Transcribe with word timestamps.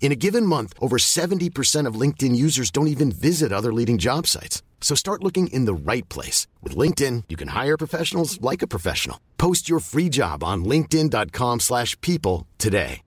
In 0.00 0.12
a 0.12 0.16
given 0.16 0.44
month, 0.46 0.72
over 0.80 0.96
70% 0.96 1.86
of 1.86 1.94
LinkedIn 1.94 2.34
users 2.34 2.72
don't 2.72 2.88
even 2.88 3.12
visit 3.12 3.52
other 3.52 3.72
leading 3.72 3.98
job 3.98 4.26
sites. 4.26 4.62
So 4.80 4.96
start 4.96 5.22
looking 5.22 5.48
in 5.52 5.66
the 5.66 5.74
right 5.74 6.08
place. 6.08 6.48
With 6.62 6.74
LinkedIn, 6.74 7.24
you 7.28 7.36
can 7.36 7.48
hire 7.48 7.76
professionals 7.76 8.40
like 8.40 8.62
a 8.62 8.66
professional. 8.66 9.20
Post 9.38 9.68
your 9.68 9.78
free 9.78 10.08
job 10.08 10.42
on 10.42 10.64
linkedin.com 10.64 11.60
slash 11.60 11.96
people 12.00 12.48
today. 12.58 13.02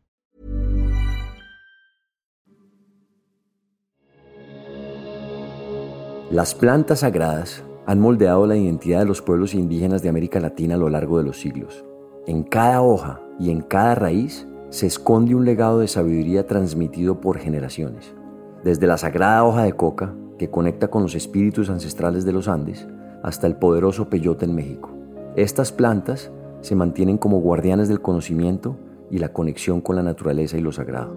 Las 6.32 6.56
plantas 6.56 7.02
sagradas 7.02 7.64
han 7.86 8.00
moldeado 8.00 8.48
la 8.48 8.56
identidad 8.56 9.02
de 9.02 9.06
los 9.06 9.22
pueblos 9.22 9.54
indígenas 9.54 10.02
de 10.02 10.10
América 10.10 10.40
Latina 10.40 10.74
a 10.74 10.78
lo 10.80 10.90
largo 10.90 11.20
de 11.20 11.26
los 11.26 11.38
siglos. 11.38 11.86
En 12.26 12.42
cada 12.42 12.82
hoja 12.82 13.22
y 13.40 13.52
en 13.52 13.62
cada 13.62 13.94
raíz 13.94 14.48
se 14.74 14.88
esconde 14.88 15.36
un 15.36 15.46
legado 15.46 15.78
de 15.78 15.88
sabiduría 15.88 16.48
transmitido 16.48 17.22
por 17.22 17.38
generaciones. 17.38 18.16
Desde 18.64 18.88
la 18.88 18.98
sagrada 18.98 19.44
hoja 19.44 19.66
de 19.66 19.74
coca, 19.74 20.16
que 20.40 20.50
conecta 20.50 20.88
con 20.88 21.04
los 21.04 21.14
espíritus 21.14 21.70
ancestrales 21.70 22.26
de 22.26 22.34
los 22.34 22.48
Andes, 22.48 22.88
hasta 23.22 23.46
el 23.46 23.56
poderoso 23.56 24.10
peyote 24.10 24.46
en 24.46 24.56
México. 24.56 24.90
Estas 25.36 25.72
plantas 25.72 26.32
se 26.62 26.74
mantienen 26.74 27.20
como 27.20 27.40
guardianes 27.40 27.88
del 27.88 28.02
conocimiento 28.02 28.76
y 29.12 29.20
la 29.20 29.32
conexión 29.32 29.80
con 29.80 29.96
la 29.96 30.02
naturaleza 30.02 30.58
y 30.58 30.62
lo 30.62 30.72
sagrado. 30.72 31.16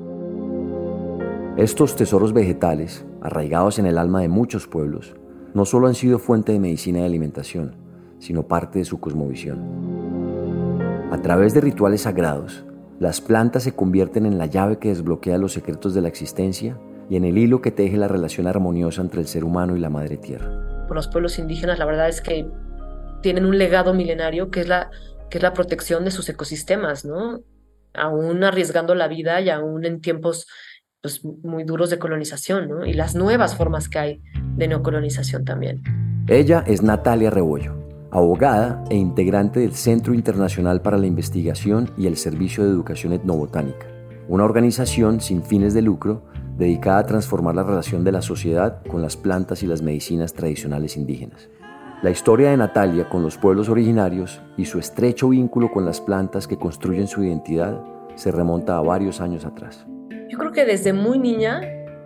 Estos 1.56 1.96
tesoros 1.96 2.34
vegetales, 2.34 3.06
arraigados 3.22 3.78
en 3.78 3.86
el 3.86 3.96
alma 3.96 4.20
de 4.20 4.28
muchos 4.28 4.66
pueblos, 4.66 5.16
no 5.54 5.64
solo 5.64 5.86
han 5.86 5.94
sido 5.94 6.18
fuente 6.18 6.52
de 6.52 6.60
medicina 6.60 6.98
y 6.98 7.04
alimentación, 7.04 7.74
sino 8.18 8.42
parte 8.42 8.80
de 8.80 8.84
su 8.84 9.00
cosmovisión. 9.00 9.60
A 11.10 11.22
través 11.22 11.54
de 11.54 11.62
rituales 11.62 12.02
sagrados, 12.02 12.65
las 12.98 13.20
plantas 13.20 13.62
se 13.64 13.72
convierten 13.72 14.26
en 14.26 14.38
la 14.38 14.46
llave 14.46 14.78
que 14.78 14.88
desbloquea 14.88 15.38
los 15.38 15.52
secretos 15.52 15.94
de 15.94 16.00
la 16.00 16.08
existencia 16.08 16.78
y 17.10 17.16
en 17.16 17.24
el 17.24 17.36
hilo 17.38 17.60
que 17.60 17.70
teje 17.70 17.96
la 17.96 18.08
relación 18.08 18.46
armoniosa 18.46 19.02
entre 19.02 19.20
el 19.20 19.26
ser 19.26 19.44
humano 19.44 19.76
y 19.76 19.80
la 19.80 19.90
madre 19.90 20.16
tierra. 20.16 20.86
Los 20.90 21.08
pueblos 21.08 21.38
indígenas, 21.38 21.78
la 21.78 21.84
verdad 21.84 22.08
es 22.08 22.20
que 22.20 22.48
tienen 23.22 23.44
un 23.44 23.58
legado 23.58 23.92
milenario 23.92 24.50
que 24.50 24.60
es 24.60 24.68
la, 24.68 24.90
que 25.30 25.38
es 25.38 25.42
la 25.42 25.52
protección 25.52 26.04
de 26.04 26.10
sus 26.10 26.28
ecosistemas, 26.28 27.04
¿no? 27.04 27.40
Aún 27.94 28.44
arriesgando 28.44 28.94
la 28.94 29.08
vida 29.08 29.40
y 29.40 29.50
aún 29.50 29.84
en 29.84 30.00
tiempos 30.00 30.46
pues, 31.02 31.24
muy 31.24 31.64
duros 31.64 31.90
de 31.90 31.98
colonización, 31.98 32.68
¿no? 32.68 32.86
Y 32.86 32.94
las 32.94 33.14
nuevas 33.14 33.56
formas 33.56 33.88
que 33.88 33.98
hay 33.98 34.22
de 34.56 34.68
neocolonización 34.68 35.44
también. 35.44 35.82
Ella 36.28 36.64
es 36.66 36.82
Natalia 36.82 37.30
Rebollo, 37.30 37.85
abogada 38.16 38.82
e 38.88 38.96
integrante 38.96 39.60
del 39.60 39.74
Centro 39.74 40.14
Internacional 40.14 40.80
para 40.80 40.96
la 40.96 41.06
Investigación 41.06 41.90
y 41.98 42.06
el 42.06 42.16
Servicio 42.16 42.64
de 42.64 42.70
Educación 42.70 43.12
Etnobotánica, 43.12 43.88
una 44.26 44.44
organización 44.44 45.20
sin 45.20 45.42
fines 45.42 45.74
de 45.74 45.82
lucro 45.82 46.22
dedicada 46.56 47.00
a 47.00 47.04
transformar 47.04 47.54
la 47.54 47.62
relación 47.62 48.04
de 48.04 48.12
la 48.12 48.22
sociedad 48.22 48.82
con 48.88 49.02
las 49.02 49.18
plantas 49.18 49.62
y 49.62 49.66
las 49.66 49.82
medicinas 49.82 50.32
tradicionales 50.32 50.96
indígenas. 50.96 51.50
La 52.00 52.08
historia 52.08 52.48
de 52.48 52.56
Natalia 52.56 53.06
con 53.10 53.22
los 53.22 53.36
pueblos 53.36 53.68
originarios 53.68 54.40
y 54.56 54.64
su 54.64 54.78
estrecho 54.78 55.28
vínculo 55.28 55.70
con 55.70 55.84
las 55.84 56.00
plantas 56.00 56.48
que 56.48 56.56
construyen 56.56 57.08
su 57.08 57.22
identidad 57.22 57.78
se 58.14 58.30
remonta 58.32 58.78
a 58.78 58.80
varios 58.80 59.20
años 59.20 59.44
atrás. 59.44 59.86
Yo 60.30 60.38
creo 60.38 60.52
que 60.52 60.64
desde 60.64 60.94
muy 60.94 61.18
niña 61.18 61.60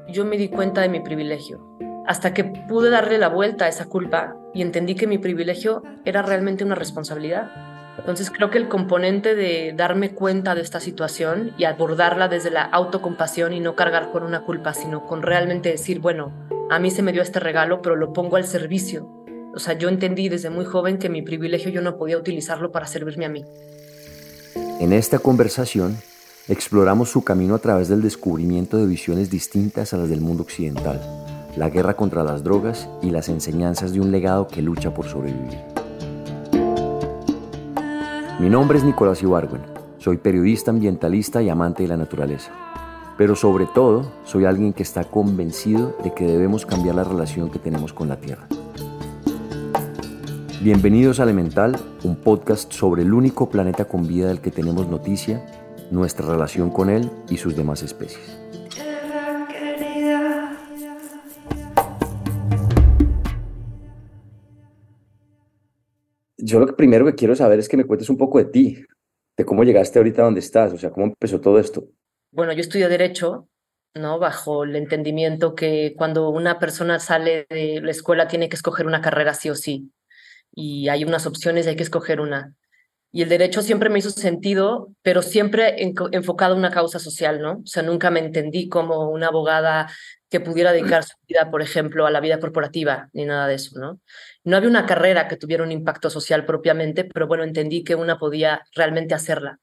yo 0.08 0.24
me 0.24 0.36
di 0.38 0.48
cuenta 0.48 0.80
de 0.80 0.88
mi 0.88 0.98
privilegio, 0.98 1.60
hasta 2.08 2.34
que 2.34 2.42
pude 2.42 2.90
darle 2.90 3.16
la 3.16 3.28
vuelta 3.28 3.66
a 3.66 3.68
esa 3.68 3.84
culpa 3.88 4.39
y 4.54 4.62
entendí 4.62 4.94
que 4.94 5.06
mi 5.06 5.18
privilegio 5.18 5.82
era 6.04 6.22
realmente 6.22 6.64
una 6.64 6.74
responsabilidad. 6.74 7.50
Entonces 7.98 8.30
creo 8.30 8.50
que 8.50 8.58
el 8.58 8.68
componente 8.68 9.34
de 9.34 9.74
darme 9.76 10.10
cuenta 10.10 10.54
de 10.54 10.62
esta 10.62 10.80
situación 10.80 11.52
y 11.58 11.64
abordarla 11.64 12.28
desde 12.28 12.50
la 12.50 12.62
autocompasión 12.62 13.52
y 13.52 13.60
no 13.60 13.74
cargar 13.76 14.10
con 14.10 14.22
una 14.22 14.42
culpa, 14.42 14.72
sino 14.72 15.06
con 15.06 15.22
realmente 15.22 15.70
decir, 15.70 16.00
bueno, 16.00 16.32
a 16.70 16.78
mí 16.78 16.90
se 16.90 17.02
me 17.02 17.12
dio 17.12 17.20
este 17.20 17.40
regalo, 17.40 17.82
pero 17.82 17.96
lo 17.96 18.12
pongo 18.12 18.36
al 18.36 18.46
servicio. 18.46 19.08
O 19.54 19.58
sea, 19.58 19.74
yo 19.74 19.88
entendí 19.88 20.28
desde 20.28 20.48
muy 20.48 20.64
joven 20.64 20.98
que 20.98 21.08
mi 21.08 21.22
privilegio 21.22 21.70
yo 21.70 21.82
no 21.82 21.98
podía 21.98 22.16
utilizarlo 22.16 22.70
para 22.70 22.86
servirme 22.86 23.26
a 23.26 23.28
mí. 23.28 23.44
En 24.80 24.92
esta 24.92 25.18
conversación 25.18 25.98
exploramos 26.48 27.10
su 27.10 27.22
camino 27.22 27.54
a 27.54 27.58
través 27.58 27.88
del 27.88 28.00
descubrimiento 28.00 28.76
de 28.78 28.86
visiones 28.86 29.28
distintas 29.28 29.92
a 29.92 29.98
las 29.98 30.08
del 30.08 30.20
mundo 30.20 30.42
occidental, 30.42 31.00
la 31.56 31.68
guerra 31.68 31.94
contra 31.94 32.22
las 32.22 32.44
drogas 32.44 32.88
y 33.02 33.10
las 33.10 33.28
enseñanzas 33.28 33.92
de 33.92 34.00
un 34.00 34.10
legado 34.10 34.46
que 34.48 34.62
lucha 34.62 34.92
por 34.94 35.06
sobrevivir. 35.06 35.58
Mi 38.38 38.48
nombre 38.48 38.78
es 38.78 38.84
Nicolás 38.84 39.22
Ibargüen, 39.22 39.62
soy 39.98 40.16
periodista 40.16 40.70
ambientalista 40.70 41.42
y 41.42 41.48
amante 41.48 41.82
de 41.82 41.88
la 41.88 41.96
naturaleza, 41.96 42.52
pero 43.18 43.36
sobre 43.36 43.66
todo 43.66 44.10
soy 44.24 44.44
alguien 44.44 44.72
que 44.72 44.82
está 44.82 45.04
convencido 45.04 45.96
de 46.02 46.14
que 46.14 46.26
debemos 46.26 46.64
cambiar 46.64 46.94
la 46.94 47.04
relación 47.04 47.50
que 47.50 47.58
tenemos 47.58 47.92
con 47.92 48.08
la 48.08 48.16
Tierra. 48.16 48.46
Bienvenidos 50.62 51.20
a 51.20 51.24
Elemental, 51.24 51.76
un 52.04 52.16
podcast 52.16 52.72
sobre 52.72 53.02
el 53.02 53.12
único 53.12 53.48
planeta 53.48 53.86
con 53.86 54.06
vida 54.06 54.28
del 54.28 54.40
que 54.40 54.50
tenemos 54.50 54.88
noticia 54.88 55.42
nuestra 55.90 56.26
relación 56.26 56.70
con 56.70 56.88
él 56.88 57.10
y 57.28 57.36
sus 57.36 57.56
demás 57.56 57.82
especies. 57.82 58.39
Yo 66.50 66.58
lo 66.58 66.66
que 66.66 66.72
primero 66.72 67.06
que 67.06 67.14
quiero 67.14 67.36
saber 67.36 67.60
es 67.60 67.68
que 67.68 67.76
me 67.76 67.84
cuentes 67.84 68.10
un 68.10 68.16
poco 68.16 68.38
de 68.38 68.46
ti, 68.46 68.84
de 69.36 69.44
cómo 69.44 69.62
llegaste 69.62 70.00
ahorita 70.00 70.22
a 70.22 70.24
donde 70.24 70.40
estás, 70.40 70.72
o 70.72 70.78
sea, 70.78 70.90
cómo 70.90 71.06
empezó 71.06 71.40
todo 71.40 71.60
esto. 71.60 71.86
Bueno, 72.32 72.52
yo 72.52 72.60
estudio 72.60 72.88
Derecho, 72.88 73.48
¿no? 73.94 74.18
Bajo 74.18 74.64
el 74.64 74.74
entendimiento 74.74 75.54
que 75.54 75.94
cuando 75.96 76.28
una 76.30 76.58
persona 76.58 76.98
sale 76.98 77.46
de 77.48 77.80
la 77.80 77.92
escuela 77.92 78.26
tiene 78.26 78.48
que 78.48 78.56
escoger 78.56 78.86
una 78.86 79.00
carrera 79.00 79.32
sí 79.34 79.48
o 79.48 79.54
sí. 79.54 79.92
Y 80.52 80.88
hay 80.88 81.04
unas 81.04 81.24
opciones 81.26 81.66
y 81.66 81.68
hay 81.68 81.76
que 81.76 81.84
escoger 81.84 82.20
una 82.20 82.52
y 83.12 83.22
el 83.22 83.28
derecho 83.28 83.60
siempre 83.62 83.90
me 83.90 83.98
hizo 83.98 84.10
sentido, 84.10 84.94
pero 85.02 85.22
siempre 85.22 85.74
enfocado 86.12 86.54
a 86.54 86.58
una 86.58 86.70
causa 86.70 87.00
social, 87.00 87.42
¿no? 87.42 87.54
O 87.64 87.66
sea, 87.66 87.82
nunca 87.82 88.10
me 88.10 88.20
entendí 88.20 88.68
como 88.68 89.10
una 89.10 89.28
abogada 89.28 89.90
que 90.28 90.38
pudiera 90.38 90.72
dedicar 90.72 91.02
su 91.02 91.16
vida, 91.26 91.50
por 91.50 91.60
ejemplo, 91.60 92.06
a 92.06 92.12
la 92.12 92.20
vida 92.20 92.38
corporativa, 92.38 93.08
ni 93.12 93.24
nada 93.24 93.48
de 93.48 93.54
eso, 93.54 93.80
¿no? 93.80 94.00
No 94.44 94.56
había 94.56 94.68
una 94.68 94.86
carrera 94.86 95.26
que 95.26 95.36
tuviera 95.36 95.64
un 95.64 95.72
impacto 95.72 96.08
social 96.08 96.46
propiamente, 96.46 97.04
pero 97.04 97.26
bueno, 97.26 97.42
entendí 97.42 97.82
que 97.82 97.96
una 97.96 98.16
podía 98.16 98.62
realmente 98.76 99.14
hacerla. 99.14 99.58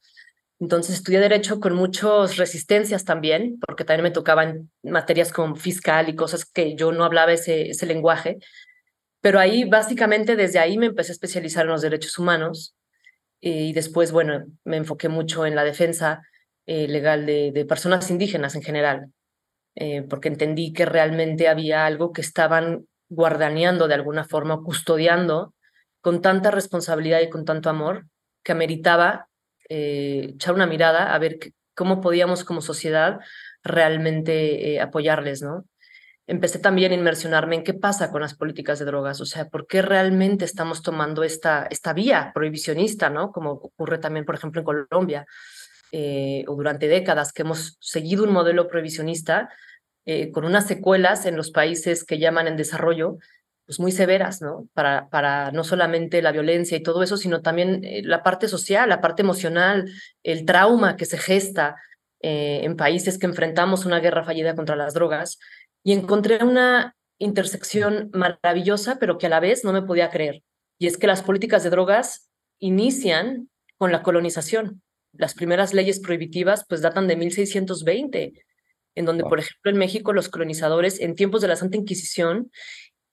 Entonces 0.60 0.96
estudié 0.96 1.22
derecho 1.22 1.62
con 1.62 1.74
muchas 1.74 2.36
resistencias 2.36 3.06
también, 3.06 3.60
porque 3.66 3.86
también 3.86 4.04
me 4.04 4.12
tocaban 4.12 4.72
materias 4.84 5.32
como 5.32 5.56
fiscal 5.56 6.10
y 6.10 6.16
cosas 6.16 6.44
que 6.46 6.76
yo 6.76 6.92
no 6.92 7.06
hablaba 7.06 7.32
ese, 7.32 7.70
ese 7.70 7.86
lenguaje. 7.86 8.40
Pero 9.22 9.40
ahí, 9.40 9.64
básicamente, 9.64 10.36
desde 10.36 10.60
ahí 10.60 10.78
me 10.78 10.88
empecé 10.88 11.12
a 11.12 11.14
especializar 11.14 11.66
en 11.66 11.72
los 11.72 11.82
derechos 11.82 12.18
humanos 12.18 12.77
y 13.40 13.74
después, 13.74 14.12
bueno, 14.12 14.46
me 14.64 14.78
enfoqué 14.78 15.10
mucho 15.10 15.46
en 15.46 15.56
la 15.56 15.64
defensa 15.64 16.24
eh, 16.66 16.88
legal 16.88 17.26
de, 17.26 17.66
personas 17.68 18.10
indígenas 18.12 18.56
en 18.56 18.62
general, 18.62 19.14
eh, 19.76 20.02
porque 20.04 20.28
entendí 20.28 20.74
que 20.74 20.86
realmente 20.86 21.48
había 21.48 21.86
algo 21.86 22.12
que 22.12 22.22
estaban 22.22 22.88
guardaneando 23.10 23.88
de 23.88 23.94
alguna 23.94 24.26
forma, 24.26 24.62
custodiando 24.62 25.54
con 26.02 26.22
tanta 26.22 26.52
responsabilidad 26.52 27.22
y 27.22 27.30
con 27.30 27.46
tanto 27.46 27.70
amor, 27.70 28.08
que 28.44 28.52
ameritaba 28.52 29.30
eh, 29.70 30.32
echar 30.34 30.56
una 30.56 30.68
mirada 30.68 31.14
a 31.14 31.20
ver 31.20 31.40
cómo 31.76 32.02
podíamos 32.02 32.44
como 32.44 32.62
sociedad 32.62 33.20
realmente 33.64 34.80
apoyarles, 34.82 35.42
¿no? 35.42 35.66
Empecé 36.28 36.60
también 36.60 36.92
a 36.92 36.96
inmersionarme 36.96 37.56
en 37.56 37.64
qué 37.64 37.74
pasa 37.74 38.12
con 38.12 38.22
las 38.22 38.36
políticas 38.36 38.80
de 38.80 38.86
drogas, 38.86 39.22
o 39.22 39.26
sea, 39.26 39.48
por 39.48 39.66
qué 39.66 39.82
realmente 39.82 40.44
estamos 40.44 40.82
tomando 40.82 41.24
esta, 41.24 41.68
esta 41.72 41.94
vía 41.94 42.32
prohibicionista, 42.36 43.10
¿no? 43.10 43.32
Como 43.32 43.52
ocurre 43.52 43.98
también, 43.98 44.26
por 44.26 44.36
ejemplo, 44.36 44.60
en 44.62 44.66
Colombia, 44.66 45.26
eh, 45.94 46.44
o 46.48 46.56
durante 46.56 46.90
décadas 46.90 47.32
que 47.32 47.44
hemos 47.44 47.78
seguido 47.80 48.26
un 48.26 48.34
modelo 48.34 48.68
prohibicionista 48.68 49.50
eh, 50.06 50.32
con 50.32 50.44
unas 50.44 50.68
secuelas 50.68 51.26
en 51.26 51.38
los 51.38 51.52
países 51.52 52.04
que 52.04 52.20
llaman 52.20 52.48
en 52.48 52.58
desarrollo, 52.58 53.18
pues 53.66 53.80
muy 53.80 53.94
severas, 53.94 54.42
¿no? 54.42 54.68
Para, 54.74 55.08
para 55.10 55.52
no 55.54 55.64
solamente 55.64 56.22
la 56.22 56.34
violencia 56.34 56.78
y 56.78 56.84
todo 56.84 57.04
eso, 57.04 57.16
sino 57.16 57.42
también 57.42 57.86
eh, 57.86 58.02
la 58.04 58.22
parte 58.22 58.50
social, 58.50 58.90
la 58.90 59.00
parte 59.00 59.22
emocional, 59.22 59.90
el 60.24 60.44
trauma 60.46 60.98
que 60.98 61.06
se 61.06 61.18
gesta 61.18 61.78
en 62.20 62.76
países 62.76 63.20
que 63.20 63.28
enfrentamos 63.28 63.86
una 63.86 64.00
guerra 64.00 64.24
fallida 64.24 64.56
contra 64.56 64.76
las 64.76 64.96
drogas 64.96 65.38
y 65.88 65.94
encontré 65.94 66.44
una 66.44 66.98
intersección 67.18 68.10
maravillosa, 68.14 68.98
pero 69.00 69.18
que 69.18 69.28
a 69.28 69.30
la 69.30 69.40
vez 69.40 69.64
no 69.64 69.72
me 69.72 69.84
podía 69.84 70.10
creer. 70.10 70.44
Y 70.78 70.88
es 70.88 70.98
que 70.98 71.08
las 71.08 71.24
políticas 71.24 71.64
de 71.64 71.70
drogas 71.70 72.30
inician 72.60 73.50
con 73.78 73.94
la 73.94 74.04
colonización. 74.04 74.82
Las 75.14 75.34
primeras 75.34 75.74
leyes 75.74 76.02
prohibitivas 76.02 76.66
pues 76.68 76.82
datan 76.82 77.08
de 77.08 77.16
1620, 77.16 78.34
en 78.96 79.06
donde, 79.06 79.24
por 79.24 79.40
ejemplo, 79.40 79.72
en 79.72 79.78
México 79.78 80.12
los 80.12 80.28
colonizadores 80.28 81.00
en 81.00 81.16
tiempos 81.16 81.40
de 81.40 81.48
la 81.48 81.56
Santa 81.56 81.78
Inquisición 81.78 82.52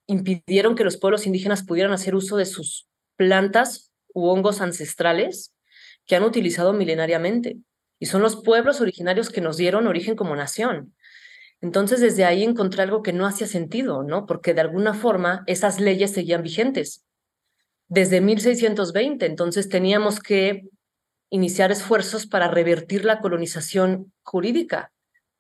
impidieron 0.09 0.75
que 0.75 0.83
los 0.83 0.97
pueblos 0.97 1.27
indígenas 1.27 1.63
pudieran 1.63 1.93
hacer 1.93 2.17
uso 2.17 2.37
de 2.37 2.45
sus 2.45 2.89
plantas 3.15 3.93
u 4.13 4.27
hongos 4.27 4.61
ancestrales 4.61 5.55
que 6.07 6.17
han 6.17 6.25
utilizado 6.25 6.73
milenariamente. 6.73 7.57
Y 8.01 8.07
son 8.07 8.21
los 8.21 8.43
pueblos 8.43 8.81
originarios 8.81 9.31
que 9.31 9.41
nos 9.41 9.59
dieron 9.59 9.87
origen 9.87 10.17
como 10.17 10.35
nación. 10.35 10.93
Entonces, 11.65 12.03
desde 12.03 12.27
ahí 12.27 12.43
encontré 12.45 12.83
algo 12.83 13.03
que 13.03 13.15
no 13.15 13.25
hacía 13.25 13.47
sentido, 13.47 14.03
¿no? 14.03 14.27
Porque 14.27 14.53
de 14.53 14.61
alguna 14.61 14.93
forma 14.93 15.45
esas 15.47 15.81
leyes 15.81 16.13
seguían 16.13 16.43
vigentes 16.43 17.07
desde 17.89 18.21
1620. 18.21 19.25
Entonces, 19.25 19.71
teníamos 19.71 20.21
que 20.21 20.69
iniciar 21.31 21.73
esfuerzos 21.73 22.27
para 22.27 22.49
revertir 22.49 23.07
la 23.07 23.21
colonización 23.21 24.13
jurídica 24.23 24.93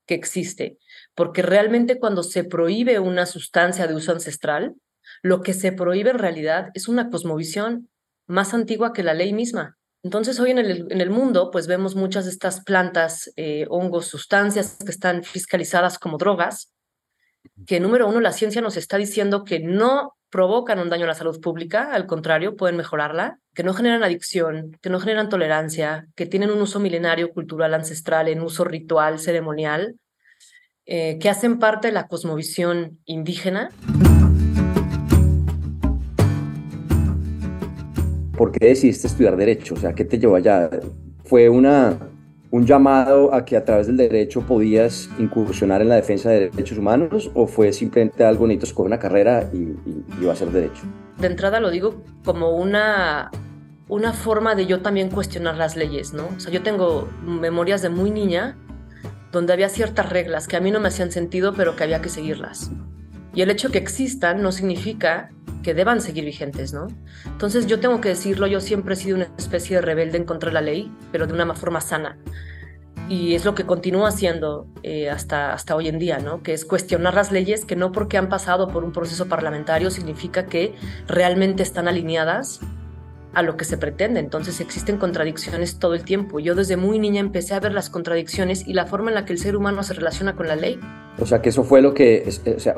que 0.06 0.14
existe, 0.14 0.78
porque 1.14 1.42
realmente 1.42 1.98
cuando 1.98 2.22
se 2.22 2.42
prohíbe 2.42 2.98
una 3.00 3.26
sustancia 3.26 3.86
de 3.86 3.94
uso 3.94 4.12
ancestral, 4.12 4.76
lo 5.20 5.42
que 5.42 5.52
se 5.52 5.72
prohíbe 5.72 6.08
en 6.08 6.18
realidad 6.18 6.70
es 6.72 6.88
una 6.88 7.10
cosmovisión 7.10 7.90
más 8.26 8.54
antigua 8.54 8.94
que 8.94 9.02
la 9.02 9.12
ley 9.12 9.34
misma. 9.34 9.76
Entonces, 10.04 10.38
hoy 10.38 10.50
en 10.50 10.58
el, 10.58 10.92
en 10.92 11.00
el 11.00 11.08
mundo, 11.08 11.50
pues 11.50 11.66
vemos 11.66 11.96
muchas 11.96 12.26
de 12.26 12.30
estas 12.30 12.62
plantas, 12.62 13.32
eh, 13.36 13.66
hongos, 13.70 14.06
sustancias 14.06 14.76
que 14.84 14.90
están 14.90 15.24
fiscalizadas 15.24 15.98
como 15.98 16.18
drogas, 16.18 16.74
que 17.66 17.80
número 17.80 18.06
uno, 18.06 18.20
la 18.20 18.32
ciencia 18.32 18.60
nos 18.60 18.76
está 18.76 18.98
diciendo 18.98 19.44
que 19.44 19.60
no 19.60 20.14
provocan 20.28 20.78
un 20.78 20.90
daño 20.90 21.04
a 21.04 21.08
la 21.08 21.14
salud 21.14 21.40
pública, 21.40 21.94
al 21.94 22.06
contrario, 22.06 22.54
pueden 22.54 22.76
mejorarla, 22.76 23.38
que 23.54 23.62
no 23.62 23.72
generan 23.72 24.04
adicción, 24.04 24.76
que 24.82 24.90
no 24.90 25.00
generan 25.00 25.30
tolerancia, 25.30 26.06
que 26.14 26.26
tienen 26.26 26.50
un 26.50 26.60
uso 26.60 26.80
milenario, 26.80 27.30
cultural, 27.30 27.72
ancestral, 27.72 28.28
en 28.28 28.42
uso 28.42 28.64
ritual, 28.64 29.18
ceremonial, 29.18 29.94
eh, 30.84 31.18
que 31.18 31.30
hacen 31.30 31.58
parte 31.58 31.88
de 31.88 31.94
la 31.94 32.08
cosmovisión 32.08 33.00
indígena. 33.06 33.70
¿Por 38.36 38.52
qué 38.52 38.68
decidiste 38.68 39.06
estudiar 39.06 39.36
Derecho? 39.36 39.74
O 39.74 39.76
sea, 39.76 39.94
¿qué 39.94 40.04
te 40.04 40.18
llevó 40.18 40.36
allá? 40.36 40.70
¿Fue 41.24 41.48
una, 41.48 41.98
un 42.50 42.66
llamado 42.66 43.34
a 43.34 43.44
que 43.44 43.56
a 43.56 43.64
través 43.64 43.86
del 43.86 43.96
derecho 43.96 44.42
podías 44.42 45.08
incursionar 45.18 45.82
en 45.82 45.88
la 45.88 45.96
defensa 45.96 46.30
de 46.30 46.50
derechos 46.50 46.78
humanos 46.78 47.30
o 47.34 47.46
fue 47.46 47.72
simplemente 47.72 48.24
algo 48.24 48.40
bonito, 48.40 48.64
escoger 48.66 48.86
una 48.86 48.98
carrera 48.98 49.48
y, 49.52 49.56
y, 49.56 50.04
iba 50.20 50.32
a 50.32 50.36
ser 50.36 50.50
derecho? 50.50 50.82
De 51.18 51.26
entrada 51.26 51.60
lo 51.60 51.70
digo 51.70 52.02
como 52.24 52.50
una, 52.56 53.30
una 53.88 54.12
forma 54.12 54.54
de 54.54 54.66
yo 54.66 54.82
también 54.82 55.10
cuestionar 55.10 55.56
las 55.56 55.76
leyes, 55.76 56.12
¿no? 56.12 56.28
O 56.36 56.40
sea, 56.40 56.52
yo 56.52 56.62
tengo 56.62 57.08
memorias 57.24 57.82
de 57.82 57.88
muy 57.88 58.10
niña 58.10 58.56
donde 59.32 59.52
había 59.52 59.68
ciertas 59.68 60.10
reglas 60.10 60.46
que 60.46 60.56
a 60.56 60.60
mí 60.60 60.70
no 60.70 60.80
me 60.80 60.88
hacían 60.88 61.10
sentido, 61.10 61.54
pero 61.54 61.74
que 61.76 61.82
había 61.82 62.00
que 62.00 62.08
seguirlas. 62.08 62.70
Y 63.34 63.42
el 63.42 63.50
hecho 63.50 63.70
que 63.70 63.78
existan 63.78 64.42
no 64.42 64.52
significa 64.52 65.30
que 65.64 65.74
deban 65.74 66.00
seguir 66.00 66.24
vigentes, 66.24 66.72
¿no? 66.72 66.86
Entonces 67.26 67.66
yo 67.66 67.80
tengo 67.80 68.00
que 68.00 68.10
decirlo, 68.10 68.46
yo 68.46 68.60
siempre 68.60 68.94
he 68.94 68.96
sido 68.96 69.16
una 69.16 69.28
especie 69.36 69.76
de 69.76 69.82
rebelde 69.82 70.18
en 70.18 70.24
contra 70.24 70.50
de 70.50 70.54
la 70.54 70.60
ley, 70.60 70.92
pero 71.10 71.26
de 71.26 71.32
una 71.32 71.52
forma 71.54 71.80
sana. 71.80 72.16
Y 73.08 73.34
es 73.34 73.44
lo 73.44 73.54
que 73.54 73.66
continúo 73.66 74.06
haciendo 74.06 74.66
eh, 74.82 75.10
hasta, 75.10 75.52
hasta 75.52 75.74
hoy 75.74 75.88
en 75.88 75.98
día, 75.98 76.18
¿no? 76.18 76.42
Que 76.42 76.52
es 76.52 76.64
cuestionar 76.64 77.14
las 77.14 77.32
leyes 77.32 77.64
que 77.64 77.76
no 77.76 77.92
porque 77.92 78.16
han 78.16 78.28
pasado 78.28 78.68
por 78.68 78.84
un 78.84 78.92
proceso 78.92 79.26
parlamentario 79.26 79.90
significa 79.90 80.46
que 80.46 80.74
realmente 81.06 81.62
están 81.62 81.88
alineadas 81.88 82.60
a 83.34 83.42
lo 83.42 83.56
que 83.56 83.64
se 83.64 83.76
pretende. 83.76 84.20
Entonces 84.20 84.60
existen 84.60 84.96
contradicciones 84.96 85.78
todo 85.78 85.94
el 85.94 86.04
tiempo. 86.04 86.40
Yo 86.40 86.54
desde 86.54 86.76
muy 86.76 86.98
niña 86.98 87.20
empecé 87.20 87.54
a 87.54 87.60
ver 87.60 87.72
las 87.72 87.90
contradicciones 87.90 88.66
y 88.66 88.74
la 88.74 88.86
forma 88.86 89.10
en 89.10 89.14
la 89.14 89.24
que 89.24 89.32
el 89.32 89.38
ser 89.38 89.56
humano 89.56 89.82
se 89.82 89.94
relaciona 89.94 90.34
con 90.34 90.48
la 90.48 90.56
ley. 90.56 90.78
O 91.18 91.26
sea, 91.26 91.40
que 91.40 91.48
eso 91.48 91.64
fue 91.64 91.80
lo 91.80 91.94
que, 91.94 92.24
o 92.56 92.58
sea, 92.58 92.74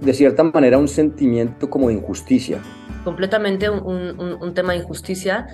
de 0.00 0.14
cierta 0.14 0.42
manera, 0.42 0.78
un 0.78 0.88
sentimiento 0.88 1.68
como 1.68 1.88
de 1.88 1.94
injusticia. 1.94 2.58
Completamente 3.04 3.68
un, 3.68 3.80
un, 3.86 4.38
un, 4.40 4.54
tema 4.54 4.72
de 4.72 4.78
injusticia. 4.78 5.46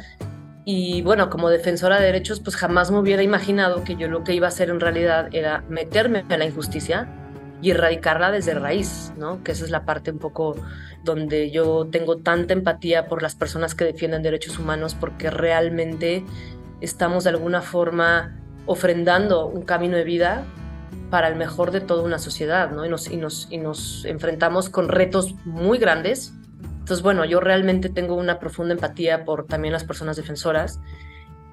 Y 0.64 1.02
bueno, 1.02 1.30
como 1.30 1.48
defensora 1.48 1.98
de 1.98 2.06
derechos, 2.06 2.40
pues 2.40 2.54
jamás 2.54 2.90
me 2.90 2.98
hubiera 2.98 3.22
imaginado 3.22 3.82
que 3.82 3.96
yo 3.96 4.08
lo 4.08 4.22
que 4.22 4.34
iba 4.34 4.46
a 4.46 4.50
hacer 4.50 4.70
en 4.70 4.78
realidad 4.78 5.28
era 5.32 5.64
meterme 5.68 6.24
en 6.28 6.38
la 6.38 6.44
injusticia 6.44 7.08
y 7.62 7.70
erradicarla 7.70 8.30
desde 8.30 8.54
raíz, 8.54 9.12
¿no? 9.18 9.42
Que 9.44 9.52
esa 9.52 9.64
es 9.64 9.70
la 9.70 9.84
parte 9.84 10.10
un 10.10 10.18
poco 10.18 10.56
donde 11.04 11.50
yo 11.50 11.88
tengo 11.90 12.18
tanta 12.18 12.52
empatía 12.52 13.06
por 13.06 13.22
las 13.22 13.34
personas 13.34 13.74
que 13.74 13.84
defienden 13.84 14.22
derechos 14.22 14.58
humanos 14.58 14.96
porque 14.98 15.30
realmente 15.30 16.24
estamos 16.80 17.24
de 17.24 17.30
alguna 17.30 17.62
forma 17.62 18.36
ofrendando 18.66 19.46
un 19.46 19.62
camino 19.62 19.96
de 19.96 20.04
vida 20.04 20.44
para 21.10 21.28
el 21.28 21.36
mejor 21.36 21.70
de 21.70 21.80
toda 21.80 22.02
una 22.02 22.18
sociedad, 22.18 22.70
¿no? 22.70 22.86
Y 22.86 22.88
nos, 22.88 23.10
y 23.10 23.16
nos, 23.16 23.48
y 23.50 23.58
nos 23.58 24.04
enfrentamos 24.04 24.68
con 24.70 24.88
retos 24.88 25.34
muy 25.44 25.78
grandes. 25.78 26.32
Entonces, 26.78 27.02
bueno, 27.02 27.24
yo 27.24 27.40
realmente 27.40 27.88
tengo 27.88 28.14
una 28.14 28.38
profunda 28.38 28.74
empatía 28.74 29.24
por 29.24 29.46
también 29.46 29.72
las 29.72 29.84
personas 29.84 30.16
defensoras 30.16 30.80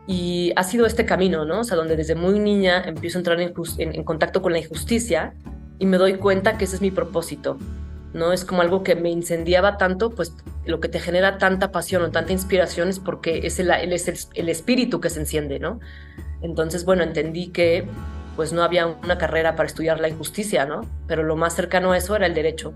y 0.06 0.54
ha 0.56 0.64
sido 0.64 0.86
este 0.86 1.06
camino, 1.06 1.44
¿no? 1.44 1.62
O 1.62 1.64
sea, 1.64 1.76
donde 1.76 1.96
desde 1.96 2.16
muy 2.16 2.40
niña 2.40 2.84
empiezo 2.86 3.18
a 3.18 3.20
entrar 3.20 3.42
en, 3.42 3.54
en 3.78 4.04
contacto 4.04 4.42
con 4.42 4.54
la 4.54 4.60
injusticia 4.60 5.34
y 5.80 5.86
me 5.86 5.98
doy 5.98 6.16
cuenta 6.16 6.58
que 6.58 6.66
ese 6.66 6.76
es 6.76 6.82
mi 6.82 6.92
propósito, 6.92 7.58
¿no? 8.14 8.34
Es 8.34 8.46
como 8.46 8.62
algo 8.62 8.84
que 8.84 8.96
me 8.96 9.10
incendiaba 9.10 9.78
tanto, 9.78 10.10
pues 10.10 10.34
lo 10.66 10.80
que 10.80 10.90
te 10.90 11.00
genera 11.00 11.38
tanta 11.38 11.72
pasión 11.72 12.04
o 12.04 12.12
tanta 12.12 12.34
inspiración 12.34 12.90
es 12.90 13.00
porque 13.00 13.46
es 13.46 13.60
el, 13.60 13.72
es 13.72 14.30
el, 14.34 14.50
espíritu 14.50 15.00
que 15.00 15.10
se 15.10 15.20
enciende, 15.20 15.60
¿no? 15.60 15.80
Entonces, 16.42 16.86
bueno, 16.86 17.04
entendí 17.04 17.48
que 17.48 17.88
pues 18.36 18.54
no 18.54 18.64
había 18.64 18.86
una 18.86 19.18
carrera 19.18 19.56
para 19.56 19.68
estudiar 19.68 20.00
la 20.00 20.10
injusticia, 20.10 20.66
¿no? 20.66 20.82
Pero 21.08 21.24
lo 21.24 21.36
más 21.36 21.56
cercano 21.56 21.92
a 21.92 21.98
eso 21.98 22.16
era 22.16 22.28
el 22.28 22.36
derecho. 22.36 22.74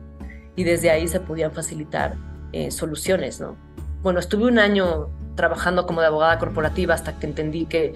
Y 0.55 0.63
desde 0.63 0.89
ahí 0.89 1.08
se 1.08 1.20
podían 1.20 1.51
facilitar 1.51 2.15
eh, 2.51 2.72
soluciones, 2.72 3.39
¿no? 3.39 3.55
Bueno, 4.01 4.20
estuve 4.20 4.46
un 4.46 4.58
año 4.58 5.10
trabajando 5.36 5.86
como 5.86 6.01
de 6.01 6.08
abogada 6.08 6.39
corporativa 6.39 6.96
hasta 6.96 7.20
que 7.20 7.27
entendí 7.27 7.65
que 7.67 7.93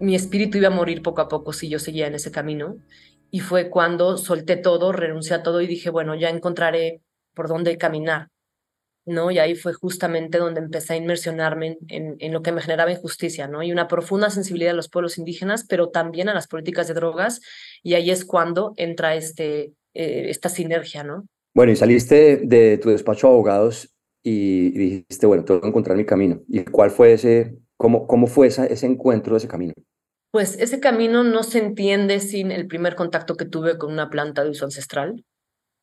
mi 0.00 0.14
espíritu 0.14 0.58
iba 0.58 0.68
a 0.68 0.70
morir 0.70 1.02
poco 1.02 1.20
a 1.20 1.28
poco 1.28 1.52
si 1.52 1.68
yo 1.68 1.78
seguía 1.78 2.06
en 2.06 2.14
ese 2.14 2.30
camino 2.30 2.76
y 3.34 3.40
fue 3.40 3.68
cuando 3.68 4.16
solté 4.16 4.56
todo, 4.56 4.92
renuncié 4.92 5.34
a 5.34 5.42
todo 5.42 5.60
y 5.60 5.66
dije, 5.66 5.90
bueno, 5.90 6.14
ya 6.14 6.30
encontraré 6.30 7.02
por 7.34 7.48
dónde 7.48 7.76
caminar, 7.76 8.28
¿no? 9.06 9.32
Y 9.32 9.40
ahí 9.40 9.56
fue 9.56 9.72
justamente 9.72 10.38
donde 10.38 10.60
empecé 10.60 10.92
a 10.92 10.96
inmersionarme 10.98 11.78
en, 11.88 12.14
en, 12.20 12.32
lo 12.32 12.42
que 12.42 12.52
me 12.52 12.60
generaba 12.60 12.92
injusticia, 12.92 13.48
¿no? 13.48 13.64
Y 13.64 13.72
una 13.72 13.88
profunda 13.88 14.30
sensibilidad 14.30 14.70
a 14.70 14.76
los 14.76 14.88
pueblos 14.88 15.18
indígenas, 15.18 15.66
pero 15.68 15.88
también 15.88 16.28
a 16.28 16.32
las 16.32 16.46
políticas 16.46 16.86
de 16.86 16.94
drogas, 16.94 17.40
y 17.82 17.94
ahí 17.94 18.12
es 18.12 18.24
cuando 18.24 18.72
entra 18.76 19.16
este, 19.16 19.72
eh, 19.94 20.26
esta 20.28 20.48
sinergia, 20.48 21.02
¿no? 21.02 21.26
Bueno, 21.54 21.72
y 21.72 21.76
saliste 21.76 22.36
de 22.36 22.78
tu 22.78 22.90
despacho 22.90 23.26
de 23.26 23.32
abogados 23.32 23.92
y 24.22 24.70
dijiste, 24.78 25.26
bueno, 25.26 25.44
tengo 25.44 25.60
que 25.60 25.66
encontrar 25.66 25.96
mi 25.96 26.06
camino. 26.06 26.40
¿Y 26.46 26.62
cuál 26.66 26.92
fue 26.92 27.14
ese, 27.14 27.56
cómo, 27.76 28.06
cómo 28.06 28.28
fue 28.28 28.46
esa, 28.46 28.64
ese 28.66 28.86
encuentro, 28.86 29.36
ese 29.36 29.48
camino? 29.48 29.74
Pues 30.34 30.58
ese 30.58 30.80
camino 30.80 31.22
no 31.22 31.44
se 31.44 31.60
entiende 31.60 32.18
sin 32.18 32.50
el 32.50 32.66
primer 32.66 32.96
contacto 32.96 33.36
que 33.36 33.44
tuve 33.44 33.78
con 33.78 33.92
una 33.92 34.10
planta 34.10 34.42
de 34.42 34.50
uso 34.50 34.64
ancestral, 34.64 35.24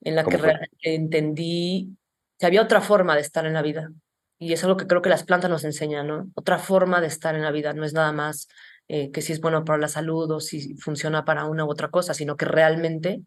en 0.01 0.13
la 0.17 0.25
que 0.25 0.35
realmente 0.35 0.93
entendí 0.93 1.95
que 2.37 2.47
había 2.47 2.61
otra 2.61 2.81
forma 2.81 3.15
de 3.15 3.21
estar 3.21 3.45
en 3.45 3.53
la 3.53 3.61
vida. 3.61 3.93
Y 4.39 4.51
es 4.51 4.61
algo 4.65 4.75
que 4.75 4.87
creo 4.87 5.01
que 5.01 5.07
las 5.07 5.23
plantas 5.23 5.49
nos 5.49 5.63
enseñan, 5.63 6.07
¿no? 6.07 6.29
Otra 6.35 6.59
forma 6.59 6.99
de 6.99 7.07
estar 7.07 7.33
en 7.33 7.43
la 7.43 7.51
vida, 7.51 7.71
no 7.71 7.85
es 7.85 7.93
nada 7.93 8.11
más 8.11 8.49
eh, 8.89 9.09
que 9.11 9.21
si 9.21 9.31
es 9.31 9.39
bueno 9.39 9.63
para 9.63 9.79
la 9.79 9.87
salud 9.87 10.29
o 10.29 10.41
si 10.41 10.75
funciona 10.75 11.23
para 11.23 11.45
una 11.45 11.63
u 11.63 11.71
otra 11.71 11.89
cosa, 11.89 12.13
sino 12.13 12.35
que 12.35 12.43
realmente 12.43 13.21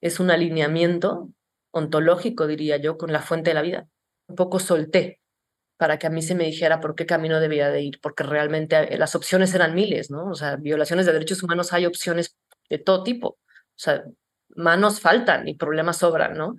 es 0.00 0.20
un 0.20 0.30
alineamiento 0.30 1.30
ontológico, 1.72 2.46
diría 2.46 2.76
yo, 2.76 2.96
con 2.96 3.10
la 3.10 3.22
fuente 3.22 3.50
de 3.50 3.54
la 3.54 3.62
vida. 3.62 3.88
Un 4.28 4.36
poco 4.36 4.60
solté 4.60 5.20
para 5.78 5.98
que 5.98 6.08
a 6.08 6.10
mí 6.10 6.20
se 6.22 6.34
me 6.34 6.44
dijera 6.44 6.80
por 6.80 6.94
qué 6.94 7.06
camino 7.06 7.40
debía 7.40 7.70
de 7.70 7.82
ir, 7.82 8.00
porque 8.02 8.24
realmente 8.24 8.94
eh, 8.94 8.98
las 8.98 9.14
opciones 9.14 9.54
eran 9.54 9.74
miles, 9.74 10.10
¿no? 10.10 10.26
O 10.26 10.34
sea, 10.34 10.56
violaciones 10.56 11.06
de 11.06 11.12
derechos 11.12 11.42
humanos 11.42 11.72
hay 11.72 11.86
opciones 11.86 12.36
de 12.68 12.78
todo 12.78 13.04
tipo. 13.04 13.28
O 13.28 13.38
sea, 13.76 14.04
manos 14.56 15.00
faltan 15.00 15.48
y 15.48 15.54
problemas 15.54 15.98
sobran, 15.98 16.36
¿no? 16.36 16.56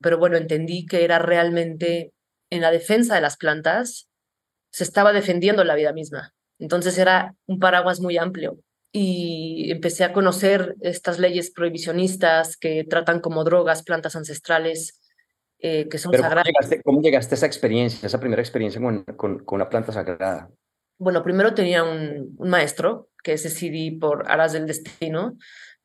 Pero 0.00 0.18
bueno, 0.18 0.36
entendí 0.38 0.86
que 0.86 1.04
era 1.04 1.18
realmente 1.18 2.12
en 2.50 2.62
la 2.62 2.70
defensa 2.70 3.14
de 3.14 3.20
las 3.20 3.36
plantas, 3.36 4.08
se 4.70 4.84
estaba 4.84 5.12
defendiendo 5.12 5.62
la 5.64 5.74
vida 5.74 5.92
misma. 5.92 6.34
Entonces 6.58 6.96
era 6.98 7.34
un 7.46 7.58
paraguas 7.58 8.00
muy 8.00 8.16
amplio 8.16 8.58
y 8.92 9.70
empecé 9.70 10.04
a 10.04 10.14
conocer 10.14 10.74
estas 10.80 11.18
leyes 11.18 11.50
prohibicionistas 11.50 12.56
que 12.56 12.84
tratan 12.88 13.20
como 13.20 13.44
drogas 13.44 13.82
plantas 13.82 14.16
ancestrales 14.16 14.98
eh, 15.58 15.88
que 15.88 15.98
son 15.98 16.12
sagradas. 16.12 16.46
¿cómo 16.84 17.00
llegaste, 17.00 17.34
a 17.34 17.36
esa 17.36 17.46
experiencia, 17.46 18.06
esa 18.06 18.20
primera 18.20 18.42
experiencia 18.42 18.80
con, 18.80 19.04
con, 19.04 19.44
una 19.48 19.68
planta 19.68 19.92
sagrada? 19.92 20.50
Bueno, 20.98 21.22
primero 21.22 21.54
tenía 21.54 21.84
un, 21.84 22.34
un 22.36 22.48
maestro 22.48 23.08
que 23.22 23.32
es 23.32 23.42
decidí 23.42 23.90
por 23.90 24.30
aras 24.30 24.52
del 24.52 24.66
destino. 24.66 25.36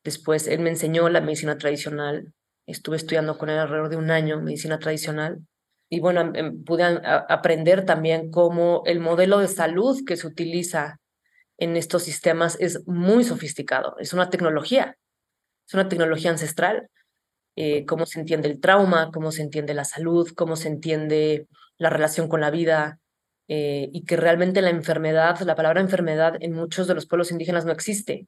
Después 0.02 0.46
él 0.48 0.60
me 0.60 0.70
enseñó 0.70 1.08
la 1.08 1.20
medicina 1.20 1.58
tradicional. 1.58 2.32
Estuve 2.66 2.96
estudiando 2.96 3.38
con 3.38 3.50
él 3.50 3.58
alrededor 3.58 3.90
de 3.90 3.96
un 3.96 4.10
año 4.10 4.40
medicina 4.40 4.78
tradicional. 4.78 5.38
Y 5.90 6.00
bueno, 6.00 6.20
em, 6.20 6.34
em, 6.34 6.64
pude 6.64 6.82
aprender 6.84 7.84
también 7.84 8.30
cómo 8.30 8.82
el 8.86 9.00
modelo 9.00 9.38
de 9.38 9.48
salud 9.48 10.00
que 10.06 10.16
se 10.16 10.26
utiliza 10.26 10.98
en 11.58 11.76
estos 11.76 12.02
sistemas 12.02 12.56
es 12.60 12.86
muy 12.86 13.24
sofisticado, 13.24 13.96
es 13.98 14.12
una 14.12 14.28
tecnología, 14.30 14.96
es 15.66 15.74
una 15.74 15.88
tecnología 15.88 16.30
ancestral, 16.30 16.88
eh, 17.56 17.84
cómo 17.86 18.06
se 18.06 18.20
entiende 18.20 18.48
el 18.48 18.60
trauma, 18.60 19.10
cómo 19.12 19.32
se 19.32 19.42
entiende 19.42 19.74
la 19.74 19.84
salud, 19.84 20.30
cómo 20.34 20.56
se 20.56 20.68
entiende 20.68 21.46
la 21.78 21.90
relación 21.90 22.28
con 22.28 22.40
la 22.40 22.50
vida, 22.50 23.00
eh, 23.46 23.90
y 23.92 24.04
que 24.04 24.16
realmente 24.16 24.62
la 24.62 24.70
enfermedad, 24.70 25.38
la 25.40 25.54
palabra 25.54 25.80
enfermedad 25.80 26.36
en 26.40 26.52
muchos 26.52 26.86
de 26.86 26.94
los 26.94 27.06
pueblos 27.06 27.30
indígenas 27.30 27.66
no 27.66 27.72
existe. 27.72 28.26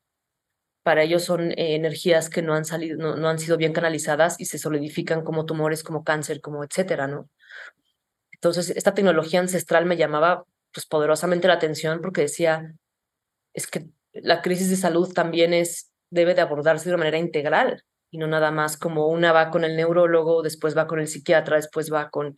Para 0.83 1.03
ellos 1.03 1.25
son 1.25 1.53
eh, 1.53 1.75
energías 1.75 2.31
que 2.31 2.43
no 2.43 2.55
han, 2.55 2.65
salido, 2.65 2.99
no, 2.99 3.17
no, 3.17 3.29
han 3.29 3.39
sido 3.39 3.57
bien 3.57 3.73
canalizadas 3.73 4.39
y 4.41 4.45
se 4.47 4.59
solidifican 4.59 5.25
como 5.25 5.47
tumores, 5.47 5.83
como 5.83 6.05
cáncer, 6.05 6.41
como 6.41 6.65
etcétera, 6.65 7.07
¿no? 7.09 7.31
Entonces, 8.33 8.71
esta 8.71 8.95
tecnología 8.95 9.41
ancestral 9.41 9.87
me 9.87 9.97
llamaba 9.97 10.45
pues 10.73 10.87
poderosamente 10.87 11.49
la 11.49 11.55
atención 11.55 12.01
porque 12.03 12.23
decía, 12.23 12.75
es 13.55 13.67
que 13.67 13.87
la 14.13 14.43
crisis 14.43 14.71
de 14.71 14.77
salud 14.77 15.13
también 15.15 15.55
es, 15.55 15.91
debe 16.11 16.35
de 16.35 16.43
abordarse 16.43 16.89
de 16.89 16.95
una 16.95 17.05
manera 17.05 17.19
integral 17.19 17.83
y 18.11 18.19
no 18.19 18.27
nada 18.27 18.51
más 18.51 18.77
como 18.77 19.09
una 19.09 19.33
va 19.33 19.51
con 19.51 19.65
el 19.65 19.77
neurólogo, 19.77 20.43
después 20.43 20.77
va 20.77 20.87
con 20.87 21.01
el 21.01 21.09
psiquiatra, 21.09 21.57
después 21.57 21.93
va 21.93 22.11
con 22.11 22.37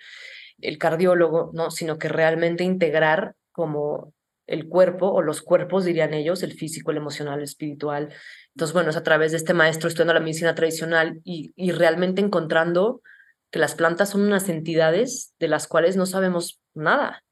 el 0.61 0.79
cardiólogo, 0.79 1.51
¿no? 1.55 1.71
Sino 1.71 1.99
que 1.99 2.09
realmente 2.09 2.65
integrar 2.65 3.35
como 3.53 4.13
el 4.47 4.69
cuerpo 4.69 5.09
o 5.09 5.23
los 5.23 5.43
cuerpos, 5.43 5.85
dirían 5.85 6.15
ellos, 6.15 6.43
el 6.43 6.53
físico, 6.55 6.91
el 6.91 6.97
emocional, 6.97 7.39
el 7.39 7.45
espiritual. 7.45 8.15
Entonces, 8.55 8.73
bueno, 8.73 8.91
es 8.91 8.97
a 8.97 9.03
través 9.03 9.33
de 9.33 9.37
este 9.37 9.55
maestro 9.55 9.89
estudiando 9.89 10.15
la 10.15 10.21
medicina 10.21 10.55
tradicional 10.55 11.21
y, 11.25 11.53
y 11.55 11.73
realmente 11.73 12.23
encontrando 12.23 13.03
que 13.51 13.59
las 13.59 13.75
plantas 13.75 14.11
son 14.11 14.23
unas 14.23 14.49
entidades 14.49 15.35
de 15.39 15.49
las 15.49 15.69
cuales 15.69 15.97
no 15.97 16.07
sabemos 16.07 16.61
nada 16.75 17.23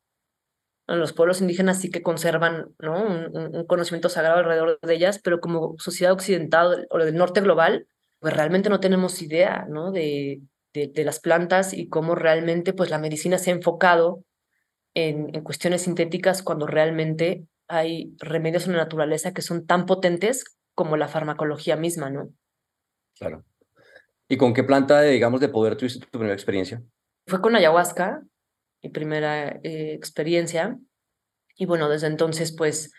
los 0.87 1.13
pueblos 1.13 1.41
indígenas 1.41 1.81
sí 1.81 1.91
que 1.91 2.03
conservan 2.03 2.75
¿no? 2.79 3.05
un, 3.05 3.67
conocimiento 3.67 4.09
sagrado 4.09 4.39
alrededor 4.39 4.79
de 4.81 4.95
ellas, 4.95 5.19
pero 5.23 5.41
como 5.41 5.75
sociedad 5.79 6.13
occidental 6.13 6.87
o 6.91 6.99
del 6.99 7.17
norte 7.17 7.41
global, 7.41 7.89
pues 8.21 8.35
realmente 8.35 8.69
no 8.71 8.81
tenemos 8.81 9.21
idea 9.23 9.67
¿no? 9.69 9.93
de, 9.93 10.41
de, 10.73 11.05
las 11.05 11.21
plantas 11.21 11.73
y 11.73 11.89
cómo 11.89 12.15
realmente 12.15 12.73
pues, 12.73 12.91
la 12.91 12.99
medicina 12.99 13.39
se 13.39 13.51
ha 13.51 13.55
enfocado 13.55 14.25
en, 14.95 15.35
en 15.35 15.43
cuestiones 15.43 15.83
sintéticas 15.83 16.43
cuando 16.43 16.67
realmente 16.67 17.47
hay 17.69 18.15
remedios 18.19 18.67
en 18.67 18.73
la 18.73 18.79
naturaleza 18.79 19.33
que 19.33 19.43
son 19.43 19.67
tan 19.67 19.87
potentes 19.87 20.57
como 20.75 20.97
la 20.97 21.09
farmacología 21.09 21.77
misma, 21.77 22.11
¿no? 22.11 22.31
Claro. 23.19 23.45
¿Y 24.29 24.37
con 24.37 24.55
qué 24.55 24.65
planta, 24.65 25.03
digamos, 25.03 25.41
de 25.41 25.49
poder 25.49 25.77
tuviste 25.77 26.01
tu 26.01 26.11
primera 26.11 26.35
experiencia? 26.35 26.83
Fue 27.27 27.41
con 27.41 27.57
ayahuasca, 27.57 28.23
mi 28.83 28.91
primera 28.91 29.49
eh, 29.63 29.95
experiencia. 29.95 30.79
Y 31.57 31.67
bueno, 31.67 31.89
desde 31.89 32.09
entonces, 32.09 32.55
pues 32.55 32.93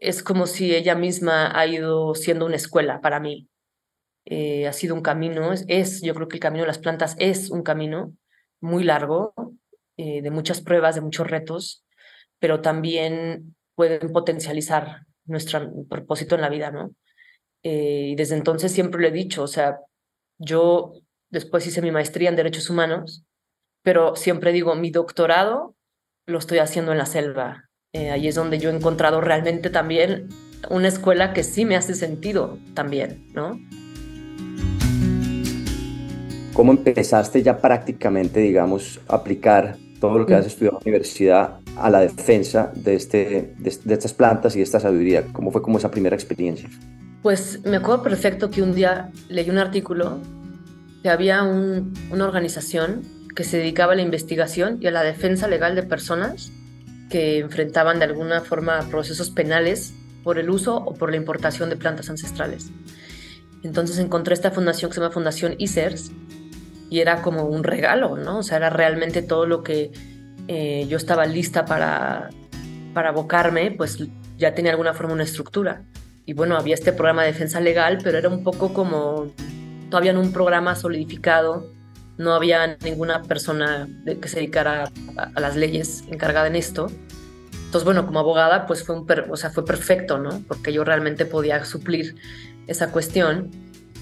es 0.00 0.22
como 0.22 0.46
si 0.46 0.74
ella 0.74 0.94
misma 0.94 1.58
ha 1.58 1.66
ido 1.66 2.14
siendo 2.14 2.46
una 2.46 2.56
escuela 2.56 3.00
para 3.00 3.20
mí. 3.20 3.48
Eh, 4.26 4.66
ha 4.66 4.72
sido 4.72 4.94
un 4.94 5.02
camino, 5.02 5.52
es, 5.52 6.02
yo 6.02 6.14
creo 6.14 6.28
que 6.28 6.36
el 6.36 6.40
camino 6.40 6.64
de 6.64 6.68
las 6.68 6.78
plantas 6.78 7.16
es 7.18 7.50
un 7.50 7.62
camino 7.62 8.12
muy 8.60 8.84
largo, 8.84 9.32
eh, 9.96 10.20
de 10.20 10.30
muchas 10.30 10.60
pruebas, 10.60 10.94
de 10.94 11.00
muchos 11.00 11.26
retos, 11.26 11.84
pero 12.38 12.60
también 12.60 13.56
pueden 13.74 14.12
potencializar 14.12 15.06
nuestro 15.24 15.70
propósito 15.88 16.34
en 16.34 16.40
la 16.40 16.48
vida, 16.48 16.70
¿no? 16.70 16.94
y 17.68 18.14
desde 18.14 18.36
entonces 18.36 18.70
siempre 18.70 19.00
lo 19.00 19.08
he 19.08 19.10
dicho, 19.10 19.42
o 19.42 19.48
sea, 19.48 19.80
yo 20.38 20.92
después 21.30 21.66
hice 21.66 21.82
mi 21.82 21.90
maestría 21.90 22.28
en 22.28 22.36
Derechos 22.36 22.70
Humanos 22.70 23.26
pero 23.86 24.16
siempre 24.16 24.50
digo, 24.50 24.74
mi 24.74 24.90
doctorado 24.90 25.76
lo 26.26 26.40
estoy 26.40 26.58
haciendo 26.58 26.90
en 26.90 26.98
la 26.98 27.06
selva. 27.06 27.68
Eh, 27.92 28.10
ahí 28.10 28.26
es 28.26 28.34
donde 28.34 28.58
yo 28.58 28.68
he 28.68 28.74
encontrado 28.74 29.20
realmente 29.20 29.70
también 29.70 30.28
una 30.68 30.88
escuela 30.88 31.32
que 31.32 31.44
sí 31.44 31.64
me 31.64 31.76
hace 31.76 31.94
sentido 31.94 32.58
también, 32.74 33.28
¿no? 33.32 33.60
¿Cómo 36.56 36.72
empezaste 36.72 37.42
ya 37.42 37.58
prácticamente, 37.58 38.40
digamos, 38.40 38.98
a 39.08 39.16
aplicar 39.16 39.76
todo 40.00 40.16
lo 40.16 40.24
que 40.24 40.34
has 40.34 40.46
estudiado 40.46 40.78
en 40.78 40.84
la 40.84 40.90
universidad 40.90 41.58
a 41.76 41.90
la 41.90 42.00
defensa 42.00 42.72
de, 42.74 42.94
este, 42.94 43.54
de, 43.58 43.94
estas 43.94 44.14
plantas 44.14 44.56
y 44.56 44.60
de 44.60 44.64
esta 44.64 44.80
sabiduría? 44.80 45.26
¿Cómo 45.34 45.52
fue 45.52 45.60
como 45.60 45.76
esa 45.76 45.90
primera 45.90 46.16
experiencia? 46.16 46.70
Pues 47.22 47.60
me 47.66 47.76
acuerdo 47.76 48.02
perfecto 48.02 48.48
que 48.48 48.62
un 48.62 48.74
día 48.74 49.10
leí 49.28 49.50
un 49.50 49.58
artículo 49.58 50.18
que 51.02 51.10
había 51.10 51.42
una 51.42 52.24
organización 52.24 53.02
que 53.36 53.44
se 53.44 53.58
dedicaba 53.58 53.92
a 53.92 53.96
la 53.96 54.02
investigación 54.02 54.78
y 54.80 54.86
a 54.86 54.92
la 54.92 55.02
defensa 55.02 55.48
legal 55.48 55.74
de 55.74 55.82
personas 55.82 56.52
que 57.10 57.40
enfrentaban 57.40 57.98
de 57.98 58.06
alguna 58.06 58.40
forma 58.40 58.80
procesos 58.90 59.28
penales 59.28 59.92
por 60.24 60.38
el 60.38 60.48
uso 60.48 60.78
o 60.78 60.94
por 60.94 61.10
la 61.10 61.18
importación 61.18 61.68
de 61.68 61.76
plantas 61.76 62.08
ancestrales. 62.08 62.70
Entonces 63.62 63.98
encontré 63.98 64.32
esta 64.32 64.52
fundación 64.52 64.90
que 64.90 64.94
se 64.94 65.00
llama 65.02 65.12
Fundación 65.12 65.54
ICERS 65.58 66.12
y 66.90 67.00
era 67.00 67.22
como 67.22 67.44
un 67.44 67.64
regalo, 67.64 68.16
¿no? 68.16 68.38
O 68.38 68.42
sea, 68.42 68.58
era 68.58 68.70
realmente 68.70 69.22
todo 69.22 69.46
lo 69.46 69.62
que 69.62 69.90
eh, 70.48 70.86
yo 70.88 70.96
estaba 70.96 71.26
lista 71.26 71.64
para, 71.64 72.30
para 72.94 73.10
abocarme, 73.10 73.70
pues 73.72 73.98
ya 74.38 74.54
tenía 74.54 74.72
alguna 74.72 74.94
forma 74.94 75.12
una 75.12 75.24
estructura. 75.24 75.82
Y 76.24 76.32
bueno, 76.32 76.56
había 76.56 76.74
este 76.74 76.92
programa 76.92 77.22
de 77.22 77.32
defensa 77.32 77.60
legal, 77.60 77.98
pero 78.02 78.18
era 78.18 78.28
un 78.28 78.42
poco 78.42 78.72
como 78.72 79.30
todavía 79.90 80.10
en 80.10 80.18
un 80.18 80.32
programa 80.32 80.74
solidificado 80.74 81.76
no 82.18 82.32
había 82.32 82.76
ninguna 82.82 83.22
persona 83.22 83.88
que 84.04 84.28
se 84.28 84.36
dedicara 84.36 84.90
a, 85.16 85.40
las 85.40 85.56
leyes 85.56 86.04
encargada 86.08 86.46
en 86.46 86.56
esto. 86.56 86.86
Entonces, 87.52 87.84
bueno, 87.84 88.06
como 88.06 88.20
abogada, 88.20 88.66
pues 88.66 88.84
fue, 88.84 88.96
un 88.96 89.06
o 89.28 89.36
sea, 89.36 89.50
fue 89.50 89.64
perfecto, 89.64 90.18
¿no? 90.18 90.42
Porque 90.48 90.72
yo 90.72 90.84
realmente 90.84 91.26
podía 91.26 91.64
suplir 91.64 92.16
esa 92.66 92.90
cuestión. 92.90 93.50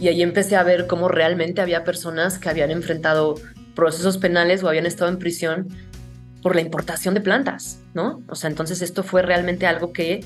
Y 0.00 0.08
ahí 0.08 0.22
empecé 0.22 0.56
a 0.56 0.62
ver 0.62 0.86
cómo 0.86 1.08
realmente 1.08 1.60
había 1.60 1.84
personas 1.84 2.38
que 2.38 2.48
habían 2.48 2.70
enfrentado 2.70 3.36
procesos 3.74 4.18
penales 4.18 4.62
o 4.62 4.68
habían 4.68 4.86
estado 4.86 5.10
en 5.10 5.18
prisión 5.18 5.68
por 6.42 6.54
la 6.54 6.60
importación 6.60 7.14
de 7.14 7.20
plantas, 7.20 7.80
¿no? 7.94 8.22
O 8.28 8.34
sea, 8.34 8.50
entonces 8.50 8.82
esto 8.82 9.02
fue 9.02 9.22
realmente 9.22 9.66
algo 9.66 9.92
que 9.92 10.20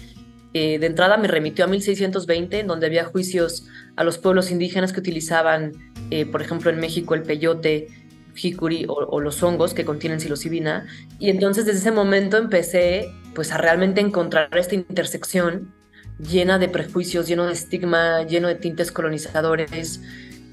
eh, 0.55 0.79
de 0.79 0.87
entrada 0.87 1.17
me 1.17 1.29
remitió 1.29 1.65
a 1.65 1.69
1620, 1.69 2.61
en 2.61 2.67
donde 2.67 2.87
había 2.87 3.05
juicios 3.05 3.67
a 3.97 4.05
los 4.05 4.19
pueblos 4.19 4.51
indígenas 4.51 4.93
que 4.93 5.01
utilizaban, 5.01 5.73
eh, 6.11 6.27
por 6.27 6.43
ejemplo, 6.43 6.71
en 6.71 6.81
México 6.81 7.15
el 7.15 7.23
peyote, 7.23 7.89
jicuri 8.35 8.87
o, 8.89 9.21
los 9.21 9.43
hongos 9.43 9.75
que 9.75 9.85
contienen 9.85 10.21
psilocibina. 10.21 10.87
Y 11.19 11.31
entonces 11.31 11.67
desde 11.67 11.81
ese 11.81 11.93
momento 11.93 12.37
empecé 12.37 13.13
pues 13.35 13.53
a 13.53 13.59
realmente 13.59 14.01
encontrar 14.01 14.49
esta 14.57 14.75
intersección 14.75 15.75
llena 16.19 16.59
de 16.59 16.69
prejuicios, 16.69 17.27
lleno 17.27 17.47
de 17.47 17.53
estigma, 17.53 18.23
lleno 18.23 18.49
de 18.49 18.55
tintes 18.55 18.93
colonizadores 18.93 20.01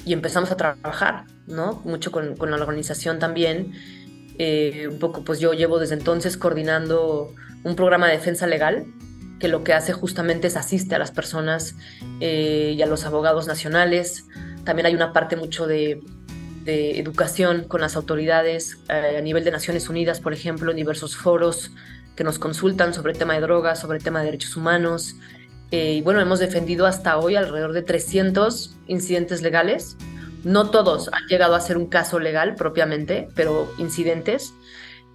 y 0.05 0.13
empezamos 0.13 0.51
a 0.51 0.57
trabajar, 0.57 1.25
¿no? 1.47 1.81
Mucho 1.85 2.11
con, 2.11 2.35
con 2.35 2.51
la 2.51 2.57
organización 2.57 3.19
también. 3.19 3.73
Eh, 4.37 4.87
un 4.91 4.99
poco, 4.99 5.23
pues 5.23 5.39
yo 5.39 5.53
llevo 5.53 5.79
desde 5.79 5.95
entonces 5.95 6.37
coordinando 6.37 7.33
un 7.63 7.75
programa 7.75 8.07
de 8.07 8.13
defensa 8.13 8.47
legal 8.47 8.85
que 9.39 9.47
lo 9.47 9.63
que 9.63 9.73
hace 9.73 9.93
justamente 9.93 10.47
es 10.47 10.57
asiste 10.57 10.95
a 10.95 10.99
las 10.99 11.11
personas 11.11 11.75
eh, 12.19 12.73
y 12.77 12.81
a 12.81 12.85
los 12.85 13.05
abogados 13.05 13.47
nacionales. 13.47 14.25
También 14.63 14.85
hay 14.85 14.95
una 14.95 15.13
parte 15.13 15.35
mucho 15.35 15.67
de, 15.67 16.01
educación 16.67 17.65
con 17.65 17.79
las 17.79 17.95
autoridades 17.95 18.79
eh, 18.89 19.17
a 19.19 19.21
nivel 19.21 19.43
de 19.43 19.51
Naciones 19.51 19.87
Unidas, 19.87 20.19
por 20.19 20.33
ejemplo, 20.33 20.71
en 20.71 20.77
diversos 20.77 21.15
foros 21.15 21.69
que 22.15 22.23
nos 22.23 22.39
consultan 22.39 22.91
sobre 22.91 23.11
el 23.11 23.19
tema 23.19 23.35
de 23.35 23.41
drogas, 23.41 23.79
sobre 23.79 23.99
el 23.99 24.03
tema 24.03 24.21
de 24.21 24.25
derechos 24.25 24.57
humanos. 24.57 25.15
Eh, 25.71 25.93
y 25.93 26.01
bueno, 26.01 26.21
hemos 26.21 26.39
defendido 26.39 26.85
hasta 26.85 27.17
hoy 27.17 27.35
alrededor 27.35 27.73
de 27.73 27.81
300 27.81 28.75
incidentes 28.87 29.41
legales. 29.41 29.97
No 30.43 30.69
todos 30.69 31.09
han 31.11 31.25
llegado 31.27 31.55
a 31.55 31.61
ser 31.61 31.77
un 31.77 31.87
caso 31.87 32.19
legal 32.19 32.55
propiamente, 32.55 33.27
pero 33.35 33.71
incidentes 33.77 34.53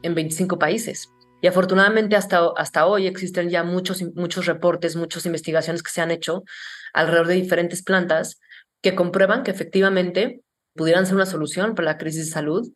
en 0.02 0.14
25 0.14 0.59
países. 0.59 1.11
Y 1.40 1.47
afortunadamente 1.47 2.16
hasta, 2.16 2.49
hasta 2.57 2.87
hoy 2.87 3.07
existen 3.07 3.49
ya 3.49 3.62
muchos, 3.62 4.02
muchos 4.14 4.47
reportes, 4.47 4.97
muchas 4.97 5.25
investigaciones 5.26 5.83
que 5.83 5.90
se 5.90 6.00
han 6.00 6.11
hecho 6.11 6.45
alrededor 6.92 7.28
de 7.28 7.35
diferentes 7.35 7.83
plantas 7.83 8.40
que 8.83 8.95
comprueban 8.95 9.42
que 9.42 9.50
efectivamente 9.50 10.42
pudieran 10.75 11.07
ser 11.07 11.14
una 11.14 11.26
solución 11.26 11.75
para 11.75 11.92
la 11.92 11.99
crisis 11.99 12.26
de 12.26 12.33
salud. 12.33 12.73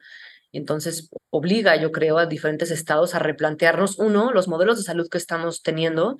Y 0.50 0.58
entonces 0.58 1.10
obliga, 1.30 1.76
yo 1.76 1.90
creo, 1.90 2.16
a 2.18 2.26
diferentes 2.26 2.70
estados 2.70 3.14
a 3.14 3.18
replantearnos, 3.18 3.98
uno, 3.98 4.32
los 4.32 4.46
modelos 4.46 4.78
de 4.78 4.84
salud 4.84 5.08
que 5.10 5.18
estamos 5.18 5.62
teniendo 5.62 6.16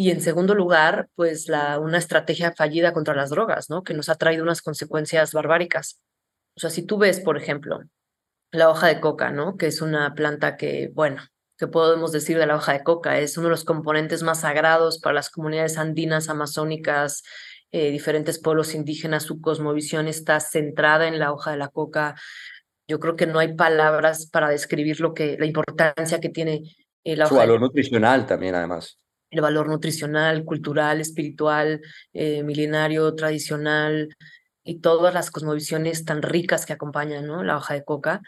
y 0.00 0.12
en 0.12 0.20
segundo 0.20 0.54
lugar, 0.54 1.08
pues 1.16 1.48
la, 1.48 1.80
una 1.80 1.98
estrategia 1.98 2.52
fallida 2.52 2.92
contra 2.92 3.16
las 3.16 3.30
drogas, 3.30 3.68
¿no? 3.68 3.82
Que 3.82 3.94
nos 3.94 4.08
ha 4.08 4.14
traído 4.14 4.44
unas 4.44 4.62
consecuencias 4.62 5.32
barbáricas. 5.32 6.00
O 6.56 6.60
sea, 6.60 6.70
si 6.70 6.82
tú 6.82 6.98
ves, 6.98 7.18
por 7.18 7.36
ejemplo, 7.36 7.80
la 8.52 8.70
hoja 8.70 8.86
de 8.86 9.00
coca, 9.00 9.32
¿no? 9.32 9.56
Que 9.56 9.66
es 9.66 9.82
una 9.82 10.14
planta 10.14 10.56
que, 10.56 10.92
bueno, 10.94 11.20
¿qué 11.56 11.66
podemos 11.66 12.12
decir 12.12 12.38
de 12.38 12.46
la 12.46 12.54
hoja 12.54 12.74
de 12.74 12.84
coca? 12.84 13.18
Es 13.18 13.36
uno 13.38 13.48
de 13.48 13.50
los 13.50 13.64
componentes 13.64 14.22
más 14.22 14.42
sagrados 14.42 15.00
para 15.00 15.14
las 15.14 15.30
comunidades 15.30 15.78
andinas, 15.78 16.28
amazónicas, 16.28 17.24
eh, 17.72 17.90
diferentes 17.90 18.38
pueblos 18.38 18.76
indígenas. 18.76 19.24
Su 19.24 19.40
cosmovisión 19.40 20.06
está 20.06 20.38
centrada 20.38 21.08
en 21.08 21.18
la 21.18 21.32
hoja 21.32 21.50
de 21.50 21.56
la 21.56 21.70
coca. 21.70 22.14
Yo 22.86 23.00
creo 23.00 23.16
que 23.16 23.26
no 23.26 23.40
hay 23.40 23.54
palabras 23.54 24.30
para 24.30 24.48
describir 24.48 25.00
lo 25.00 25.12
que, 25.12 25.36
la 25.40 25.46
importancia 25.46 26.20
que 26.20 26.28
tiene 26.28 26.62
eh, 27.02 27.16
la 27.16 27.26
Su 27.26 27.34
valor 27.34 27.60
nutricional 27.60 28.26
también, 28.26 28.54
además. 28.54 28.96
El 29.30 29.40
valor 29.40 29.68
nutricional, 29.68 30.44
cultural, 30.44 31.00
espiritual, 31.00 31.80
eh, 32.12 32.42
milenario, 32.42 33.14
tradicional 33.14 34.08
y 34.64 34.80
todas 34.80 35.14
las 35.14 35.30
cosmovisiones 35.30 36.04
tan 36.04 36.22
ricas 36.22 36.66
que 36.66 36.72
acompañan 36.72 37.26
¿no? 37.26 37.42
la 37.42 37.56
hoja 37.56 37.74
de 37.74 37.84
coca. 37.84 38.22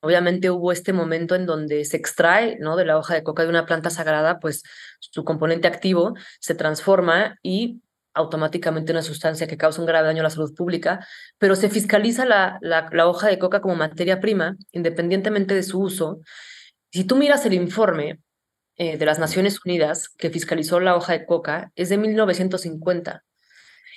Obviamente 0.00 0.50
hubo 0.50 0.72
este 0.72 0.92
momento 0.92 1.34
en 1.34 1.46
donde 1.46 1.84
se 1.84 1.96
extrae 1.96 2.58
¿no? 2.60 2.76
de 2.76 2.84
la 2.84 2.98
hoja 2.98 3.14
de 3.14 3.22
coca 3.22 3.42
de 3.42 3.48
una 3.48 3.66
planta 3.66 3.90
sagrada, 3.90 4.38
pues 4.40 4.62
su 5.00 5.24
componente 5.24 5.68
activo 5.68 6.14
se 6.40 6.54
transforma 6.54 7.36
y 7.42 7.80
automáticamente 8.16 8.92
una 8.92 9.02
sustancia 9.02 9.46
que 9.46 9.56
causa 9.56 9.80
un 9.80 9.86
grave 9.86 10.06
daño 10.06 10.20
a 10.20 10.24
la 10.24 10.30
salud 10.30 10.54
pública, 10.54 11.06
pero 11.38 11.54
se 11.54 11.68
fiscaliza 11.68 12.24
la, 12.24 12.58
la, 12.62 13.06
hoja 13.06 13.28
de 13.28 13.38
coca 13.38 13.60
como 13.60 13.76
materia 13.76 14.20
prima, 14.20 14.56
independientemente 14.72 15.54
de 15.54 15.62
su 15.62 15.80
uso. 15.80 16.20
Si 16.90 17.04
tú 17.04 17.16
miras 17.16 17.44
el 17.44 17.52
informe 17.52 18.20
eh, 18.76 18.98
de 18.98 19.06
las 19.06 19.18
Naciones 19.18 19.64
Unidas 19.64 20.08
que 20.08 20.30
fiscalizó 20.30 20.80
la 20.80 20.96
hoja 20.96 21.12
de 21.12 21.26
coca, 21.26 21.72
es 21.76 21.88
de 21.88 21.98
1950. 21.98 23.24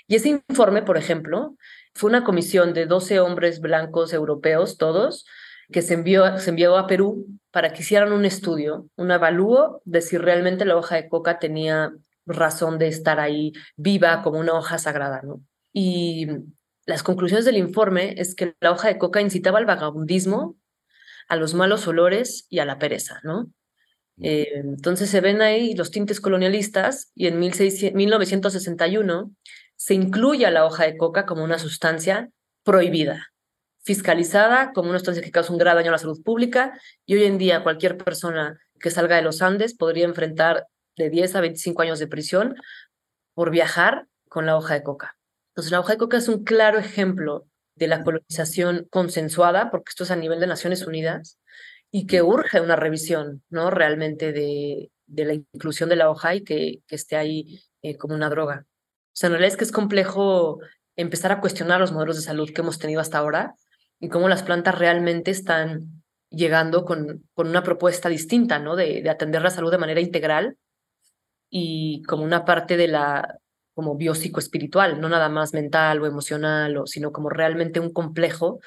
Y 0.08 0.16
ese 0.16 0.30
informe, 0.30 0.82
por 0.82 0.98
ejemplo, 0.98 1.56
fue 1.94 2.10
una 2.10 2.24
comisión 2.24 2.74
de 2.74 2.86
12 2.86 3.20
hombres 3.20 3.60
blancos 3.60 4.14
europeos, 4.14 4.78
todos, 4.78 5.26
que 5.72 5.82
se 5.82 5.94
envió, 5.94 6.38
se 6.40 6.50
envió 6.50 6.78
a 6.78 6.88
Perú 6.88 7.28
para 7.52 7.74
que 7.74 7.82
hicieran 7.82 8.12
un 8.12 8.26
estudio, 8.26 8.88
un 8.96 9.12
avalúo 9.12 9.82
de 9.86 10.02
si 10.02 10.18
realmente 10.18 10.66
la 10.66 10.78
hoja 10.78 10.96
de 10.96 11.10
coca 11.10 11.40
tenía 11.40 11.94
razón 12.26 12.80
de 12.80 12.88
estar 12.88 13.20
ahí 13.20 13.54
viva 13.76 14.22
como 14.22 14.40
una 14.40 14.54
hoja 14.54 14.78
sagrada, 14.78 15.22
¿no? 15.24 15.42
Y 15.74 16.28
las 16.86 17.04
conclusiones 17.04 17.46
del 17.46 17.58
informe 17.58 18.16
es 18.18 18.34
que 18.34 18.56
la 18.62 18.72
hoja 18.72 18.88
de 18.88 18.98
coca 18.98 19.22
incitaba 19.22 19.60
al 19.60 19.66
vagabundismo, 19.66 20.56
a 21.28 21.36
los 21.36 21.54
malos 21.54 21.88
olores 21.88 22.48
y 22.50 22.60
a 22.60 22.66
la 22.66 22.80
pereza, 22.80 23.20
¿no? 23.24 23.52
Mm. 24.20 24.26
Eh, 24.26 24.48
entonces 24.56 25.10
se 25.10 25.22
ven 25.22 25.42
ahí 25.42 25.74
los 25.74 25.92
tintes 25.92 26.22
colonialistas 26.22 27.12
y 27.16 27.28
en 27.28 27.40
1961 27.40 29.32
se 29.76 29.94
incluye 29.94 30.46
a 30.46 30.52
la 30.52 30.66
hoja 30.66 30.84
de 30.84 30.98
coca 30.98 31.26
como 31.26 31.44
una 31.44 31.58
sustancia 31.58 32.30
prohibida, 32.64 33.32
fiscalizada 33.84 34.74
como 34.74 34.90
una 34.90 35.00
sustancia 35.00 35.24
que 35.24 35.32
causa 35.32 35.54
un 35.54 35.58
grave 35.58 35.80
daño 35.80 35.90
a 35.90 35.94
la 35.94 35.98
salud 35.98 36.22
pública 36.22 36.80
y 37.06 37.16
hoy 37.16 37.24
en 37.24 37.38
día 37.38 37.64
cualquier 37.64 37.98
persona 37.98 38.60
que 38.80 38.92
salga 38.92 39.16
de 39.16 39.22
los 39.22 39.42
Andes 39.42 39.74
podría 39.76 40.06
enfrentar 40.06 40.68
de 40.98 41.10
10 41.10 41.36
a 41.36 41.42
25 41.42 41.82
años 41.82 42.00
de 42.00 42.08
prisión 42.08 42.56
por 43.34 43.52
viajar 43.52 44.08
con 44.28 44.46
la 44.46 44.58
hoja 44.58 44.74
de 44.74 44.84
coca. 44.84 45.18
Entonces, 45.52 45.72
la 45.72 45.80
hoja 45.80 45.94
de 45.94 45.98
coca 45.98 46.18
es 46.18 46.28
un 46.28 46.44
claro 46.44 46.78
ejemplo 46.78 47.48
de 47.76 47.88
la 47.88 48.04
colonización 48.04 48.88
consensuada, 48.90 49.72
porque 49.72 49.90
esto 49.90 50.04
es 50.04 50.12
a 50.12 50.16
nivel 50.16 50.40
de 50.40 50.48
Naciones 50.48 50.86
Unidas, 50.86 51.40
y 51.92 52.06
que 52.06 52.22
urge 52.22 52.62
una 52.62 52.76
revisión, 52.76 53.44
¿no? 53.50 53.72
Realmente 53.72 54.32
de, 54.32 54.92
de 55.08 55.26
la 55.26 55.34
inclusión 55.34 55.90
de 55.90 55.96
la 55.96 56.10
hoja 56.10 56.36
y 56.36 56.44
que, 56.44 56.82
que 56.88 56.96
esté 56.96 57.16
ahí 57.16 57.62
eh, 57.82 57.98
como 57.98 58.14
una 58.16 58.30
droga. 58.30 58.66
O 58.68 59.12
sea, 59.14 59.28
en 59.28 59.34
realidad 59.34 59.54
es 59.54 59.58
que 59.58 59.64
es 59.64 59.72
complejo 59.72 60.60
empezar 60.96 61.32
a 61.32 61.42
cuestionar 61.42 61.80
los 61.80 61.92
modelos 61.92 62.18
de 62.18 62.22
salud 62.22 62.52
que 62.54 62.62
hemos 62.62 62.80
tenido 62.80 63.02
hasta 63.02 63.18
ahora 63.18 63.56
y 64.00 64.10
cómo 64.10 64.30
las 64.30 64.44
plantas 64.44 64.78
realmente 64.78 65.32
están 65.32 66.04
llegando 66.30 66.86
con, 66.86 67.28
con 67.34 67.48
una 67.48 67.64
propuesta 67.64 68.08
distinta, 68.08 68.60
¿no? 68.60 68.76
De, 68.76 69.02
de 69.02 69.10
atender 69.10 69.42
la 69.42 69.50
salud 69.50 69.72
de 69.72 69.78
manera 69.78 70.00
integral 70.00 70.58
y 71.50 72.04
como 72.04 72.24
una 72.24 72.46
parte 72.46 72.78
de 72.78 72.88
la 72.88 73.40
como 73.74 73.96
biopsicoespiritual, 73.96 75.00
no 75.00 75.08
nada 75.08 75.30
más 75.30 75.54
mental 75.54 76.02
o 76.02 76.06
emocional, 76.06 76.76
o, 76.76 76.86
sino 76.86 77.14
como 77.14 77.30
realmente 77.30 77.80
un 77.80 77.94
complejo 77.94 78.60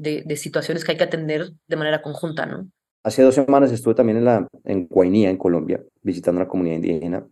de, 0.00 0.36
situaciones 0.36 0.84
que 0.84 0.92
hay 0.92 0.98
que 0.98 1.04
atender 1.04 1.50
de 1.66 1.76
manera 1.76 2.02
conjunta, 2.02 2.46
¿no? 2.46 2.68
Hace 3.02 3.22
dos 3.22 3.34
semanas 3.34 3.72
estuve 3.72 3.94
también 3.94 4.18
en, 4.18 4.24
la, 4.24 4.46
en 4.64 4.86
Guainía, 4.86 5.30
en 5.30 5.38
Colombia, 5.38 5.82
visitando 6.02 6.40
una 6.40 6.48
comunidad 6.48 6.76
indígena, 6.76 7.26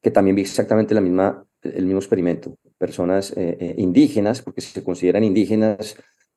que 0.00 0.10
también 0.10 0.34
vi 0.34 0.42
exactamente 0.42 0.94
la 0.94 1.02
misma, 1.02 1.44
el 1.62 1.84
mismo 1.84 1.98
experimento. 1.98 2.56
Personas 2.78 3.32
eh, 3.36 3.56
eh, 3.60 3.74
indígenas, 3.76 4.40
porque 4.40 4.62
se 4.62 4.82
consideran 4.82 5.22
indígenas, 5.22 5.96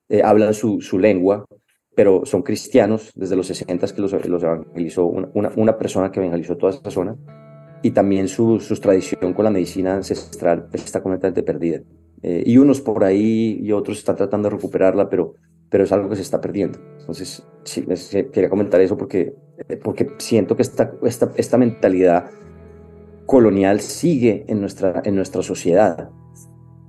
eh, 0.10 0.22
hablan 0.22 0.54
su, 0.54 0.82
su 0.82 1.00
lengua, 1.00 1.46
pero 1.96 2.26
son 2.26 2.42
cristianos 2.42 3.12
desde 3.16 3.38
los 3.38 3.48
60 3.48 3.88
que 3.88 4.02
los, 4.02 4.14
evangelizó 4.14 5.06
una, 5.06 5.52
una, 5.56 5.78
persona 5.78 6.12
que 6.12 6.20
evangelizó 6.20 6.58
toda 6.58 6.74
esa 6.74 6.92
zona 6.92 7.16
y 7.84 7.92
también 7.92 8.28
su, 8.28 8.60
su, 8.60 8.76
tradición 8.76 9.34
con 9.34 9.46
la 9.46 9.52
medicina 9.52 9.96
ancestral 9.96 10.68
está 10.74 11.02
completamente 11.02 11.44
perdida. 11.44 11.82
Y 12.22 12.58
unos 12.58 12.80
por 12.80 13.04
ahí 13.04 13.60
y 13.62 13.74
otros 13.74 13.98
están 13.98 14.16
tratando 14.16 14.50
de 14.50 14.56
recuperarla, 14.56 15.10
pero, 15.10 15.36
pero 15.74 15.86
es 15.86 15.92
algo 15.92 16.08
que 16.08 16.16
se 16.16 16.22
está 16.22 16.40
perdiendo. 16.40 16.78
Entonces, 17.00 17.44
sí, 17.64 17.84
quería 18.32 18.48
comentar 18.48 18.80
eso 18.80 18.96
porque, 18.96 19.34
eh, 19.68 19.76
porque 19.78 20.08
siento 20.20 20.56
que 20.56 20.62
esta, 20.62 20.94
esta, 21.02 21.32
esta 21.36 21.58
mentalidad 21.58 22.30
colonial 23.26 23.80
sigue 23.80 24.46
en 24.48 24.62
nuestra, 24.62 25.02
en 25.04 25.16
nuestra 25.16 25.42
sociedad. 25.42 26.12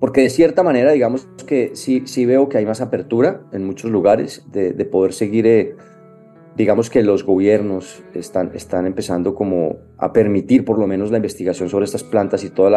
Porque 0.01 0.21
de 0.21 0.29
cierta 0.29 0.63
manera, 0.63 0.93
digamos 0.93 1.27
que 1.47 1.71
sí, 1.73 2.03
sí 2.05 2.27
veo 2.27 2.51
que 2.51 2.59
hay 2.59 2.67
más 2.67 2.83
apertura 2.83 3.47
en 3.53 3.65
muchos 3.65 3.91
lugares 3.91 4.45
de, 4.53 4.75
de 4.75 4.85
poder 4.85 5.15
seguir... 5.15 5.47
Eh, 5.47 5.77
digamos 6.55 6.91
que 6.91 7.03
los 7.03 7.25
gobiernos 7.25 8.05
están, 8.13 8.51
están 8.55 8.87
empezando 8.87 9.35
como 9.35 9.79
a 9.97 10.13
permitir 10.13 10.67
por 10.67 10.79
lo 10.79 10.87
menos 10.87 11.11
la 11.11 11.17
investigación 11.17 11.71
sobre 11.71 11.87
estas 11.87 12.05
plantas 12.05 12.45
y 12.45 12.51
todo 12.51 12.71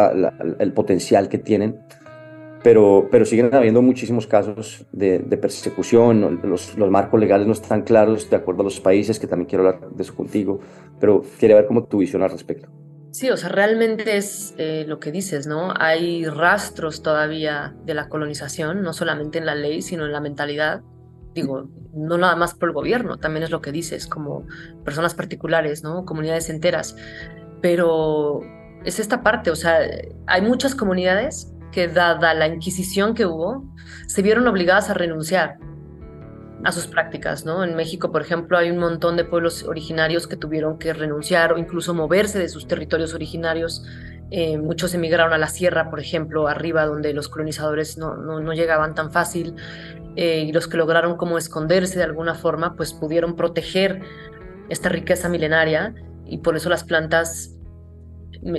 el 0.58 0.72
potencial 0.72 1.28
que 1.28 1.36
tienen, 1.36 1.80
pero, 2.62 3.08
pero 3.10 3.24
siguen 3.24 3.54
habiendo 3.54 3.82
muchísimos 3.82 4.26
casos 4.26 4.86
de, 4.92 5.20
persecución, 5.40 6.40
los, 6.42 6.76
los, 6.76 6.90
marcos 6.90 7.20
legales 7.20 7.46
no 7.46 7.52
están 7.52 7.82
claros 7.82 8.28
de 8.30 8.36
acuerdo 8.36 8.62
a 8.62 8.64
los 8.64 8.80
países, 8.80 9.18
que 9.18 9.26
también 9.26 9.48
quiero 9.48 9.66
hablar 9.66 9.90
de 9.90 10.02
eso 10.02 10.14
contigo, 10.14 10.60
pero 11.00 11.22
quería 11.38 11.56
ver 11.56 11.66
cómo 11.66 11.84
tu 11.84 11.98
visión 11.98 12.22
al 12.22 12.30
respecto. 12.30 12.68
Sí, 13.10 13.30
o 13.30 13.36
sea, 13.36 13.48
realmente 13.48 14.16
es 14.16 14.54
eh, 14.58 14.84
lo 14.86 15.00
que 15.00 15.10
dices, 15.10 15.46
¿no? 15.46 15.72
Hay 15.76 16.26
rastros 16.26 17.02
todavía 17.02 17.74
de 17.84 17.94
la 17.94 18.08
colonización, 18.08 18.82
no 18.82 18.92
solamente 18.92 19.38
en 19.38 19.46
la 19.46 19.54
ley, 19.54 19.82
sino 19.82 20.04
en 20.04 20.12
la 20.12 20.20
mentalidad 20.20 20.82
digo, 21.34 21.68
no 21.94 22.18
nada 22.18 22.36
más 22.36 22.54
por 22.54 22.68
el 22.68 22.74
gobierno, 22.74 23.18
también 23.18 23.44
es 23.44 23.50
lo 23.50 23.60
que 23.60 23.72
dices, 23.72 24.06
como 24.06 24.46
personas 24.84 25.14
particulares, 25.14 25.82
¿no? 25.82 26.04
Comunidades 26.04 26.50
enteras. 26.50 26.96
Pero 27.60 28.40
es 28.84 28.98
esta 28.98 29.22
parte, 29.22 29.50
o 29.50 29.56
sea, 29.56 29.78
hay 30.26 30.42
muchas 30.42 30.74
comunidades 30.74 31.52
que 31.72 31.88
dada 31.88 32.34
la 32.34 32.46
inquisición 32.46 33.14
que 33.14 33.26
hubo, 33.26 33.64
se 34.06 34.22
vieron 34.22 34.46
obligadas 34.46 34.90
a 34.90 34.94
renunciar 34.94 35.58
a 36.64 36.72
sus 36.72 36.86
prácticas, 36.86 37.44
¿no? 37.44 37.62
En 37.62 37.76
México, 37.76 38.10
por 38.10 38.22
ejemplo, 38.22 38.58
hay 38.58 38.70
un 38.70 38.78
montón 38.78 39.16
de 39.16 39.24
pueblos 39.24 39.62
originarios 39.62 40.26
que 40.26 40.36
tuvieron 40.36 40.78
que 40.78 40.92
renunciar 40.92 41.52
o 41.52 41.58
incluso 41.58 41.94
moverse 41.94 42.38
de 42.38 42.48
sus 42.48 42.66
territorios 42.66 43.14
originarios. 43.14 43.84
Eh, 44.30 44.58
muchos 44.58 44.92
emigraron 44.94 45.32
a 45.32 45.38
la 45.38 45.48
sierra, 45.48 45.88
por 45.88 46.00
ejemplo, 46.00 46.48
arriba, 46.48 46.84
donde 46.84 47.12
los 47.14 47.28
colonizadores 47.28 47.96
no, 47.96 48.16
no, 48.16 48.52
llegaban 48.52 48.94
tan 48.94 49.12
fácil. 49.12 49.54
Eh, 50.16 50.40
y 50.48 50.52
los 50.52 50.66
que 50.66 50.76
lograron 50.76 51.16
como 51.16 51.38
esconderse 51.38 51.98
de 51.98 52.04
alguna 52.04 52.34
forma, 52.34 52.74
pues 52.74 52.92
pudieron 52.92 53.36
proteger 53.36 54.00
esta 54.68 54.88
riqueza 54.88 55.28
milenaria 55.28 55.94
y 56.26 56.38
por 56.38 56.56
eso 56.56 56.68
las 56.68 56.84
plantas 56.84 57.54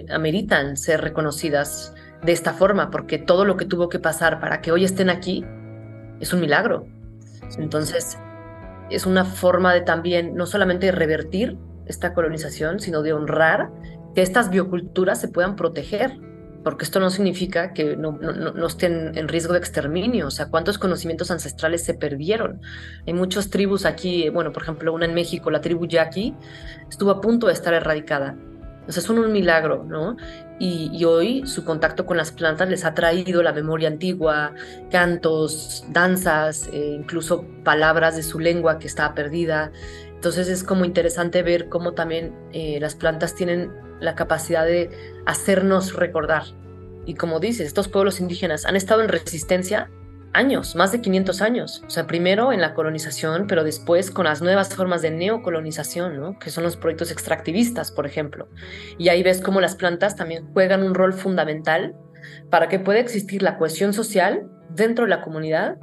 ameritan 0.09 0.77
ser 0.77 1.01
reconocidas 1.01 1.93
de 2.23 2.31
esta 2.31 2.53
forma, 2.53 2.91
porque 2.91 3.17
todo 3.17 3.45
lo 3.45 3.57
que 3.57 3.65
tuvo 3.65 3.89
que 3.89 3.99
pasar 3.99 4.39
para 4.39 4.61
que 4.61 4.71
hoy 4.71 4.83
estén 4.83 5.09
aquí 5.09 5.45
es 6.19 6.33
un 6.33 6.41
milagro. 6.41 6.85
Entonces, 7.57 8.17
es 8.89 9.05
una 9.05 9.25
forma 9.25 9.73
de 9.73 9.81
también, 9.81 10.35
no 10.35 10.45
solamente 10.45 10.91
revertir 10.91 11.57
esta 11.85 12.13
colonización, 12.13 12.79
sino 12.79 13.01
de 13.01 13.13
honrar 13.13 13.69
que 14.15 14.21
estas 14.21 14.49
bioculturas 14.49 15.19
se 15.21 15.27
puedan 15.27 15.55
proteger, 15.55 16.17
porque 16.63 16.83
esto 16.83 16.99
no 16.99 17.09
significa 17.09 17.73
que 17.73 17.95
no, 17.95 18.11
no, 18.11 18.67
estén 18.67 19.17
en 19.17 19.27
riesgo 19.27 19.53
de 19.53 19.59
exterminio, 19.59 20.27
o 20.27 20.31
sea, 20.31 20.49
cuántos 20.49 20.77
conocimientos 20.77 21.31
ancestrales 21.31 21.83
se 21.83 21.93
perdieron. 21.93 22.61
Hay 23.07 23.13
muchas 23.13 23.49
tribus 23.49 23.85
aquí, 23.85 24.29
bueno, 24.29 24.51
por 24.51 24.63
ejemplo, 24.63 24.93
una 24.93 25.05
en 25.05 25.13
México, 25.13 25.49
la 25.51 25.61
tribu 25.61 25.87
Yaqui, 25.87 26.35
estuvo 26.89 27.11
a 27.11 27.21
punto 27.21 27.47
de 27.47 27.53
estar 27.53 27.73
erradicada. 27.73 28.35
O 28.87 28.91
sea, 28.91 29.01
son 29.01 29.19
un 29.19 29.31
milagro, 29.31 29.85
¿no? 29.87 30.17
Y, 30.61 31.05
hoy 31.05 31.47
su 31.47 31.63
contacto 31.63 32.05
con 32.05 32.17
las 32.17 32.31
plantas 32.31 32.69
les 32.69 32.83
ha 32.83 32.93
traído 32.93 33.41
la 33.41 33.53
memoria 33.53 33.87
antigua, 33.87 34.53
cantos, 34.91 35.85
danzas, 35.89 36.69
eh, 36.73 36.97
incluso 36.99 37.45
palabras 37.63 38.17
de 38.17 38.23
su 38.23 38.39
lengua 38.39 38.77
que 38.77 38.87
estaba 38.87 39.15
perdida. 39.15 39.71
Entonces 40.13 40.49
es 40.49 40.65
como 40.65 40.83
interesante 40.83 41.43
ver 41.43 41.69
cómo 41.69 41.93
también 41.93 42.35
eh, 42.51 42.77
las 42.81 42.95
plantas 42.95 43.35
tienen 43.35 43.71
la 44.01 44.15
capacidad 44.15 44.65
de 44.65 44.89
hacernos 45.25 45.93
recordar. 45.93 46.43
Y 47.05 47.15
como 47.15 47.39
dices, 47.39 47.65
estos 47.65 47.87
pueblos 47.87 48.19
indígenas 48.19 48.65
han 48.65 48.75
estado 48.75 49.01
en 49.01 49.07
resistencia 49.07 49.89
años, 50.33 50.75
más 50.75 50.91
de 50.91 51.01
500 51.01 51.41
años. 51.41 51.83
O 51.85 51.89
sea, 51.89 52.07
primero 52.07 52.51
en 52.51 52.61
la 52.61 52.73
colonización, 52.73 53.47
pero 53.47 53.63
después 53.63 54.11
con 54.11 54.25
las 54.25 54.41
nuevas 54.41 54.75
formas 54.75 55.01
de 55.01 55.11
neocolonización, 55.11 56.19
¿no? 56.19 56.39
que 56.39 56.49
son 56.49 56.63
los 56.63 56.77
proyectos 56.77 57.11
extractivistas, 57.11 57.91
por 57.91 58.05
ejemplo. 58.05 58.47
Y 58.97 59.09
ahí 59.09 59.23
ves 59.23 59.41
cómo 59.41 59.61
las 59.61 59.75
plantas 59.75 60.15
también 60.15 60.51
juegan 60.53 60.83
un 60.83 60.93
rol 60.93 61.13
fundamental 61.13 61.95
para 62.49 62.69
que 62.69 62.79
pueda 62.79 62.99
existir 62.99 63.41
la 63.41 63.57
cohesión 63.57 63.93
social 63.93 64.47
dentro 64.69 65.05
de 65.05 65.09
la 65.09 65.21
comunidad, 65.21 65.77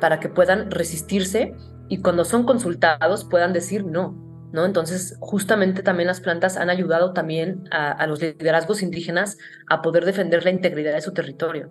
para 0.00 0.20
que 0.20 0.28
puedan 0.28 0.70
resistirse 0.70 1.54
y 1.88 2.00
cuando 2.00 2.24
son 2.24 2.44
consultados 2.44 3.24
puedan 3.24 3.52
decir 3.52 3.84
no. 3.84 4.30
¿no? 4.52 4.64
Entonces, 4.64 5.16
justamente 5.20 5.82
también 5.82 6.08
las 6.08 6.20
plantas 6.20 6.56
han 6.56 6.70
ayudado 6.70 7.12
también 7.12 7.68
a, 7.70 8.06
los 8.06 8.20
liderazgos 8.20 8.82
indígenas 8.82 9.38
a 9.68 9.82
poder 9.82 10.04
defender 10.04 10.44
la 10.44 10.50
integridad 10.50 10.94
de 10.94 11.00
su 11.00 11.12
territorio. 11.12 11.70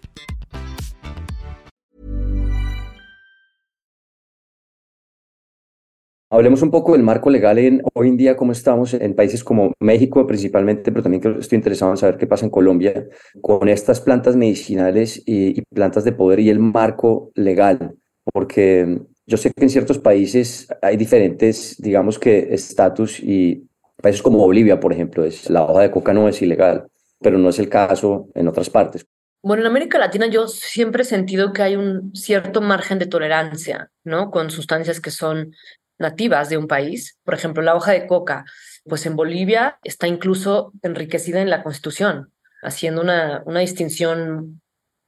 Hablemos 6.33 6.61
un 6.61 6.71
poco 6.71 6.93
del 6.93 7.03
marco 7.03 7.29
legal 7.29 7.59
en, 7.59 7.83
hoy 7.93 8.07
en 8.07 8.15
día, 8.15 8.37
cómo 8.37 8.53
estamos 8.53 8.93
en 8.93 9.15
países 9.15 9.43
como 9.43 9.73
México 9.81 10.25
principalmente, 10.25 10.89
pero 10.89 11.03
también 11.03 11.21
estoy 11.37 11.57
interesado 11.57 11.91
en 11.91 11.97
saber 11.97 12.15
qué 12.15 12.25
pasa 12.25 12.45
en 12.45 12.51
Colombia 12.51 13.05
con 13.41 13.67
estas 13.67 13.99
plantas 13.99 14.37
medicinales 14.37 15.21
y, 15.25 15.59
y 15.59 15.61
plantas 15.63 16.05
de 16.05 16.13
poder 16.13 16.39
y 16.39 16.49
el 16.49 16.59
marco 16.59 17.31
legal, 17.35 17.95
porque 18.31 19.01
yo 19.25 19.35
sé 19.35 19.51
que 19.51 19.63
en 19.63 19.69
ciertos 19.69 19.99
países 19.99 20.69
hay 20.81 20.95
diferentes, 20.95 21.75
digamos 21.79 22.17
que, 22.17 22.53
estatus 22.53 23.19
y 23.19 23.67
países 24.01 24.21
como 24.21 24.37
Bolivia, 24.37 24.79
por 24.79 24.93
ejemplo, 24.93 25.25
es, 25.25 25.49
la 25.49 25.65
hoja 25.65 25.81
de 25.81 25.91
coca 25.91 26.13
no 26.13 26.29
es 26.29 26.41
ilegal, 26.41 26.87
pero 27.19 27.37
no 27.37 27.49
es 27.49 27.59
el 27.59 27.67
caso 27.67 28.29
en 28.35 28.47
otras 28.47 28.69
partes. 28.69 29.05
Bueno, 29.43 29.63
en 29.63 29.67
América 29.67 29.97
Latina 29.97 30.27
yo 30.27 30.47
siempre 30.47 31.01
he 31.01 31.05
sentido 31.05 31.51
que 31.51 31.63
hay 31.63 31.75
un 31.75 32.15
cierto 32.15 32.61
margen 32.61 32.99
de 32.99 33.07
tolerancia, 33.07 33.89
¿no? 34.03 34.29
Con 34.29 34.51
sustancias 34.51 35.01
que 35.01 35.09
son 35.09 35.53
nativas 36.01 36.49
de 36.49 36.57
un 36.57 36.67
país. 36.67 37.17
Por 37.23 37.33
ejemplo, 37.33 37.63
la 37.63 37.75
hoja 37.75 37.93
de 37.93 38.07
coca, 38.07 38.43
pues 38.83 39.05
en 39.05 39.15
Bolivia 39.15 39.79
está 39.83 40.07
incluso 40.07 40.73
enriquecida 40.81 41.41
en 41.41 41.49
la 41.49 41.63
Constitución, 41.63 42.33
haciendo 42.61 43.01
una, 43.01 43.43
una 43.45 43.61
distinción 43.61 44.61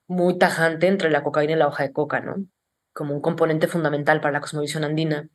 muy 0.08 0.38
tajante 0.38 0.88
entre 0.88 1.10
la 1.10 1.23
cocaína 1.23 1.53
y 1.53 1.58
la 1.58 1.67
hoja 1.67 1.84
de 1.84 1.91
coca, 1.91 2.19
¿no? 2.21 2.36
Como 2.93 3.13
un 3.13 3.21
componente 3.21 3.67
fundamental 3.67 4.21
para 4.21 4.34
la 4.34 4.41
cosmovisión 4.41 4.84
andina. 4.84 5.27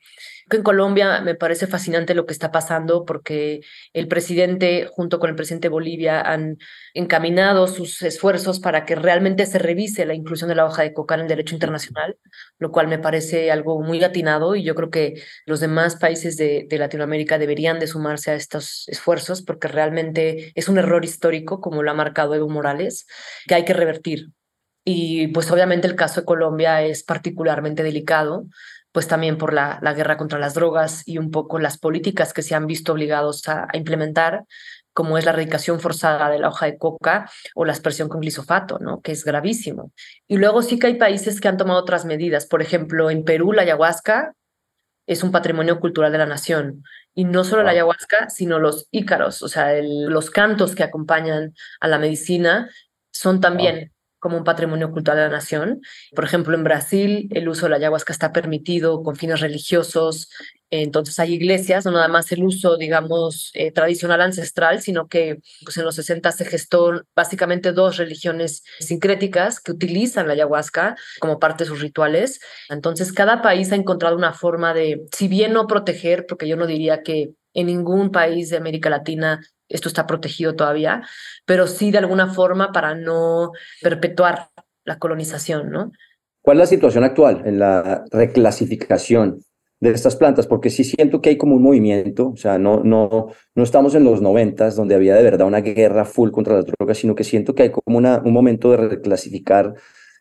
En 0.51 0.63
Colombia 0.63 1.21
me 1.21 1.35
parece 1.35 1.67
fascinante 1.67 2.15
lo 2.15 2.25
que 2.25 2.33
está 2.33 2.51
pasando 2.51 3.05
porque 3.05 3.61
el 3.93 4.09
presidente, 4.09 4.89
junto 4.91 5.19
con 5.19 5.29
el 5.29 5.37
presidente 5.37 5.67
de 5.67 5.73
Bolivia, 5.73 6.21
han 6.21 6.57
encaminado 6.95 7.67
sus 7.67 8.01
esfuerzos 8.03 8.61
para 8.61 8.87
que 8.87 8.95
realmente 8.95 9.45
se 9.45 9.59
revise 9.59 10.07
la 10.07 10.15
inclusión 10.15 10.49
de 10.49 10.55
la 10.55 10.65
hoja 10.65 10.83
de 10.83 10.95
coca 10.95 11.17
en 11.17 11.23
el 11.23 11.29
derecho 11.29 11.55
internacional, 11.55 12.17
lo 12.59 12.71
cual 12.73 12.89
me 12.89 12.99
parece 12.99 13.51
algo 13.51 13.83
muy 13.83 14.03
atinado 14.03 14.55
y 14.55 14.63
yo 14.63 14.75
creo 14.75 14.91
que 14.91 15.23
los 15.45 15.61
demás 15.61 15.97
países 15.97 16.37
de, 16.37 16.67
de 16.69 16.79
Latinoamérica 16.79 17.39
deberían 17.39 17.79
de 17.79 17.87
sumarse 17.87 18.31
a 18.31 18.35
estos 18.35 18.89
esfuerzos 18.89 19.43
porque 19.43 19.69
realmente 19.69 20.53
es 20.55 20.69
un 20.69 20.79
error 20.79 21.05
histórico, 21.05 21.61
como 21.61 21.83
lo 21.83 21.91
ha 21.91 21.95
marcado 21.95 22.35
Evo 22.35 22.49
Morales, 22.49 23.07
que 23.47 23.55
hay 23.55 23.65
que 23.65 23.75
revertir. 23.75 24.29
Y 24.91 25.27
pues 25.29 25.51
obviamente 25.51 25.87
el 25.87 25.97
caso 25.97 26.23
de 26.23 26.25
Colombia 26.25 26.81
es 26.81 27.03
particularmente 27.03 27.83
delicado, 27.83 28.47
pues 28.91 29.07
también 29.07 29.37
por 29.37 29.53
la, 29.53 29.79
la 29.83 29.93
guerra 29.93 30.17
contra 30.17 30.39
las 30.39 30.55
drogas 30.55 31.07
y 31.07 31.19
un 31.19 31.31
poco 31.31 31.59
las 31.59 31.77
políticas 31.77 32.33
que 32.33 32.41
se 32.41 32.55
han 32.55 32.67
visto 32.67 32.93
obligados 32.93 33.47
a, 33.51 33.69
implementar, 33.75 34.47
como 34.95 35.19
es 35.19 35.27
la 35.27 35.33
erradicación 35.33 35.79
forzada 35.79 36.31
de 36.31 36.39
la 36.39 36.49
hoja 36.49 36.65
de 36.65 36.79
coca 36.79 37.31
o 37.55 37.67
la 37.67 37.73
aspersión 37.73 38.09
con 38.09 38.23
glisofato, 38.23 38.79
¿no? 38.79 39.03
que 39.03 39.13
es 39.13 39.27
gravísimo. 39.27 39.93
Y 40.27 40.39
luego 40.39 40.63
sí 40.63 40.79
que 40.79 40.87
hay 40.87 40.95
países 40.95 41.39
que 41.39 41.49
han 41.49 41.59
tomado 41.59 41.81
otras 41.81 42.07
medidas. 42.07 42.47
Por 42.47 42.63
ejemplo, 42.63 43.11
en 43.11 43.25
Perú 43.25 43.53
la 43.53 43.63
ayahuasca 43.63 44.33
es 45.07 45.23
un 45.23 45.33
patrimonio 45.33 45.81
cultural 45.81 46.13
de 46.13 46.19
la 46.19 46.25
nación. 46.25 46.83
Y 47.15 47.25
no 47.25 47.45
solo 47.45 47.63
la 47.63 47.73
ayahuasca, 47.73 48.31
sino 48.31 48.59
los 48.59 48.89
ícaros, 48.91 49.43
o 49.43 49.49
sea, 49.49 49.71
los 49.83 50.31
cantos 50.31 50.75
que 50.75 50.83
acompañan 50.83 51.53
a 51.79 51.89
la 51.89 51.99
medicina 51.99 52.71
son 53.11 53.43
también 53.43 53.93
como 54.19 54.37
un 54.37 54.45
patrimonio 54.45 54.91
cultural 54.91 55.19
de 55.19 55.25
la 55.25 55.37
nación. 55.37 55.81
Por 56.15 56.25
ejemplo, 56.25 56.55
en 56.55 56.65
Brasil 56.65 57.29
el 57.33 57.49
uso 57.49 57.67
de 57.67 57.71
la 57.71 57.77
ayahuasca 57.77 58.13
está 58.13 58.33
permitido 58.33 59.03
con 59.03 59.17
fines 59.17 59.41
religiosos, 59.41 60.29
entonces 60.71 61.19
hay 61.19 61.35
iglesias, 61.35 61.87
no 61.87 61.93
nada 61.93 62.09
más 62.09 62.31
el 62.31 62.45
uso, 62.45 62.77
digamos, 62.77 63.51
eh, 63.55 63.73
tradicional 63.73 64.21
ancestral, 64.21 64.83
sino 64.83 65.09
que 65.09 65.39
pues, 65.65 65.77
en 65.79 65.85
los 65.85 65.95
60 65.95 66.31
se 66.33 66.45
gestó 66.45 67.03
básicamente 67.17 67.73
dos 67.73 67.97
religiones 67.97 68.65
sincréticas 68.79 69.61
que 69.61 69.73
utilizan 69.73 70.27
la 70.27 70.35
ayahuasca 70.35 70.97
como 71.21 71.39
parte 71.39 71.65
de 71.65 71.69
sus 71.69 71.81
rituales. 71.81 72.41
Entonces 72.69 73.13
cada 73.13 73.41
país 73.41 73.73
ha 73.73 73.77
encontrado 73.77 74.17
una 74.17 74.35
forma 74.35 74.75
de, 74.75 75.07
si 75.17 75.29
bien 75.29 75.55
no 75.55 75.67
proteger, 75.67 76.27
porque 76.27 76.49
yo 76.49 76.57
no 76.57 76.67
diría 76.67 77.03
que 77.03 77.31
En 77.55 77.67
ningún 77.67 78.11
país 78.13 78.51
de 78.51 78.59
América 78.59 78.91
Latina 78.91 79.41
esto 79.69 79.89
está 79.89 80.07
protegido 80.07 80.55
todavía, 80.55 81.03
pero 81.45 81.67
sí 81.67 81.91
de 81.91 81.99
alguna 81.99 82.33
forma 82.33 82.73
para 82.73 82.95
no 82.95 83.53
perpetuar 83.83 84.49
la 84.85 84.99
colonización, 84.99 85.71
¿no? 85.71 85.93
¿Cuál 86.43 86.59
es 86.59 86.63
la 86.63 86.67
situación 86.67 87.05
actual 87.05 87.43
en 87.45 87.59
la 87.59 88.05
reclasificación 88.11 89.41
de 89.81 89.91
estas 89.91 90.17
plantas? 90.17 90.47
Porque 90.47 90.71
sí 90.71 90.85
siento 90.85 91.21
que 91.21 91.31
hay 91.31 91.37
como 91.37 91.57
un 91.57 91.63
movimiento, 91.63 92.31
o 92.31 92.37
sea, 92.37 92.59
no, 92.59 92.83
no, 92.83 93.29
no 93.55 93.63
estamos 93.63 93.95
en 93.95 94.05
los 94.05 94.23
noventas 94.23 94.77
donde 94.77 94.95
había 94.95 95.15
de 95.15 95.23
verdad 95.23 95.47
una 95.47 95.61
guerra 95.61 96.05
full 96.05 96.31
contra 96.31 96.55
las 96.57 96.67
drogas, 96.67 96.99
sino 96.99 97.15
que 97.15 97.25
siento 97.25 97.55
que 97.55 97.65
hay 97.65 97.71
como 97.71 97.99
una, 97.99 98.23
un 98.25 98.33
momento 98.33 98.71
de 98.71 98.79
reclasificar 98.79 99.75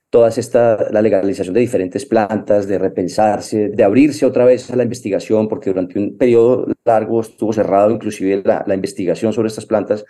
todas 0.10 0.38
esta, 0.38 0.90
la 0.92 1.02
legalización 1.02 1.54
de 1.54 1.62
diferentes 1.62 2.06
plantas, 2.06 2.68
de 2.68 2.80
repensarse, 2.80 3.70
de 3.70 3.84
abrirse 3.84 4.26
otra 4.26 4.46
vez 4.46 4.72
a 4.72 4.76
la 4.76 4.84
investigación, 4.84 5.48
porque 5.48 5.70
durante 5.70 6.00
un 6.00 6.18
periodo 6.18 6.68
largo 6.86 7.22
estuvo 7.22 7.52
cerrado 7.54 7.92
inclusive 7.92 8.42
la, 8.46 8.64
la 8.66 8.76
investigación 8.76 9.34
sobre 9.34 9.50
estas 9.50 9.66
plantas. 9.66 10.06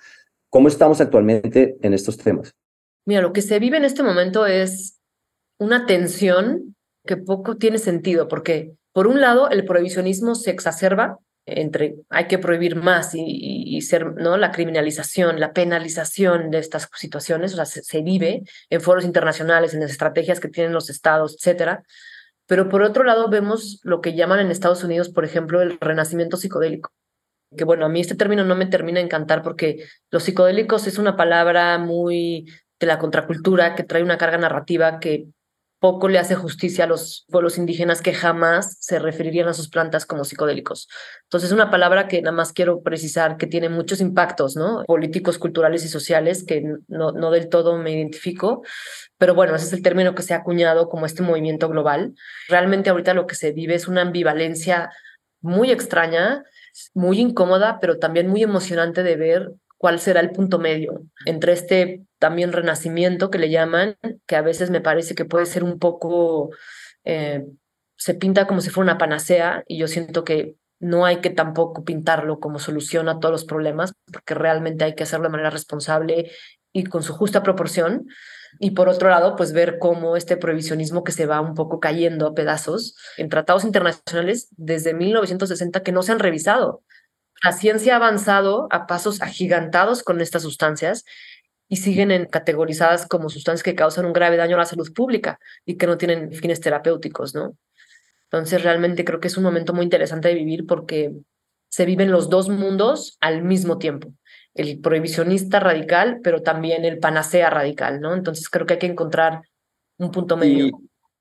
¿Cómo 0.49 0.67
estamos 0.67 1.01
actualmente 1.01 1.77
en 1.81 1.93
estos 1.93 2.17
temas? 2.17 2.53
Mira, 3.05 3.21
lo 3.21 3.33
que 3.33 3.41
se 3.41 3.59
vive 3.59 3.77
en 3.77 3.85
este 3.85 4.03
momento 4.03 4.45
es 4.45 4.99
una 5.59 5.85
tensión 5.85 6.75
que 7.05 7.17
poco 7.17 7.57
tiene 7.57 7.79
sentido, 7.79 8.27
porque 8.27 8.73
por 8.93 9.07
un 9.07 9.21
lado 9.21 9.49
el 9.49 9.65
prohibicionismo 9.65 10.35
se 10.35 10.51
exacerba 10.51 11.19
entre 11.47 11.95
hay 12.09 12.27
que 12.27 12.37
prohibir 12.37 12.75
más 12.75 13.11
y, 13.15 13.81
ser 13.81 14.13
no 14.15 14.37
la 14.37 14.51
criminalización, 14.51 15.39
la 15.39 15.53
penalización 15.53 16.51
de 16.51 16.59
estas 16.59 16.89
situaciones, 16.95 17.53
o 17.53 17.55
sea, 17.55 17.65
se, 17.65 18.01
vive 18.01 18.43
en 18.69 18.81
foros 18.81 19.05
internacionales, 19.05 19.73
en 19.73 19.79
las 19.79 19.91
estrategias 19.91 20.41
que 20.41 20.49
tienen 20.49 20.73
los 20.73 20.89
estados, 20.89 21.35
etcétera. 21.35 21.83
Pero 22.47 22.69
por 22.69 22.81
otro 22.81 23.03
lado 23.05 23.29
vemos 23.29 23.79
lo 23.83 24.01
que 24.01 24.13
llaman 24.13 24.39
en 24.39 24.51
Estados 24.51 24.83
Unidos, 24.83 25.09
por 25.09 25.23
ejemplo, 25.25 25.61
el 25.61 25.79
renacimiento 25.79 26.37
psicodélico. 26.37 26.91
Que 27.55 27.63
bueno, 27.63 27.85
a 27.85 27.89
mí 27.89 28.01
este 28.01 28.15
término 28.15 28.43
no 28.43 28.55
me 28.55 28.65
termina 28.65 28.99
de 28.99 29.05
encantar 29.05 29.41
porque 29.41 29.85
los 30.11 30.23
psicodélicos 30.23 30.85
es 30.85 30.97
una 30.97 31.15
palabra 31.15 31.77
muy 31.77 32.45
de 32.79 32.87
la 32.87 32.99
contracultura 32.99 33.73
que 33.75 33.83
trae 33.83 34.03
una 34.03 34.17
carga 34.17 34.37
narrativa 34.37 34.99
que 34.99 35.27
poco 35.79 36.07
le 36.07 36.17
hace 36.17 36.35
justicia 36.35 36.85
a 36.85 36.87
los 36.87 37.25
pueblos 37.29 37.57
indígenas 37.57 38.01
que 38.01 38.13
jamás 38.13 38.77
se 38.79 38.97
referirían 38.97 39.47
a 39.47 39.53
sus 39.53 39.69
plantas 39.69 40.05
como 40.05 40.23
psicodélicos. 40.23 40.87
Entonces, 41.23 41.49
es 41.49 41.53
una 41.53 41.69
palabra 41.69 42.07
que 42.07 42.21
nada 42.21 42.35
más 42.35 42.51
quiero 42.51 42.81
precisar 42.81 43.37
que 43.37 43.45
tiene 43.45 43.69
muchos 43.69 44.01
impactos, 44.01 44.55
¿no? 44.55 44.83
Políticos, 44.85 45.37
culturales 45.37 45.85
y 45.85 45.87
sociales 45.87 46.43
que 46.43 46.63
no, 46.87 47.11
no 47.11 47.29
del 47.29 47.49
todo 47.49 47.77
me 47.77 47.91
identifico, 47.91 48.63
pero 49.17 49.35
bueno, 49.35 49.55
ese 49.55 49.65
es 49.65 49.73
el 49.73 49.83
término 49.83 50.15
que 50.15 50.23
se 50.23 50.33
ha 50.33 50.37
acuñado 50.37 50.89
como 50.89 51.05
este 51.05 51.21
movimiento 51.21 51.69
global. 51.69 52.15
Realmente 52.49 52.89
ahorita 52.89 53.13
lo 53.13 53.27
que 53.27 53.35
se 53.35 53.51
vive 53.51 53.75
es 53.75 53.87
una 53.87 54.01
ambivalencia 54.01 54.89
muy 55.41 55.71
extraña, 55.71 56.43
muy 56.93 57.19
incómoda, 57.19 57.79
pero 57.79 57.99
también 57.99 58.27
muy 58.27 58.41
emocionante 58.43 59.03
de 59.03 59.15
ver 59.15 59.51
cuál 59.77 59.99
será 59.99 60.19
el 60.19 60.31
punto 60.31 60.59
medio 60.59 61.03
entre 61.25 61.53
este 61.53 62.03
también 62.19 62.51
renacimiento 62.51 63.29
que 63.29 63.37
le 63.37 63.49
llaman, 63.49 63.97
que 64.25 64.35
a 64.35 64.41
veces 64.41 64.69
me 64.69 64.81
parece 64.81 65.15
que 65.15 65.25
puede 65.25 65.45
ser 65.45 65.63
un 65.63 65.79
poco, 65.79 66.49
eh, 67.03 67.45
se 67.95 68.13
pinta 68.15 68.47
como 68.47 68.61
si 68.61 68.69
fuera 68.69 68.91
una 68.91 68.97
panacea 68.97 69.63
y 69.67 69.77
yo 69.77 69.87
siento 69.87 70.23
que 70.23 70.55
no 70.79 71.05
hay 71.05 71.17
que 71.21 71.29
tampoco 71.29 71.83
pintarlo 71.83 72.39
como 72.39 72.59
solución 72.59 73.09
a 73.09 73.19
todos 73.19 73.31
los 73.31 73.45
problemas, 73.45 73.93
porque 74.11 74.35
realmente 74.35 74.83
hay 74.83 74.95
que 74.95 75.03
hacerlo 75.03 75.25
de 75.25 75.31
manera 75.31 75.49
responsable 75.49 76.31
y 76.71 76.83
con 76.83 77.03
su 77.03 77.13
justa 77.13 77.43
proporción. 77.43 78.07
Y 78.59 78.71
por 78.71 78.89
otro 78.89 79.09
lado, 79.09 79.35
pues 79.35 79.53
ver 79.53 79.77
cómo 79.79 80.15
este 80.15 80.37
prohibicionismo 80.37 81.03
que 81.03 81.11
se 81.11 81.25
va 81.25 81.41
un 81.41 81.53
poco 81.53 81.79
cayendo 81.79 82.27
a 82.27 82.33
pedazos 82.33 82.95
en 83.17 83.29
tratados 83.29 83.65
internacionales 83.65 84.49
desde 84.51 84.93
1960 84.93 85.81
que 85.81 85.91
no 85.91 86.01
se 86.03 86.11
han 86.11 86.19
revisado. 86.19 86.83
La 87.43 87.51
ciencia 87.51 87.93
ha 87.93 87.97
avanzado 87.97 88.67
a 88.71 88.87
pasos 88.87 89.21
agigantados 89.21 90.03
con 90.03 90.21
estas 90.21 90.41
sustancias 90.41 91.05
y 91.69 91.77
siguen 91.77 92.11
en, 92.11 92.25
categorizadas 92.25 93.07
como 93.07 93.29
sustancias 93.29 93.63
que 93.63 93.75
causan 93.75 94.05
un 94.05 94.13
grave 94.13 94.37
daño 94.37 94.55
a 94.55 94.59
la 94.59 94.65
salud 94.65 94.91
pública 94.93 95.39
y 95.65 95.75
que 95.75 95.87
no 95.87 95.97
tienen 95.97 96.31
fines 96.31 96.61
terapéuticos, 96.61 97.35
¿no? 97.35 97.55
Entonces 98.23 98.63
realmente 98.63 99.05
creo 99.05 99.19
que 99.19 99.27
es 99.27 99.37
un 99.37 99.43
momento 99.43 99.73
muy 99.73 99.83
interesante 99.83 100.29
de 100.29 100.35
vivir 100.35 100.65
porque 100.65 101.13
se 101.69 101.85
viven 101.85 102.11
los 102.11 102.29
dos 102.29 102.49
mundos 102.49 103.17
al 103.19 103.43
mismo 103.43 103.77
tiempo, 103.77 104.13
el 104.53 104.79
prohibicionista 104.79 105.59
radical, 105.59 106.19
pero 106.23 106.41
también 106.41 106.85
el 106.85 106.99
panacea 106.99 107.49
radical, 107.49 108.01
¿no? 108.01 108.13
Entonces 108.13 108.49
creo 108.49 108.65
que 108.65 108.73
hay 108.73 108.79
que 108.79 108.87
encontrar 108.87 109.41
un 109.97 110.11
punto 110.11 110.37
medio. 110.37 110.71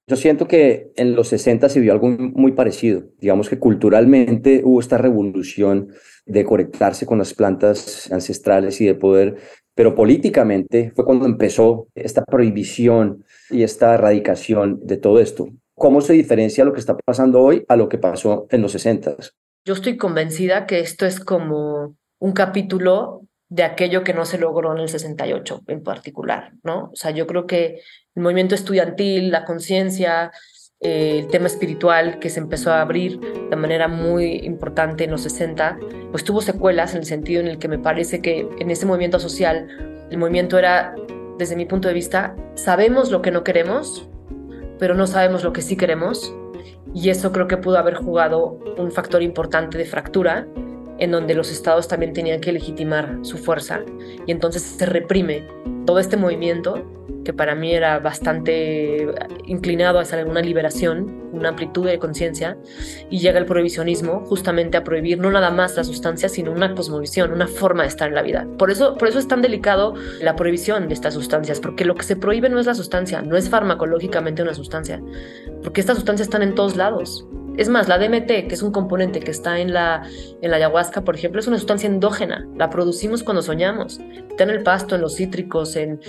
Yo 0.09 0.15
siento 0.15 0.47
que 0.47 0.93
en 0.95 1.17
los 1.17 1.29
60 1.29 1.69
se 1.69 1.81
vio 1.81 1.93
algo 1.93 2.09
muy 2.09 2.53
parecido. 2.53 3.05
Digamos 3.19 3.49
que 3.49 3.59
culturalmente 3.59 4.63
hubo 4.65 4.79
esta 4.79 4.99
revolución 4.99 5.89
de 6.27 6.45
conectarse 6.45 7.07
con 7.07 7.19
las 7.19 7.35
plantas 7.35 8.11
ancestrales 8.13 8.81
y 8.81 8.87
de 8.87 8.95
poder, 8.95 9.37
pero 9.75 9.97
políticamente 9.97 10.93
fue 10.95 11.05
cuando 11.05 11.27
empezó 11.27 11.89
esta 11.97 12.25
prohibición 12.25 13.25
y 13.51 13.65
esta 13.65 13.95
erradicación 13.95 14.79
de 14.85 14.97
todo 14.97 15.19
esto. 15.19 15.49
¿Cómo 15.75 16.01
se 16.01 16.13
diferencia 16.13 16.65
lo 16.65 16.73
que 16.73 16.81
está 16.81 16.97
pasando 16.97 17.43
hoy 17.43 17.65
a 17.69 17.75
lo 17.75 17.89
que 17.89 17.99
pasó 17.99 18.47
en 18.51 18.63
los 18.63 18.73
60? 18.73 19.17
Yo 19.65 19.75
estoy 19.75 19.97
convencida 19.97 20.67
que 20.67 20.79
esto 20.79 21.05
es 21.05 21.19
como 21.19 21.97
un 22.21 22.33
capítulo 22.33 23.26
de 23.49 23.63
aquello 23.63 24.03
que 24.03 24.13
no 24.13 24.25
se 24.25 24.39
logró 24.39 24.73
en 24.73 24.79
el 24.79 24.89
68 24.89 25.63
en 25.69 25.83
particular, 25.83 26.53
¿no? 26.63 26.91
O 26.93 26.97
sea, 26.97 27.13
yo 27.13 27.27
creo 27.27 27.47
que 27.47 27.81
el 28.15 28.23
movimiento 28.23 28.55
estudiantil, 28.55 29.31
la 29.31 29.45
conciencia, 29.45 30.33
eh, 30.81 31.21
el 31.21 31.29
tema 31.29 31.47
espiritual 31.47 32.19
que 32.19 32.29
se 32.29 32.41
empezó 32.41 32.73
a 32.73 32.81
abrir 32.81 33.21
de 33.21 33.57
manera 33.57 33.89
muy 33.89 34.41
importante 34.45 35.05
en 35.05 35.13
los 35.13 35.23
60, 35.23 35.79
pues 36.11 36.25
tuvo 36.25 36.43
secuelas 36.43 36.93
en 36.93 37.01
el 37.01 37.07
sentido 37.07 37.41
en 37.41 37.49
el 37.49 37.59
que 37.59 37.69
me 37.69 37.79
parece 37.79 38.21
que 38.21 38.49
en 38.59 38.71
ese 38.71 38.85
movimiento 38.85 39.19
social, 39.19 39.69
el 40.11 40.19
movimiento 40.19 40.59
era, 40.59 40.95
desde 41.39 41.57
mi 41.57 41.67
punto 41.67 41.89
de 41.89 41.95
vista, 41.95 42.37
sabemos 42.57 43.11
lo 43.11 43.23
que 43.23 43.31
no 43.31 43.45
queremos, 43.45 44.09
pero 44.79 44.95
no 44.95 45.07
sabemos 45.07 45.45
lo 45.45 45.53
que 45.53 45.63
sí 45.63 45.77
queremos, 45.77 46.35
y 46.95 47.11
eso 47.11 47.33
creo 47.33 47.47
que 47.47 47.57
pudo 47.57 47.79
haber 47.79 47.95
jugado 47.95 48.59
un 48.77 48.91
factor 48.91 49.23
importante 49.23 49.79
de 49.79 49.85
fractura 49.85 50.47
en 50.99 51.11
donde 51.11 51.35
los 51.35 51.51
estados 51.51 51.89
también 51.89 52.13
tenían 52.13 52.41
que 52.41 52.53
legitimar 52.53 53.19
su 53.23 53.39
fuerza 53.39 53.83
y 54.27 54.33
entonces 54.33 54.63
se 54.63 54.87
reprime 54.87 55.45
todo 55.87 55.99
este 55.99 56.17
movimiento 56.17 56.85
que 57.27 57.33
para 57.33 57.57
mí 57.57 57.75
era 57.75 57.99
bastante 57.99 59.09
inclinado 59.47 59.99
hacia 59.99 60.25
una 60.25 60.41
liberación, 60.41 61.29
una 61.33 61.49
amplitud 61.49 61.85
de 61.85 61.99
conciencia, 61.99 62.57
y 63.11 63.19
llega 63.19 63.41
el 63.41 63.47
prohibicionismo 63.47 64.25
justamente 64.27 64.77
a 64.77 64.85
prohibir 64.85 65.19
no 65.19 65.33
nada 65.33 65.51
más 65.51 65.77
la 65.77 65.83
sustancia, 65.83 66.29
sino 66.29 66.53
una 66.53 66.73
cosmovisión, 66.73 67.33
una 67.33 67.49
forma 67.49 67.83
de 67.83 67.89
estar 67.89 68.09
en 68.09 68.15
la 68.15 68.23
vida. 68.23 68.47
Por 68.57 68.71
eso, 68.71 68.97
por 68.97 69.09
eso 69.09 69.19
es 69.19 69.27
tan 69.27 69.43
delicado 69.43 69.95
la 70.21 70.37
prohibición 70.37 70.87
de 70.87 70.95
estas 70.95 71.15
sustancias, 71.15 71.59
porque 71.59 71.85
lo 71.85 71.97
que 71.97 72.05
se 72.05 72.15
prohíbe 72.15 72.49
no 72.49 72.61
es 72.61 72.67
la 72.67 72.75
sustancia, 72.75 73.23
no 73.23 73.37
es 73.37 73.49
farmacológicamente 73.49 74.43
una 74.43 74.55
sustancia, 74.55 75.03
porque 75.65 75.81
estas 75.81 75.97
sustancias 75.97 76.29
están 76.29 76.43
en 76.43 76.55
todos 76.55 76.77
lados. 76.77 77.27
Es 77.57 77.69
más, 77.69 77.89
la 77.89 77.99
DMT, 77.99 78.27
que 78.27 78.55
es 78.55 78.63
un 78.63 78.71
componente 78.71 79.21
que 79.21 79.31
está 79.31 79.59
en 79.61 79.73
la, 79.73 80.03
en 80.43 80.51
la 80.51 80.57
ayahuasca, 80.59 81.05
por 81.05 81.15
ejemplo, 81.17 81.41
es 81.41 81.47
una 81.47 81.57
sustancia 81.57 81.87
endógena. 81.89 82.47
La 82.57 82.69
producimos 82.69 83.23
cuando 83.23 83.43
soñamos. 83.43 83.99
Está 84.29 84.45
en 84.45 84.51
el 84.51 84.63
pasto, 84.63 84.95
en 84.95 85.01
los 85.01 85.17
cítricos, 85.17 85.75
en 85.77 86.01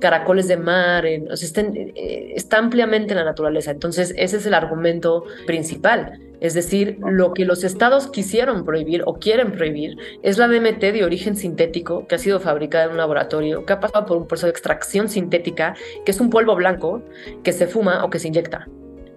caracoles 0.00 0.48
de 0.48 0.56
mar, 0.56 1.06
en, 1.06 1.28
está, 1.30 1.60
eh, 1.60 2.32
está 2.34 2.58
ampliamente 2.58 3.12
en 3.12 3.18
la 3.18 3.24
naturaleza. 3.24 3.70
Entonces, 3.70 4.12
ese 4.16 4.38
es 4.38 4.46
el 4.46 4.54
argumento 4.54 5.24
principal. 5.46 6.20
Es 6.40 6.54
decir, 6.54 6.98
lo 7.00 7.32
que 7.32 7.44
los 7.44 7.64
estados 7.64 8.08
quisieron 8.08 8.64
prohibir 8.64 9.02
o 9.06 9.14
quieren 9.14 9.52
prohibir 9.52 9.96
es 10.22 10.38
la 10.38 10.48
DMT 10.48 10.80
de 10.80 11.04
origen 11.04 11.36
sintético 11.36 12.06
que 12.06 12.16
ha 12.16 12.18
sido 12.18 12.40
fabricada 12.40 12.84
en 12.84 12.90
un 12.92 12.96
laboratorio, 12.98 13.64
que 13.64 13.72
ha 13.72 13.80
pasado 13.80 14.04
por 14.06 14.18
un 14.18 14.26
proceso 14.26 14.46
de 14.46 14.50
extracción 14.50 15.08
sintética, 15.08 15.74
que 16.04 16.10
es 16.10 16.20
un 16.20 16.30
polvo 16.30 16.54
blanco 16.54 17.02
que 17.42 17.52
se 17.52 17.66
fuma 17.66 18.04
o 18.04 18.10
que 18.10 18.18
se 18.18 18.28
inyecta. 18.28 18.66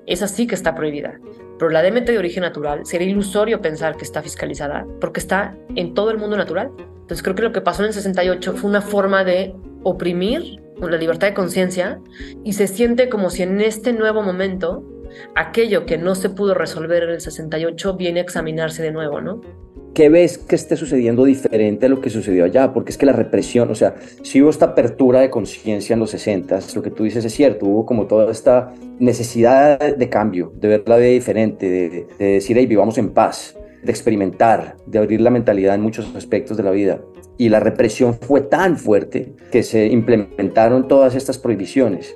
Esa 0.10 0.28
sí 0.28 0.48
que 0.48 0.56
está 0.56 0.76
prohibida. 0.76 1.19
Pero 1.60 1.69
la 1.69 1.84
DMT 1.84 2.08
de 2.08 2.17
origen 2.17 2.41
natural 2.41 2.86
sería 2.86 3.08
ilusorio 3.08 3.62
pensar 3.62 3.95
que 3.95 4.04
está 4.04 4.22
fiscalizada 4.24 4.86
porque 5.00 5.19
está 5.19 5.56
en 5.76 5.93
todo 5.93 6.10
el 6.10 6.17
mundo 6.17 6.36
natural. 6.36 6.72
Entonces 7.02 7.22
creo 7.22 7.36
que 7.36 7.43
lo 7.43 7.52
que 7.52 7.62
pasó 7.62 7.84
en 7.84 7.89
el 7.89 7.93
68 7.93 8.54
fue 8.54 8.69
una 8.69 8.82
forma 8.82 9.24
de 9.24 9.56
oprimir 9.84 10.62
la 10.82 10.98
libertad 10.98 11.28
de 11.28 11.34
conciencia 11.34 12.00
y 12.43 12.54
se 12.54 12.67
siente 12.67 13.10
como 13.10 13.30
si 13.30 13.43
en 13.43 13.62
este 13.62 13.93
nuevo 13.93 14.24
momento 14.24 14.84
aquello 15.36 15.86
que 15.86 15.98
no 15.98 16.15
se 16.15 16.30
pudo 16.30 16.54
resolver 16.54 17.04
en 17.04 17.10
el 17.12 17.22
68 17.22 17.95
viene 17.95 18.22
a 18.22 18.24
examinarse 18.24 18.82
de 18.82 18.91
nuevo, 18.91 19.22
¿no? 19.22 19.41
¿Qué 19.93 20.08
ves 20.08 20.38
que 20.38 20.56
esté 20.56 20.78
sucediendo 20.78 21.25
diferente 21.25 21.88
a 21.88 21.89
lo 21.89 21.99
que 21.99 22.10
sucedió 22.10 22.45
allá? 22.45 22.73
Porque 22.73 22.91
es 22.91 22.97
que 22.97 23.06
la 23.06 23.12
represión, 23.12 23.69
o 23.71 23.75
sea, 23.75 23.95
si 24.21 24.41
hubo 24.41 24.49
esta 24.49 24.67
apertura 24.67 25.19
de 25.19 25.30
conciencia 25.30 25.93
en 25.93 25.99
los 25.99 26.12
60, 26.12 26.60
lo 26.75 26.82
que 26.82 26.91
tú 26.91 27.04
dices 27.04 27.25
es 27.25 27.34
cierto, 27.34 27.65
hubo 27.65 27.86
como 27.86 28.06
toda 28.06 28.32
esta 28.32 28.73
necesidad 28.99 29.95
de 29.95 30.10
cambio, 30.10 30.54
de 30.56 30.67
ver 30.67 30.84
la 30.86 30.97
vida 30.97 31.10
diferente, 31.10 31.69
de, 32.17 32.34
decir, 32.34 32.58
hey, 32.58 32.65
vivamos 32.65 32.97
en 32.97 33.10
paz, 33.10 33.58
de 33.84 33.91
experimentar, 33.91 34.78
de 34.86 34.99
abrir 34.99 35.21
la 35.21 35.32
mentalidad 35.32 35.75
en 35.75 35.82
muchos 35.82 36.13
aspectos 36.15 36.56
de 36.56 36.63
la 36.63 36.71
vida. 36.71 37.02
Y 37.38 37.49
la 37.49 37.60
represión 37.60 38.13
fue 38.13 38.41
tan 38.41 38.78
fuerte 38.78 39.34
que 39.52 39.63
se 39.63 39.88
implementaron 39.88 40.88
todas 40.88 41.15
estas 41.15 41.38
prohibiciones. 41.38 42.15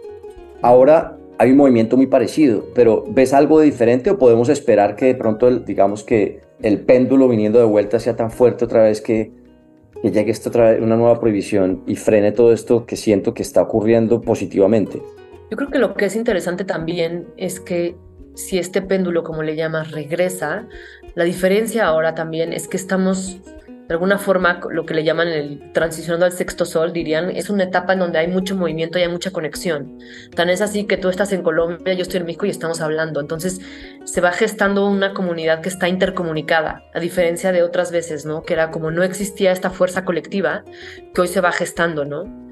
Ahora 0.61 1.17
hay 1.37 1.51
un 1.51 1.57
movimiento 1.57 1.97
muy 1.97 2.07
parecido, 2.07 2.65
pero 2.75 3.03
¿ves 3.09 3.33
algo 3.33 3.59
de 3.59 3.65
diferente 3.65 4.09
o 4.11 4.17
podemos 4.17 4.49
esperar 4.49 4.95
que 4.95 5.07
de 5.07 5.15
pronto, 5.15 5.49
digamos 5.59 6.03
que 6.03 6.41
el 6.63 6.79
péndulo 6.79 7.27
viniendo 7.27 7.59
de 7.59 7.65
vuelta 7.65 7.99
sea 7.99 8.15
tan 8.15 8.31
fuerte 8.31 8.65
otra 8.65 8.83
vez 8.83 9.01
que, 9.01 9.31
que 10.01 10.11
llegue 10.11 10.31
esta 10.31 10.49
otra 10.49 10.71
vez 10.71 10.81
una 10.81 10.95
nueva 10.95 11.19
prohibición 11.19 11.83
y 11.85 11.95
frene 11.95 12.31
todo 12.31 12.51
esto 12.51 12.85
que 12.85 12.95
siento 12.95 13.33
que 13.33 13.43
está 13.43 13.61
ocurriendo 13.61 14.21
positivamente. 14.21 15.01
Yo 15.51 15.57
creo 15.57 15.69
que 15.69 15.77
lo 15.77 15.93
que 15.93 16.05
es 16.05 16.15
interesante 16.15 16.65
también 16.65 17.27
es 17.37 17.59
que 17.59 17.95
si 18.33 18.57
este 18.57 18.81
péndulo, 18.81 19.23
como 19.23 19.43
le 19.43 19.55
llamas, 19.55 19.91
regresa, 19.91 20.67
la 21.13 21.25
diferencia 21.25 21.85
ahora 21.85 22.15
también 22.15 22.53
es 22.53 22.67
que 22.67 22.77
estamos 22.77 23.39
de 23.87 23.93
alguna 23.93 24.17
forma 24.17 24.61
lo 24.71 24.85
que 24.85 24.93
le 24.93 25.03
llaman 25.03 25.27
el 25.27 25.71
transicionando 25.73 26.25
al 26.25 26.31
sexto 26.31 26.65
sol, 26.65 26.93
dirían, 26.93 27.29
es 27.31 27.49
una 27.49 27.63
etapa 27.63 27.93
en 27.93 27.99
donde 27.99 28.19
hay 28.19 28.27
mucho 28.27 28.55
movimiento 28.55 28.97
y 28.97 29.01
hay 29.01 29.09
mucha 29.09 29.31
conexión. 29.31 29.99
Tan 30.35 30.49
es 30.49 30.61
así 30.61 30.85
que 30.85 30.97
tú 30.97 31.09
estás 31.09 31.33
en 31.33 31.43
Colombia, 31.43 31.93
yo 31.93 32.01
estoy 32.01 32.21
en 32.21 32.25
México 32.25 32.45
y 32.45 32.49
estamos 32.49 32.81
hablando. 32.81 33.19
Entonces 33.19 33.59
se 34.05 34.21
va 34.21 34.31
gestando 34.31 34.87
una 34.87 35.13
comunidad 35.13 35.61
que 35.61 35.69
está 35.69 35.89
intercomunicada, 35.89 36.83
a 36.93 36.99
diferencia 36.99 37.51
de 37.51 37.63
otras 37.63 37.91
veces, 37.91 38.25
¿no? 38.25 38.43
Que 38.43 38.53
era 38.53 38.71
como 38.71 38.89
no 38.89 39.03
existía 39.03 39.51
esta 39.51 39.69
fuerza 39.69 40.05
colectiva 40.05 40.63
que 41.13 41.21
hoy 41.21 41.27
se 41.27 41.41
va 41.41 41.51
gestando, 41.51 42.05
¿no? 42.05 42.43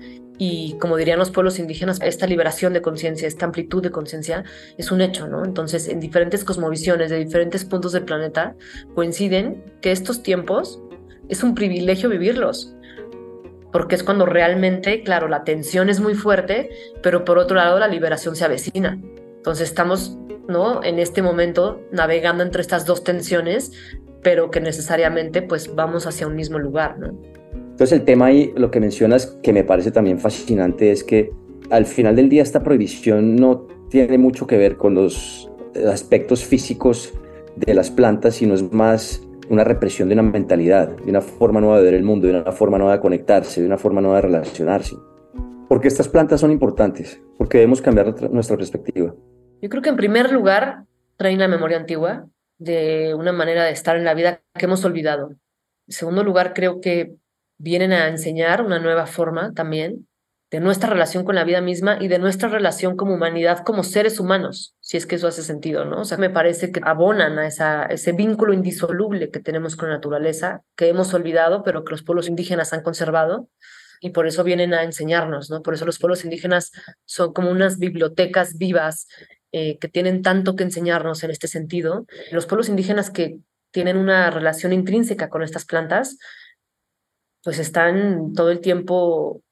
y 0.44 0.76
como 0.80 0.98
dirían 0.98 1.20
los 1.20 1.30
pueblos 1.30 1.60
indígenas, 1.60 2.00
esta 2.02 2.26
liberación 2.26 2.74
de 2.74 2.82
conciencia, 2.82 3.28
esta 3.28 3.46
amplitud 3.46 3.84
de 3.84 3.92
conciencia 3.92 4.44
es 4.76 4.92
un 4.92 5.02
hecho, 5.02 5.28
¿no? 5.28 5.46
Entonces, 5.46 5.88
en 5.88 6.00
diferentes 6.00 6.44
cosmovisiones 6.44 7.12
de 7.12 7.20
diferentes 7.20 7.64
puntos 7.64 7.92
del 7.92 8.06
planeta 8.06 8.56
coinciden 8.96 9.64
que 9.82 9.92
estos 9.92 10.24
tiempos 10.24 10.82
es 11.32 11.44
un 11.44 11.56
privilegio 11.56 12.10
vivirlos, 12.10 12.76
porque 13.72 13.96
es 13.96 14.04
cuando 14.04 14.26
realmente, 14.26 15.02
claro, 15.02 15.30
la 15.30 15.44
tensión 15.44 15.90
es 15.90 16.02
muy 16.02 16.14
fuerte, 16.14 16.70
pero 17.02 17.24
por 17.24 17.38
otro 17.38 17.56
lado 17.56 17.80
la 17.80 17.88
liberación 17.88 18.36
se 18.36 18.44
avecina. 18.44 19.00
Entonces 19.38 19.70
estamos, 19.70 20.18
¿no? 20.48 20.84
En 20.84 21.00
este 21.00 21.22
momento 21.22 21.82
navegando 21.92 22.44
entre 22.44 22.62
estas 22.62 22.86
dos 22.86 23.04
tensiones, 23.04 23.72
pero 24.22 24.52
que 24.52 24.60
necesariamente 24.60 25.42
pues 25.42 25.74
vamos 25.74 26.06
hacia 26.06 26.28
un 26.28 26.36
mismo 26.36 26.60
lugar, 26.60 27.00
¿no? 27.00 27.18
Entonces 27.54 27.94
el 27.94 28.04
tema 28.04 28.26
ahí, 28.28 28.54
lo 28.56 28.70
que 28.70 28.82
mencionas, 28.82 29.26
que 29.42 29.54
me 29.54 29.64
parece 29.64 29.92
también 29.92 30.20
fascinante, 30.20 30.92
es 30.92 31.04
que 31.04 31.32
al 31.70 31.86
final 31.86 32.18
del 32.18 32.28
día 32.28 32.44
esta 32.44 32.62
prohibición 32.62 33.38
no 33.38 33.68
tiene 33.90 34.18
mucho 34.18 34.46
que 34.46 34.58
ver 34.58 34.76
con 34.76 34.96
los 34.96 35.50
aspectos 35.88 36.44
físicos 36.44 37.14
de 37.56 37.74
las 37.74 37.90
plantas, 37.90 38.36
sino 38.36 38.54
es 38.54 38.72
más 38.74 39.22
una 39.50 39.64
represión 39.64 40.10
de 40.10 40.14
una 40.14 40.24
mentalidad, 40.24 40.90
de 40.90 41.10
una 41.10 41.22
forma 41.22 41.60
nueva 41.60 41.78
de 41.78 41.84
ver 41.84 41.94
el 41.94 42.04
mundo, 42.04 42.28
de 42.28 42.40
una 42.40 42.52
forma 42.52 42.78
nueva 42.78 42.94
de 42.94 43.00
conectarse, 43.00 43.62
de 43.62 43.68
una 43.68 43.78
forma 43.78 44.02
nueva 44.02 44.18
de 44.18 44.22
relacionarse. 44.24 44.96
Porque 45.68 45.88
estas 45.88 46.08
plantas 46.08 46.42
son 46.42 46.52
importantes, 46.52 47.22
porque 47.38 47.60
debemos 47.60 47.82
cambiar 47.82 48.32
nuestra 48.32 48.58
perspectiva. 48.58 49.14
Yo 49.62 49.70
creo 49.70 49.82
que 49.82 49.90
en 49.90 49.96
primer 49.96 50.32
lugar 50.32 50.86
traen 51.18 51.40
la 51.40 51.48
memoria 51.48 51.78
antigua 51.78 52.28
de 52.58 53.14
una 53.16 53.32
manera 53.32 53.64
de 53.66 53.72
estar 53.72 53.96
en 53.96 54.06
la 54.06 54.14
vida 54.14 54.42
que 54.54 54.66
hemos 54.66 54.84
olvidado. 54.86 55.30
En 55.88 55.94
segundo 55.94 56.24
lugar, 56.24 56.54
creo 56.54 56.82
que 56.82 57.16
vienen 57.58 57.92
a 57.92 58.08
enseñar 58.08 58.64
una 58.64 58.80
nueva 58.80 59.06
forma 59.06 59.54
también 59.54 60.08
de 60.52 60.60
nuestra 60.60 60.90
relación 60.90 61.24
con 61.24 61.36
la 61.36 61.46
vida 61.46 61.62
misma 61.62 61.98
y 62.02 62.10
de 62.10 62.20
nuestra 62.20 62.50
relación 62.50 62.98
como 62.98 63.14
humanidad, 63.14 63.64
como 63.64 63.84
seres 63.84 64.20
humanos, 64.20 64.76
si 64.82 64.98
es 64.98 65.06
que 65.06 65.16
eso 65.16 65.28
hace 65.28 65.44
sentido, 65.44 65.86
¿no? 65.86 66.02
O 66.02 66.06
sea, 66.06 66.18
me 66.18 66.30
parece 66.30 66.74
que 66.74 66.82
abonan 66.84 67.40
a 67.40 67.48
ese 67.48 68.12
vínculo 68.12 68.52
indisoluble 68.52 69.32
que 69.32 69.40
tenemos 69.40 69.78
con 69.78 69.88
la 69.88 69.96
naturaleza, 69.96 70.62
que 70.76 70.90
hemos 70.90 71.14
olvidado, 71.14 71.64
pero 71.64 71.86
que 71.86 71.92
los 71.92 72.04
pueblos 72.04 72.28
indígenas 72.28 72.74
han 72.74 72.84
conservado, 72.84 73.48
y 74.02 74.10
por 74.10 74.28
eso 74.28 74.44
vienen 74.44 74.74
a 74.74 74.84
enseñarnos, 74.84 75.50
¿no? 75.50 75.62
Por 75.62 75.74
eso 75.74 75.86
los 75.86 76.00
pueblos 76.00 76.26
indígenas 76.26 76.72
son 77.06 77.32
como 77.32 77.50
unas 77.50 77.78
bibliotecas 77.80 78.58
vivas 78.58 79.08
eh, 79.54 79.78
que 79.78 79.88
tienen 79.88 80.22
tanto 80.22 80.58
que 80.58 80.64
enseñarnos 80.64 81.24
en 81.24 81.32
este 81.32 81.48
sentido. 81.48 82.06
Los 82.32 82.46
pueblos 82.46 82.68
indígenas 82.68 83.10
que 83.10 83.38
tienen 83.70 83.98
una 83.98 84.30
relación 84.32 84.74
intrínseca 84.74 85.30
con 85.30 85.44
estas 85.44 85.66
plantas, 85.66 86.18
pues 87.44 87.58
están 87.58 88.34
todo 88.34 88.52
el 88.52 88.60
tiempo 88.60 89.44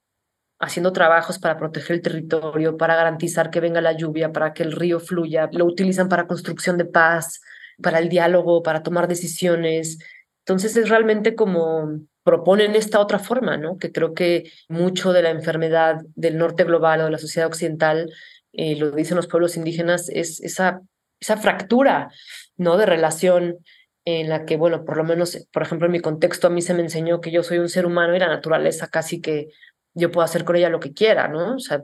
haciendo 0.59 0.91
trabajos 0.91 1.39
para 1.39 1.57
proteger 1.57 1.95
el 1.95 2.01
territorio, 2.01 2.77
para 2.77 2.95
garantizar 2.95 3.49
que 3.49 3.61
venga 3.61 3.81
la 3.81 3.93
lluvia, 3.93 4.31
para 4.31 4.53
que 4.53 4.63
el 4.63 4.73
río 4.73 4.99
fluya. 4.99 5.49
Lo 5.53 5.65
utilizan 5.65 6.09
para 6.09 6.27
construcción 6.27 6.77
de 6.77 6.85
paz, 6.85 7.41
para 7.81 7.99
el 7.99 8.09
diálogo, 8.09 8.61
para 8.61 8.83
tomar 8.83 9.07
decisiones. 9.07 9.99
Entonces 10.39 10.75
es 10.75 10.89
realmente 10.89 11.35
como 11.35 12.01
proponen 12.23 12.75
esta 12.75 12.99
otra 12.99 13.19
forma, 13.19 13.57
¿no? 13.57 13.77
Que 13.77 13.91
creo 13.91 14.13
que 14.13 14.51
mucho 14.67 15.13
de 15.13 15.23
la 15.23 15.29
enfermedad 15.29 16.01
del 16.15 16.37
norte 16.37 16.65
global 16.65 17.01
o 17.01 17.05
de 17.05 17.11
la 17.11 17.17
sociedad 17.17 17.47
occidental, 17.47 18.11
eh, 18.51 18.75
lo 18.75 18.91
dicen 18.91 19.15
los 19.15 19.27
pueblos 19.27 19.55
indígenas, 19.55 20.09
es 20.09 20.41
esa, 20.41 20.81
esa 21.19 21.37
fractura, 21.37 22.11
¿no? 22.57 22.77
De 22.77 22.85
relación 22.85 23.57
en 24.05 24.29
la 24.29 24.45
que, 24.45 24.57
bueno, 24.57 24.85
por 24.85 24.97
lo 24.97 25.03
menos, 25.03 25.47
por 25.51 25.61
ejemplo, 25.61 25.85
en 25.85 25.93
mi 25.93 25.99
contexto 26.01 26.47
a 26.47 26.49
mí 26.49 26.61
se 26.61 26.73
me 26.73 26.81
enseñó 26.81 27.21
que 27.21 27.31
yo 27.31 27.43
soy 27.43 27.59
un 27.59 27.69
ser 27.69 27.85
humano 27.85 28.15
y 28.15 28.19
la 28.19 28.27
naturaleza 28.27 28.87
casi 28.87 29.21
que 29.21 29.47
yo 29.93 30.11
puedo 30.11 30.25
hacer 30.25 30.45
con 30.45 30.55
ella 30.55 30.69
lo 30.69 30.79
que 30.79 30.93
quiera, 30.93 31.27
¿no? 31.27 31.55
O 31.55 31.59
sea, 31.59 31.83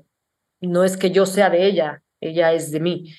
no 0.62 0.84
es 0.84 0.98
que 0.98 1.12
yo 1.12 1.26
sea 1.26 1.50
de 1.50 1.66
ella, 1.66 2.02
ella 2.22 2.54
es 2.54 2.72
de 2.72 2.80
mí. 2.80 3.14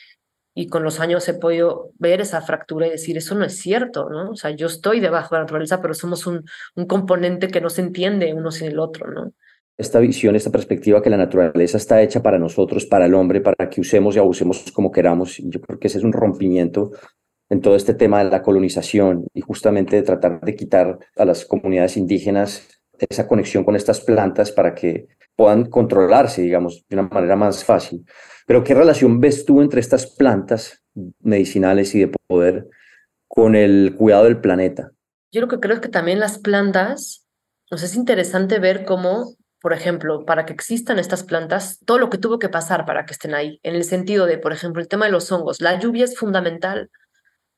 Y 0.55 0.69
con 0.69 0.83
los 0.83 1.01
años 1.01 1.29
he 1.29 1.35
podido 1.35 1.91
ver 1.99 2.21
esa 2.23 2.41
fractura 2.41 2.87
y 2.87 2.91
decir, 2.91 3.17
eso 3.19 3.35
no 3.35 3.45
es 3.45 3.59
cierto, 3.59 4.09
¿no? 4.09 4.31
O 4.31 4.37
sea, 4.37 4.53
yo 4.53 4.69
estoy 4.69 5.01
debajo 5.01 5.35
de 5.35 5.41
la 5.41 5.45
naturaleza, 5.45 5.83
pero 5.83 5.93
somos 5.93 6.27
un, 6.27 6.45
componente 6.87 7.49
que 7.49 7.61
no 7.61 7.69
se 7.69 7.83
entiende 7.83 8.33
uno 8.33 8.51
sin 8.51 8.69
el 8.69 8.79
otro, 8.79 9.11
¿no? 9.11 9.33
Esta 9.77 9.99
visión, 9.99 10.35
esta 10.35 10.51
perspectiva 10.51 11.03
que 11.03 11.11
la 11.11 11.19
naturaleza 11.19 11.77
está 11.77 12.01
hecha 12.01 12.23
para 12.23 12.39
nosotros, 12.39 12.87
para 12.87 13.05
el 13.05 13.13
hombre, 13.13 13.43
para 13.43 13.69
que 13.69 13.83
usemos 13.83 14.17
y 14.17 14.19
abusemos 14.19 14.73
como 14.73 14.91
queramos. 14.91 15.37
Yo 15.37 15.61
creo 15.61 15.79
que 15.79 15.89
ese 15.89 15.99
es 15.99 16.05
un 16.05 16.15
rompimiento 16.15 16.93
en 17.51 17.61
todo 17.61 17.77
este 17.77 17.93
tema 17.93 18.25
de 18.25 18.31
la 18.31 18.41
colonización 18.41 19.27
y 19.35 19.43
justamente 19.43 19.97
de 19.97 20.03
tratar 20.03 20.41
de 20.41 20.57
quitar 20.57 20.99
a 21.17 21.25
las 21.27 21.45
comunidades 21.45 21.99
indígenas 21.99 22.76
esa 22.99 23.27
conexión 23.27 23.65
con 23.65 23.77
estas 23.77 24.01
plantas 24.01 24.53
para 24.53 24.75
que 24.75 25.09
puedan 25.37 25.67
controlarse, 25.67 26.43
digamos, 26.43 26.85
de 26.89 26.97
una 26.97 27.09
manera 27.09 27.37
más 27.37 27.65
fácil. 27.65 28.05
Pero 28.47 28.65
¿qué 28.65 28.75
relación 28.75 29.21
ves 29.21 29.45
tú 29.45 29.61
entre 29.61 29.81
estas 29.81 30.07
plantas 30.07 30.83
medicinales 31.21 31.95
y 31.95 32.01
de 32.01 32.13
poder 32.27 32.69
con 33.29 33.55
el 33.55 33.95
cuidado 33.97 34.25
del 34.25 34.41
planeta? 34.41 34.93
Yo 35.33 35.41
lo 35.41 35.49
que 35.49 35.61
creo 35.61 35.75
es 35.75 35.81
que 35.81 35.89
también 35.89 36.21
las 36.21 36.39
plantas, 36.39 37.27
nos 37.71 37.83
es 37.83 37.97
interesante 37.97 38.59
ver 38.59 38.85
cómo, 38.85 39.35
por 39.61 39.73
ejemplo, 39.73 40.25
para 40.25 40.47
que 40.47 40.53
existan 40.53 40.99
estas 40.99 41.25
plantas, 41.25 41.81
todo 41.85 41.99
lo 41.99 42.09
que 42.09 42.19
tuvo 42.19 42.39
que 42.39 42.49
pasar 42.49 42.87
para 42.87 43.05
que 43.05 43.13
estén 43.13 43.35
ahí, 43.35 43.61
en 43.63 43.75
el 43.75 43.85
sentido 43.85 44.27
de, 44.27 44.39
por 44.39 44.53
ejemplo, 44.53 44.81
el 44.81 44.89
tema 44.89 45.07
de 45.07 45.13
los 45.13 45.31
hongos, 45.31 45.61
la 45.61 45.79
lluvia 45.79 46.05
es 46.05 46.17
fundamental, 46.17 46.91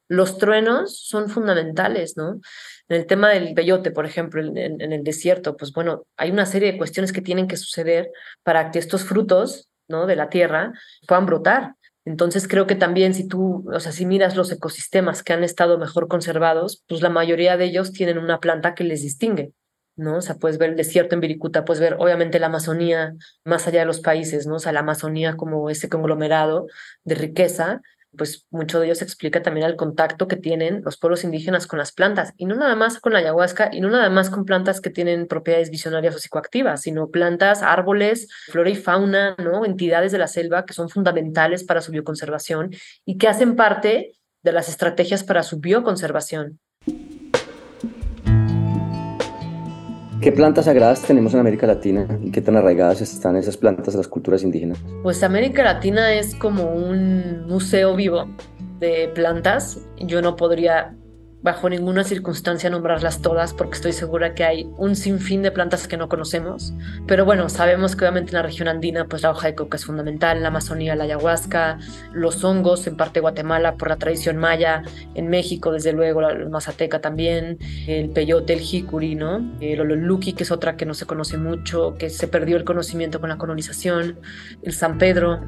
los 0.09 0.39
truenos 0.39 0.99
son 1.07 1.29
fundamentales, 1.29 2.17
¿no? 2.17 2.41
En 2.89 2.97
el 2.97 3.07
tema 3.07 3.31
del 3.31 3.55
peyote, 3.55 3.91
por 3.91 4.07
ejemplo, 4.07 4.41
en, 4.41 4.81
el 4.81 5.05
desierto, 5.05 5.57
pues 5.57 5.73
bueno, 5.73 6.07
hay 6.17 6.31
una 6.31 6.47
serie 6.47 6.73
de 6.73 6.79
cuestiones 6.79 7.13
que 7.13 7.21
tienen 7.21 7.47
que 7.47 7.57
suceder 7.57 8.11
para 8.43 8.71
que 8.71 8.79
estos 8.79 9.05
frutos, 9.05 9.69
¿no? 9.89 10.07
De 10.07 10.17
la 10.17 10.31
tierra 10.31 10.73
puedan 11.07 11.27
brotar. 11.27 11.75
Entonces 12.07 12.49
creo 12.49 12.67
que 12.67 12.75
también 12.75 13.13
si 13.13 13.29
tú, 13.29 13.71
o 13.71 13.81
sea, 13.81 13.93
si 13.93 14.07
miras 14.07 14.37
los 14.37 14.51
ecosistemas 14.51 15.23
que 15.23 15.35
han 15.35 15.45
estado 15.45 15.79
mejor 15.79 16.09
conservados, 16.09 16.83
pues 16.89 17.03
la 17.03 17.11
mayoría 17.11 17.59
de 17.59 17.67
ellos 17.67 17.93
tienen 17.93 18.17
una 18.17 18.41
planta 18.41 18.75
que 18.75 18.85
les 18.85 19.03
distingue, 19.03 19.53
¿no? 19.95 20.17
O 20.17 20.21
sea, 20.23 20.37
puedes 20.37 20.57
ver 20.57 20.71
el 20.71 20.77
desierto 20.77 21.15
en 21.15 21.21
Viricuta, 21.21 21.67
puedes 21.67 21.83
ver 21.83 21.97
obviamente 21.99 22.39
la 22.39 22.47
Amazonía 22.47 23.15
más 23.45 23.67
allá 23.67 23.81
de 23.81 23.87
los 23.87 24.01
países, 24.01 24.47
¿no? 24.47 24.55
O 24.55 24.59
sea, 24.59 24.73
la 24.73 24.81
Amazonía 24.81 25.37
como 25.37 25.69
ese 25.69 25.91
conglomerado 25.91 26.69
de 27.05 27.17
riqueza 27.17 27.83
pues 28.17 28.47
mucho 28.51 28.81
de 28.81 28.87
ello 28.87 28.95
se 28.95 29.05
explica 29.05 29.43
también 29.43 29.67
al 29.67 29.77
contacto 29.77 30.29
que 30.29 30.37
tienen 30.37 30.83
los 30.85 30.99
pueblos 30.99 31.25
indígenas 31.25 31.67
con 31.67 31.79
las 31.79 31.93
plantas, 31.93 32.33
y 32.37 32.47
no 32.47 32.55
nada 32.55 32.75
más 32.75 33.01
con 33.01 33.13
la 33.13 33.19
ayahuasca, 33.19 33.71
y 33.73 33.81
no 33.81 33.91
nada 33.91 34.11
más 34.11 34.31
con 34.31 34.45
plantas 34.45 34.81
que 34.81 34.91
tienen 34.91 35.27
propiedades 35.27 35.71
visionarias 35.71 36.15
o 36.15 36.19
psicoactivas, 36.19 36.83
sino 36.83 37.11
plantas, 37.11 37.63
árboles, 37.63 38.29
flora 38.47 38.71
y 38.71 38.77
fauna, 38.77 39.37
¿no? 39.39 39.65
entidades 39.65 40.13
de 40.13 40.19
la 40.19 40.27
selva 40.29 40.65
que 40.65 40.75
son 40.75 40.89
fundamentales 40.89 41.65
para 41.65 41.81
su 41.81 41.93
bioconservación 41.93 42.71
y 43.05 43.19
que 43.19 43.29
hacen 43.29 43.57
parte 43.57 44.13
de 44.43 44.53
las 44.53 44.69
estrategias 44.69 45.25
para 45.25 45.43
su 45.43 45.59
bioconservación. 45.59 46.61
¿Qué 50.21 50.33
plantas 50.33 50.65
sagradas 50.65 51.03
tenemos 51.03 51.33
en 51.35 51.41
América 51.41 51.67
Latina 51.67 52.07
y 52.21 52.33
qué 52.33 52.41
tan 52.41 52.57
arraigadas 52.57 53.01
están 53.01 53.37
esas 53.37 53.57
plantas 53.57 53.95
a 53.95 53.99
las 53.99 54.09
culturas 54.09 54.43
indígenas? 54.43 54.79
Pues 55.05 55.23
América 55.23 55.63
Latina 55.63 56.13
es 56.13 56.35
como 56.35 56.65
un 56.75 57.47
museo 57.47 57.95
vivo 57.95 58.27
de 58.81 59.09
plantas. 59.15 59.79
Yo 59.99 60.21
no 60.21 60.35
podría 60.35 60.97
bajo 61.43 61.69
ninguna 61.71 62.03
circunstancia 62.03 62.69
nombrarlas 62.69 63.23
todas 63.23 63.55
porque 63.55 63.77
estoy 63.77 63.93
segura 63.93 64.35
que 64.35 64.45
hay 64.45 64.69
un 64.77 64.97
sinfín 64.97 65.43
de 65.43 65.53
plantas 65.53 65.87
que 65.87 65.97
no 65.97 66.09
conocemos. 66.09 66.73
Pero 67.07 67.25
bueno, 67.25 67.49
sabemos 67.49 67.95
que 67.95 68.05
obviamente 68.05 68.31
en 68.31 68.37
la 68.37 68.43
región 68.43 68.67
andina 68.67 69.05
pues 69.07 69.23
la 69.23 69.31
hoja 69.31 69.47
de 69.47 69.55
coca 69.55 69.77
es 69.77 69.85
fundamental, 69.85 70.39
en 70.39 70.43
la 70.43 70.49
Amazonía 70.49 70.97
la 70.97 71.05
ayahuasca, 71.05 71.79
los 72.13 72.43
hongos, 72.43 72.87
en 72.87 72.97
parte 72.97 73.21
Guatemala 73.21 73.77
por 73.77 73.89
la 73.89 73.97
tradición 73.97 74.37
maya, 74.37 74.83
en 75.15 75.29
México 75.29 75.71
desde 75.71 75.93
luego 75.93 76.21
la 76.21 76.35
mazateca 76.49 77.01
también, 77.01 77.59
el 77.87 78.11
peyote, 78.11 78.53
el 78.53 78.61
jicuri, 78.61 79.15
¿no? 79.15 79.57
El 79.61 79.81
ololuki 79.81 80.33
que 80.33 80.43
es 80.43 80.51
otra 80.51 80.77
que 80.77 80.87
no 80.87 80.95
se 80.95 81.07
conoce 81.07 81.39
mucho, 81.39 81.95
que 81.99 82.11
se 82.11 82.27
perdió 82.27 82.57
el 82.57 82.65
conocimiento 82.65 83.21
con 83.21 83.29
la 83.29 83.39
colonización, 83.39 84.19
el 84.63 84.73
San 84.73 84.99
Pedro, 84.99 85.41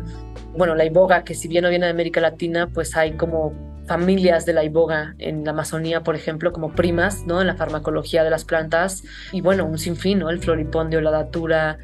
bueno, 0.57 0.74
la 0.74 0.84
iboga 0.84 1.24
que 1.24 1.34
si 1.34 1.49
bien 1.49 1.64
no 1.64 1.70
viene 1.70 1.86
de 1.86 1.93
América 1.93 2.20
Latina 2.20 2.68
pues 2.72 2.97
hay 2.97 3.16
como 3.16 3.70
familias 3.91 4.47
de 4.47 4.53
la 4.53 4.62
iboga 4.62 5.16
en 5.18 5.43
la 5.43 5.51
Amazonía, 5.51 6.05
por 6.05 6.14
ejemplo, 6.14 6.53
como 6.53 6.70
primas, 6.70 7.26
¿no? 7.26 7.41
En 7.41 7.49
la 7.49 7.57
farmacología 7.57 8.22
de 8.22 8.30
las 8.30 8.45
plantas 8.45 9.03
y 9.32 9.41
bueno, 9.41 9.66
un 9.66 9.78
sinfín, 9.78 10.20
¿no? 10.20 10.30
El 10.30 10.38
floripondio, 10.38 11.01
la 11.01 11.11
datura, 11.11 11.76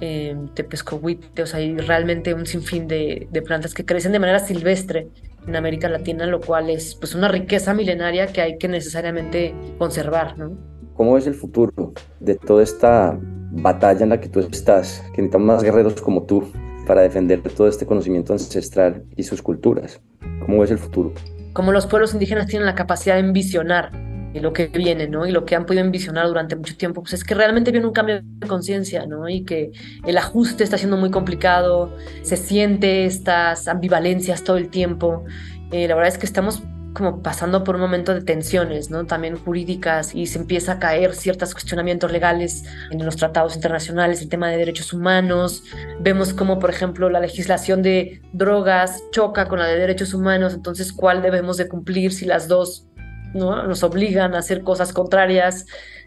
eh, 0.00 0.34
tepescohuite, 0.54 1.42
o 1.42 1.46
sea, 1.46 1.60
hay 1.60 1.76
realmente 1.76 2.32
un 2.32 2.46
sinfín 2.46 2.88
de, 2.88 3.28
de 3.30 3.42
plantas 3.42 3.74
que 3.74 3.84
crecen 3.84 4.12
de 4.12 4.18
manera 4.18 4.38
silvestre 4.38 5.08
en 5.46 5.54
América 5.54 5.90
Latina, 5.90 6.24
lo 6.24 6.40
cual 6.40 6.70
es 6.70 6.94
pues 6.94 7.14
una 7.14 7.28
riqueza 7.28 7.74
milenaria 7.74 8.28
que 8.28 8.40
hay 8.40 8.56
que 8.56 8.66
necesariamente 8.66 9.54
conservar, 9.76 10.38
¿no? 10.38 10.56
¿Cómo 10.94 11.12
ves 11.12 11.26
el 11.26 11.34
futuro 11.34 11.92
de 12.20 12.36
toda 12.36 12.62
esta 12.62 13.18
batalla 13.50 14.04
en 14.04 14.08
la 14.08 14.18
que 14.18 14.30
tú 14.30 14.40
estás? 14.40 15.02
Que 15.14 15.20
necesitamos 15.20 15.46
más 15.46 15.62
guerreros 15.62 16.00
como 16.00 16.22
tú 16.22 16.50
para 16.86 17.02
defender 17.02 17.42
todo 17.42 17.68
este 17.68 17.84
conocimiento 17.84 18.32
ancestral 18.32 19.04
y 19.14 19.24
sus 19.24 19.42
culturas. 19.42 20.00
¿Cómo 20.46 20.60
ves 20.60 20.70
el 20.70 20.78
futuro? 20.78 21.12
Como 21.60 21.72
los 21.72 21.86
pueblos 21.86 22.14
indígenas 22.14 22.46
tienen 22.46 22.64
la 22.64 22.74
capacidad 22.74 23.16
de 23.16 23.20
envisionar 23.20 23.92
lo 24.32 24.54
que 24.54 24.68
viene, 24.68 25.08
¿no? 25.08 25.26
Y 25.26 25.30
lo 25.30 25.44
que 25.44 25.54
han 25.54 25.66
podido 25.66 25.84
envisionar 25.84 26.26
durante 26.26 26.56
mucho 26.56 26.74
tiempo, 26.74 27.02
pues 27.02 27.12
es 27.12 27.22
que 27.22 27.34
realmente 27.34 27.70
viene 27.70 27.86
un 27.86 27.92
cambio 27.92 28.22
de 28.22 28.46
conciencia, 28.46 29.04
¿no? 29.04 29.28
Y 29.28 29.44
que 29.44 29.70
el 30.06 30.16
ajuste 30.16 30.64
está 30.64 30.78
siendo 30.78 30.96
muy 30.96 31.10
complicado, 31.10 31.94
se 32.22 32.38
siente 32.38 33.04
estas 33.04 33.68
ambivalencias 33.68 34.42
todo 34.42 34.56
el 34.56 34.70
tiempo. 34.70 35.26
Eh, 35.70 35.86
la 35.86 35.96
verdad 35.96 36.08
es 36.08 36.16
que 36.16 36.24
estamos 36.24 36.62
como 36.94 37.22
pasando 37.22 37.62
por 37.64 37.76
un 37.76 37.80
momento 37.80 38.14
de 38.14 38.22
tensiones, 38.22 38.90
¿no? 38.90 39.04
También 39.06 39.36
jurídicas 39.36 40.14
y 40.14 40.26
se 40.26 40.38
empieza 40.38 40.72
a 40.72 40.78
caer 40.78 41.14
ciertos 41.14 41.52
cuestionamientos 41.52 42.10
legales 42.10 42.64
en 42.90 43.04
los 43.04 43.16
tratados 43.16 43.54
internacionales, 43.54 44.22
el 44.22 44.28
tema 44.28 44.48
de 44.48 44.56
derechos 44.56 44.92
humanos. 44.92 45.62
Vemos 46.00 46.32
como, 46.32 46.58
por 46.58 46.70
ejemplo, 46.70 47.08
la 47.08 47.20
legislación 47.20 47.82
de 47.82 48.22
drogas 48.32 49.02
choca 49.12 49.46
con 49.46 49.58
la 49.58 49.66
de 49.66 49.78
derechos 49.78 50.14
humanos, 50.14 50.54
entonces, 50.54 50.92
¿cuál 50.92 51.22
debemos 51.22 51.56
de 51.56 51.68
cumplir 51.68 52.12
si 52.12 52.24
las 52.24 52.48
dos 52.48 52.86
¿no? 53.34 53.66
nos 53.66 53.82
obligan 53.82 54.34
a 54.34 54.38
hacer 54.38 54.62
cosas 54.62 54.92
contrarias? 54.92 55.66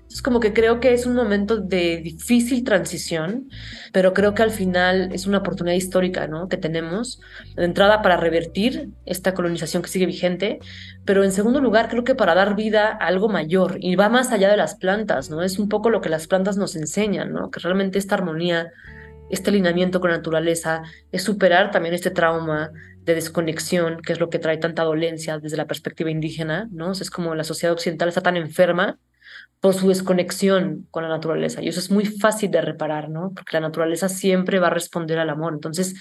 Es 0.09 0.21
como 0.21 0.39
que 0.39 0.53
creo 0.53 0.79
que 0.79 0.93
es 0.93 1.07
un 1.07 1.15
momento 1.15 1.57
de 1.57 1.97
difícil 1.97 2.63
transición, 2.63 3.49
pero 3.91 4.13
creo 4.13 4.35
que 4.35 4.43
al 4.43 4.51
final 4.51 5.09
es 5.11 5.25
una 5.25 5.39
oportunidad 5.39 5.75
histórica 5.75 6.27
¿no? 6.27 6.47
que 6.47 6.57
tenemos 6.57 7.19
de 7.55 7.65
entrada 7.65 8.03
para 8.03 8.17
revertir 8.17 8.89
esta 9.05 9.33
colonización 9.33 9.81
que 9.81 9.89
sigue 9.89 10.05
vigente, 10.05 10.59
pero 11.03 11.23
en 11.23 11.31
segundo 11.31 11.61
lugar 11.61 11.89
creo 11.89 12.03
que 12.03 12.13
para 12.13 12.35
dar 12.35 12.55
vida 12.55 12.89
a 12.89 13.07
algo 13.07 13.27
mayor 13.27 13.77
y 13.79 13.95
va 13.95 14.09
más 14.09 14.31
allá 14.31 14.49
de 14.49 14.57
las 14.57 14.75
plantas, 14.75 15.31
¿no? 15.31 15.41
Es 15.41 15.57
un 15.57 15.67
poco 15.67 15.89
lo 15.89 16.01
que 16.01 16.09
las 16.09 16.27
plantas 16.27 16.57
nos 16.57 16.75
enseñan, 16.75 17.33
¿no? 17.33 17.49
Que 17.49 17.59
realmente 17.59 17.97
esta 17.97 18.15
armonía, 18.15 18.71
este 19.31 19.49
alineamiento 19.49 19.99
con 19.99 20.11
la 20.11 20.17
naturaleza 20.17 20.83
es 21.11 21.23
superar 21.23 21.71
también 21.71 21.95
este 21.95 22.11
trauma 22.11 22.71
de 23.03 23.15
desconexión, 23.15 24.01
que 24.01 24.13
es 24.13 24.19
lo 24.19 24.29
que 24.29 24.39
trae 24.39 24.57
tanta 24.57 24.83
dolencia 24.83 25.39
desde 25.39 25.57
la 25.57 25.65
perspectiva 25.65 26.09
indígena, 26.09 26.69
¿no? 26.71 26.91
es 26.91 27.09
como 27.09 27.35
la 27.35 27.43
sociedad 27.43 27.73
occidental 27.73 28.09
está 28.09 28.21
tan 28.21 28.37
enferma 28.37 28.97
por 29.63 29.73
su 29.73 29.87
desconexión 29.87 30.89
con 30.91 31.03
la 31.03 31.09
naturaleza. 31.09 31.61
Y 31.61 31.69
eso 31.69 31.79
es 31.79 31.89
muy 31.89 32.03
fácil 32.05 32.51
de 32.51 32.59
reparar, 32.59 33.09
¿no? 33.09 33.31
Porque 33.33 33.55
la 33.55 33.61
naturaleza 33.61 34.09
siempre 34.09 34.59
va 34.59 34.67
a 34.67 34.71
responder 34.71 35.17
al 35.19 35.29
amor. 35.29 35.53
Entonces, 35.53 35.95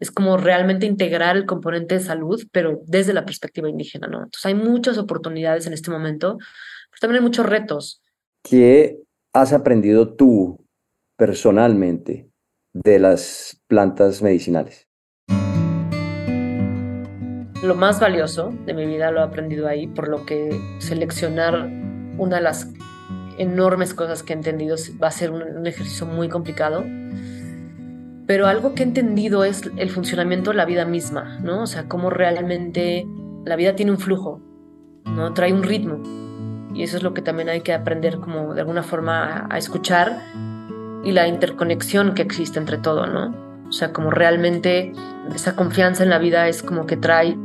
es 0.00 0.10
como 0.10 0.38
realmente 0.38 0.86
integrar 0.86 1.36
el 1.36 1.44
componente 1.44 1.96
de 1.96 2.00
salud, 2.00 2.42
pero 2.52 2.80
desde 2.86 3.12
la 3.12 3.26
perspectiva 3.26 3.68
indígena, 3.68 4.06
¿no? 4.06 4.16
Entonces, 4.16 4.46
hay 4.46 4.54
muchas 4.54 4.96
oportunidades 4.96 5.66
en 5.66 5.74
este 5.74 5.90
momento, 5.90 6.38
pero 6.38 7.00
también 7.02 7.20
hay 7.20 7.28
muchos 7.28 7.44
retos. 7.44 8.00
¿Qué 8.42 8.96
has 9.34 9.52
aprendido 9.52 10.14
tú 10.14 10.64
personalmente 11.18 12.30
de 12.72 12.98
las 12.98 13.60
plantas 13.66 14.22
medicinales? 14.22 14.88
Lo 17.62 17.74
más 17.74 18.00
valioso 18.00 18.54
de 18.64 18.72
mi 18.72 18.86
vida 18.86 19.10
lo 19.10 19.20
he 19.20 19.24
aprendido 19.24 19.68
ahí, 19.68 19.86
por 19.86 20.08
lo 20.08 20.24
que 20.24 20.58
seleccionar 20.78 21.68
una 22.16 22.36
de 22.36 22.42
las 22.42 22.72
enormes 23.38 23.94
cosas 23.94 24.22
que 24.22 24.32
he 24.32 24.36
entendido. 24.36 24.76
Va 25.02 25.08
a 25.08 25.12
ser 25.12 25.30
un, 25.30 25.66
ejercicio 25.66 26.06
muy 26.06 26.28
complicado. 26.28 26.84
Pero 28.26 28.46
algo 28.46 28.74
que 28.74 28.82
he 28.82 28.86
entendido 28.86 29.44
es 29.44 29.70
el 29.76 29.90
funcionamiento 29.90 30.50
de 30.50 30.56
la 30.56 30.64
vida 30.64 30.84
misma, 30.84 31.38
¿no? 31.42 31.62
O 31.62 31.66
sea, 31.66 31.88
cómo 31.88 32.08
realmente 32.08 33.06
la 33.44 33.56
vida 33.56 33.74
tiene 33.74 33.90
un 33.90 33.98
flujo, 33.98 34.40
¿no? 35.04 35.34
Trae 35.34 35.52
un 35.52 35.62
ritmo. 35.62 36.02
Y 36.74 36.82
eso 36.82 36.96
es 36.96 37.02
lo 37.02 37.12
que 37.12 37.20
también 37.20 37.48
hay 37.48 37.60
que 37.60 37.74
aprender 37.74 38.18
como 38.18 38.54
de 38.54 38.60
alguna 38.60 38.82
forma 38.82 39.46
a, 39.50 39.58
escuchar 39.58 40.18
y 41.04 41.12
la 41.12 41.26
interconexión 41.26 42.14
que 42.14 42.22
existe 42.22 42.58
entre 42.58 42.78
todo, 42.78 43.06
¿no? 43.06 43.34
O 43.68 43.72
sea, 43.72 43.92
como 43.92 44.10
realmente 44.10 44.92
esa 45.34 45.56
confianza 45.56 46.02
en 46.02 46.10
la 46.10 46.18
vida 46.18 46.48
es 46.48 46.62
como 46.62 46.86
que 46.86 46.96
trae 46.96 47.36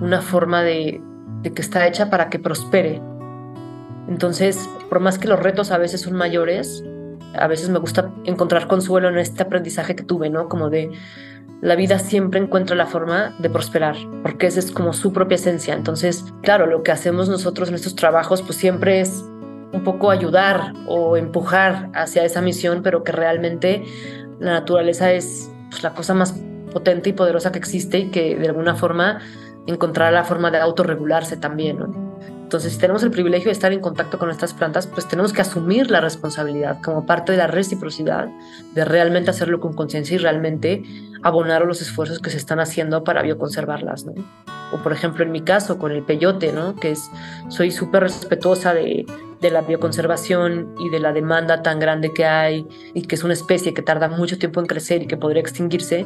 una 0.00 0.22
forma 0.22 0.62
de, 0.62 1.02
de 1.42 1.52
que 1.52 1.60
está 1.60 1.86
hecha 1.86 2.08
para 2.08 2.30
que 2.30 2.38
prospere, 2.38 3.02
entonces, 4.08 4.68
por 4.88 5.00
más 5.00 5.18
que 5.18 5.28
los 5.28 5.40
retos 5.40 5.70
a 5.70 5.78
veces 5.78 6.00
son 6.00 6.14
mayores, 6.14 6.84
a 7.34 7.46
veces 7.46 7.68
me 7.68 7.78
gusta 7.78 8.10
encontrar 8.24 8.66
consuelo 8.66 9.08
en 9.08 9.18
este 9.18 9.42
aprendizaje 9.42 9.96
que 9.96 10.02
tuve, 10.02 10.28
¿no? 10.28 10.48
Como 10.48 10.70
de 10.70 10.90
la 11.60 11.76
vida 11.76 11.98
siempre 11.98 12.40
encuentra 12.40 12.74
la 12.74 12.86
forma 12.86 13.34
de 13.38 13.48
prosperar, 13.48 13.96
porque 14.22 14.48
esa 14.48 14.58
es 14.58 14.70
como 14.72 14.92
su 14.92 15.12
propia 15.12 15.36
esencia. 15.36 15.74
Entonces, 15.74 16.24
claro, 16.42 16.66
lo 16.66 16.82
que 16.82 16.90
hacemos 16.90 17.28
nosotros 17.28 17.68
en 17.68 17.76
estos 17.76 17.94
trabajos, 17.94 18.42
pues 18.42 18.58
siempre 18.58 19.00
es 19.00 19.24
un 19.72 19.84
poco 19.84 20.10
ayudar 20.10 20.74
o 20.86 21.16
empujar 21.16 21.88
hacia 21.94 22.24
esa 22.24 22.42
misión, 22.42 22.82
pero 22.82 23.04
que 23.04 23.12
realmente 23.12 23.84
la 24.40 24.52
naturaleza 24.52 25.12
es 25.12 25.50
pues, 25.70 25.82
la 25.82 25.94
cosa 25.94 26.14
más 26.14 26.34
potente 26.72 27.10
y 27.10 27.12
poderosa 27.12 27.52
que 27.52 27.58
existe 27.58 27.98
y 27.98 28.10
que 28.10 28.36
de 28.36 28.48
alguna 28.48 28.74
forma 28.74 29.20
encontrará 29.66 30.10
la 30.10 30.24
forma 30.24 30.50
de 30.50 30.58
autorregularse 30.58 31.36
también, 31.36 31.78
¿no? 31.78 32.11
Entonces, 32.52 32.74
si 32.74 32.78
tenemos 32.80 33.02
el 33.02 33.10
privilegio 33.10 33.46
de 33.46 33.52
estar 33.52 33.72
en 33.72 33.80
contacto 33.80 34.18
con 34.18 34.28
estas 34.28 34.52
plantas, 34.52 34.86
pues 34.86 35.08
tenemos 35.08 35.32
que 35.32 35.40
asumir 35.40 35.90
la 35.90 36.02
responsabilidad 36.02 36.82
como 36.82 37.06
parte 37.06 37.32
de 37.32 37.38
la 37.38 37.46
reciprocidad, 37.46 38.28
de 38.74 38.84
realmente 38.84 39.30
hacerlo 39.30 39.58
con 39.58 39.72
conciencia 39.72 40.16
y 40.16 40.18
realmente 40.18 40.82
abonar 41.22 41.64
los 41.64 41.80
esfuerzos 41.80 42.18
que 42.18 42.28
se 42.28 42.36
están 42.36 42.60
haciendo 42.60 43.04
para 43.04 43.22
bioconservarlas, 43.22 44.04
¿no? 44.04 44.12
O 44.70 44.82
por 44.82 44.92
ejemplo, 44.92 45.24
en 45.24 45.32
mi 45.32 45.40
caso, 45.40 45.78
con 45.78 45.92
el 45.92 46.02
peyote, 46.02 46.52
¿no? 46.52 46.76
Que 46.76 46.90
es, 46.90 47.10
soy 47.48 47.70
súper 47.70 48.02
respetuosa 48.02 48.74
de, 48.74 49.06
de 49.40 49.50
la 49.50 49.62
bioconservación 49.62 50.74
y 50.78 50.90
de 50.90 51.00
la 51.00 51.14
demanda 51.14 51.62
tan 51.62 51.80
grande 51.80 52.12
que 52.12 52.26
hay 52.26 52.66
y 52.92 53.06
que 53.06 53.14
es 53.14 53.24
una 53.24 53.32
especie 53.32 53.72
que 53.72 53.80
tarda 53.80 54.08
mucho 54.08 54.38
tiempo 54.38 54.60
en 54.60 54.66
crecer 54.66 55.00
y 55.00 55.06
que 55.06 55.16
podría 55.16 55.40
extinguirse, 55.40 56.04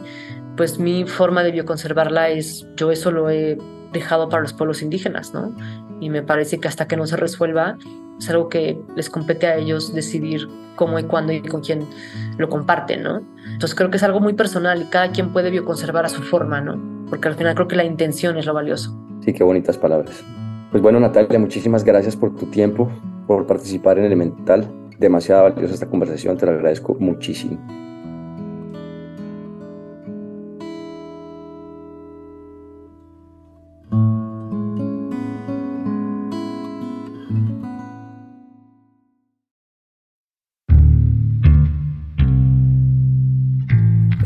pues 0.56 0.78
mi 0.78 1.06
forma 1.08 1.42
de 1.42 1.50
bioconservarla 1.50 2.28
es, 2.28 2.68
yo 2.76 2.92
eso 2.92 3.10
lo 3.10 3.30
he 3.30 3.58
dejado 3.92 4.28
para 4.28 4.42
los 4.42 4.52
pueblos 4.52 4.82
indígenas, 4.82 5.34
¿no? 5.34 5.52
Y 6.00 6.10
me 6.10 6.22
parece 6.22 6.58
que 6.58 6.68
hasta 6.68 6.86
que 6.86 6.96
no 6.96 7.06
se 7.06 7.16
resuelva, 7.16 7.78
es 8.18 8.30
algo 8.30 8.48
que 8.48 8.78
les 8.94 9.10
compete 9.10 9.46
a 9.46 9.56
ellos 9.56 9.94
decidir 9.94 10.48
cómo 10.74 10.98
y 10.98 11.04
cuándo 11.04 11.32
y 11.32 11.42
con 11.42 11.62
quién 11.62 11.86
lo 12.38 12.48
comparten, 12.48 13.02
¿no? 13.02 13.22
Entonces 13.44 13.74
creo 13.74 13.90
que 13.90 13.96
es 13.96 14.02
algo 14.02 14.20
muy 14.20 14.34
personal 14.34 14.82
y 14.82 14.84
cada 14.86 15.10
quien 15.10 15.32
puede 15.32 15.50
bioconservar 15.50 16.04
a 16.04 16.08
su 16.08 16.22
forma, 16.22 16.60
¿no? 16.60 17.06
Porque 17.08 17.28
al 17.28 17.34
final 17.34 17.54
creo 17.54 17.68
que 17.68 17.76
la 17.76 17.84
intención 17.84 18.36
es 18.36 18.46
lo 18.46 18.54
valioso. 18.54 18.96
Sí, 19.24 19.32
qué 19.32 19.42
bonitas 19.44 19.78
palabras. 19.78 20.22
Pues 20.70 20.82
bueno, 20.82 21.00
Natalia, 21.00 21.38
muchísimas 21.38 21.84
gracias 21.84 22.16
por 22.16 22.34
tu 22.34 22.46
tiempo, 22.46 22.90
por 23.26 23.46
participar 23.46 23.98
en 23.98 24.04
Elemental. 24.04 24.68
Demasiado 24.98 25.44
valiosa 25.44 25.74
esta 25.74 25.88
conversación, 25.88 26.36
te 26.36 26.46
lo 26.46 26.52
agradezco 26.52 26.96
muchísimo. 26.98 27.58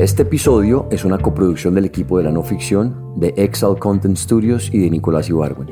Este 0.01 0.23
episodio 0.23 0.87
es 0.89 1.05
una 1.05 1.19
coproducción 1.19 1.75
del 1.75 1.85
equipo 1.85 2.17
de 2.17 2.23
la 2.23 2.31
no 2.31 2.41
ficción 2.41 3.13
de 3.17 3.35
Excel 3.37 3.77
Content 3.77 4.17
Studios 4.17 4.71
y 4.73 4.79
de 4.79 4.89
Nicolás 4.89 5.29
Ibargüen. 5.29 5.69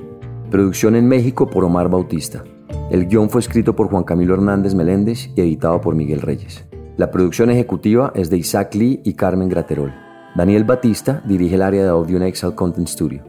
Producción 0.52 0.96
en 0.96 1.08
México 1.08 1.50
por 1.50 1.64
Omar 1.64 1.90
Bautista. 1.90 2.44
El 2.92 3.08
guion 3.08 3.32
fue 3.32 3.42
escrito 3.42 3.76
por 3.76 3.90
Juan 3.90 4.04
Camilo 4.04 4.36
Hernández 4.36 4.76
Meléndez 4.76 5.32
y 5.36 5.42
editado 5.42 5.82
por 5.82 5.96
Miguel 5.96 6.22
Reyes. 6.22 6.64
La 6.96 7.10
producción 7.10 7.50
ejecutiva 7.50 8.12
es 8.14 8.30
de 8.30 8.38
Isaac 8.38 8.76
Lee 8.76 9.02
y 9.04 9.14
Carmen 9.14 9.50
Graterol. 9.50 9.96
Daniel 10.36 10.64
Batista 10.64 11.24
dirige 11.26 11.56
el 11.56 11.64
área 11.64 11.82
de 11.82 11.90
audio 11.90 12.18
en 12.18 12.22
Excel 12.22 12.54
Content 12.54 12.88
Studio. 12.88 13.24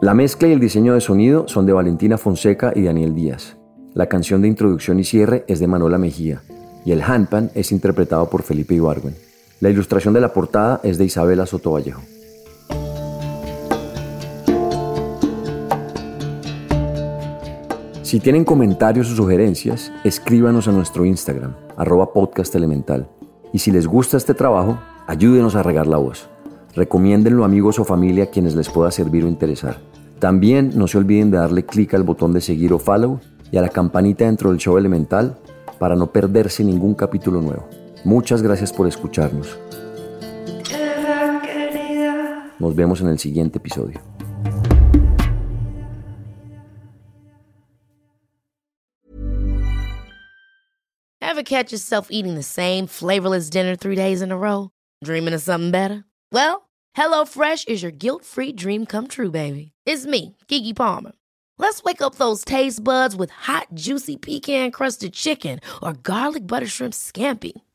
La 0.00 0.14
mezcla 0.14 0.48
y 0.48 0.52
el 0.52 0.60
diseño 0.60 0.94
de 0.94 1.02
sonido 1.02 1.46
son 1.46 1.66
de 1.66 1.74
Valentina 1.74 2.16
Fonseca 2.16 2.72
y 2.74 2.84
Daniel 2.84 3.14
Díaz. 3.14 3.58
La 3.92 4.08
canción 4.08 4.40
de 4.40 4.48
introducción 4.48 4.98
y 4.98 5.04
cierre 5.04 5.44
es 5.46 5.60
de 5.60 5.66
Manuela 5.66 5.98
Mejía 5.98 6.40
y 6.86 6.92
el 6.92 7.02
handpan 7.02 7.50
es 7.54 7.70
interpretado 7.70 8.30
por 8.30 8.42
Felipe 8.42 8.72
Ibargüen. 8.72 9.31
La 9.62 9.70
ilustración 9.70 10.12
de 10.12 10.20
la 10.20 10.32
portada 10.32 10.80
es 10.82 10.98
de 10.98 11.04
Isabela 11.04 11.46
Soto 11.46 11.70
Vallejo. 11.70 12.02
Si 18.02 18.18
tienen 18.18 18.44
comentarios 18.44 19.08
o 19.12 19.14
sugerencias, 19.14 19.92
escríbanos 20.02 20.66
a 20.66 20.72
nuestro 20.72 21.04
Instagram, 21.04 21.54
arroba 21.76 22.12
podcast 22.12 22.52
elemental. 22.56 23.06
Y 23.52 23.60
si 23.60 23.70
les 23.70 23.86
gusta 23.86 24.16
este 24.16 24.34
trabajo, 24.34 24.80
ayúdenos 25.06 25.54
a 25.54 25.62
regar 25.62 25.86
la 25.86 25.98
voz. 25.98 26.28
Recomiéndenlo 26.74 27.44
a 27.44 27.46
amigos 27.46 27.78
o 27.78 27.84
familia 27.84 28.24
a 28.24 28.30
quienes 28.30 28.56
les 28.56 28.68
pueda 28.68 28.90
servir 28.90 29.24
o 29.24 29.28
interesar. 29.28 29.76
También 30.18 30.72
no 30.74 30.88
se 30.88 30.98
olviden 30.98 31.30
de 31.30 31.38
darle 31.38 31.64
clic 31.64 31.94
al 31.94 32.02
botón 32.02 32.32
de 32.32 32.40
seguir 32.40 32.72
o 32.72 32.80
follow 32.80 33.20
y 33.52 33.58
a 33.58 33.62
la 33.62 33.68
campanita 33.68 34.24
dentro 34.24 34.50
del 34.50 34.58
show 34.58 34.76
elemental 34.76 35.38
para 35.78 35.94
no 35.94 36.10
perderse 36.10 36.64
ningún 36.64 36.94
capítulo 36.94 37.40
nuevo. 37.40 37.68
Muchas 38.04 38.42
gracias 38.42 38.72
por 38.72 38.88
escucharnos. 38.88 39.56
Nos 42.58 42.74
vemos 42.74 43.00
en 43.00 43.08
el 43.08 43.18
siguiente 43.18 43.58
episodio. 43.58 44.00
Ever 51.20 51.42
catch 51.44 51.72
yourself 51.72 52.08
eating 52.10 52.34
the 52.34 52.42
same 52.42 52.86
flavorless 52.86 53.48
dinner 53.48 53.74
three 53.74 53.96
days 53.96 54.20
in 54.20 54.30
a 54.30 54.36
row? 54.36 54.70
Dreaming 55.02 55.32
of 55.32 55.40
something 55.40 55.70
better? 55.70 56.04
Well, 56.30 56.68
HelloFresh 56.96 57.68
is 57.68 57.82
your 57.82 57.90
guilt-free 57.90 58.52
dream 58.52 58.84
come 58.84 59.08
true, 59.08 59.30
baby. 59.30 59.72
It's 59.86 60.04
me, 60.06 60.36
Kiki 60.46 60.74
Palmer. 60.74 61.12
Let's 61.58 61.82
wake 61.84 62.02
up 62.02 62.16
those 62.16 62.44
taste 62.44 62.84
buds 62.84 63.16
with 63.16 63.30
hot, 63.30 63.68
juicy 63.74 64.16
pecan-crusted 64.16 65.14
chicken 65.14 65.60
or 65.82 65.94
garlic 65.94 66.46
butter 66.46 66.66
shrimp 66.66 66.92
scampi. 66.92 67.52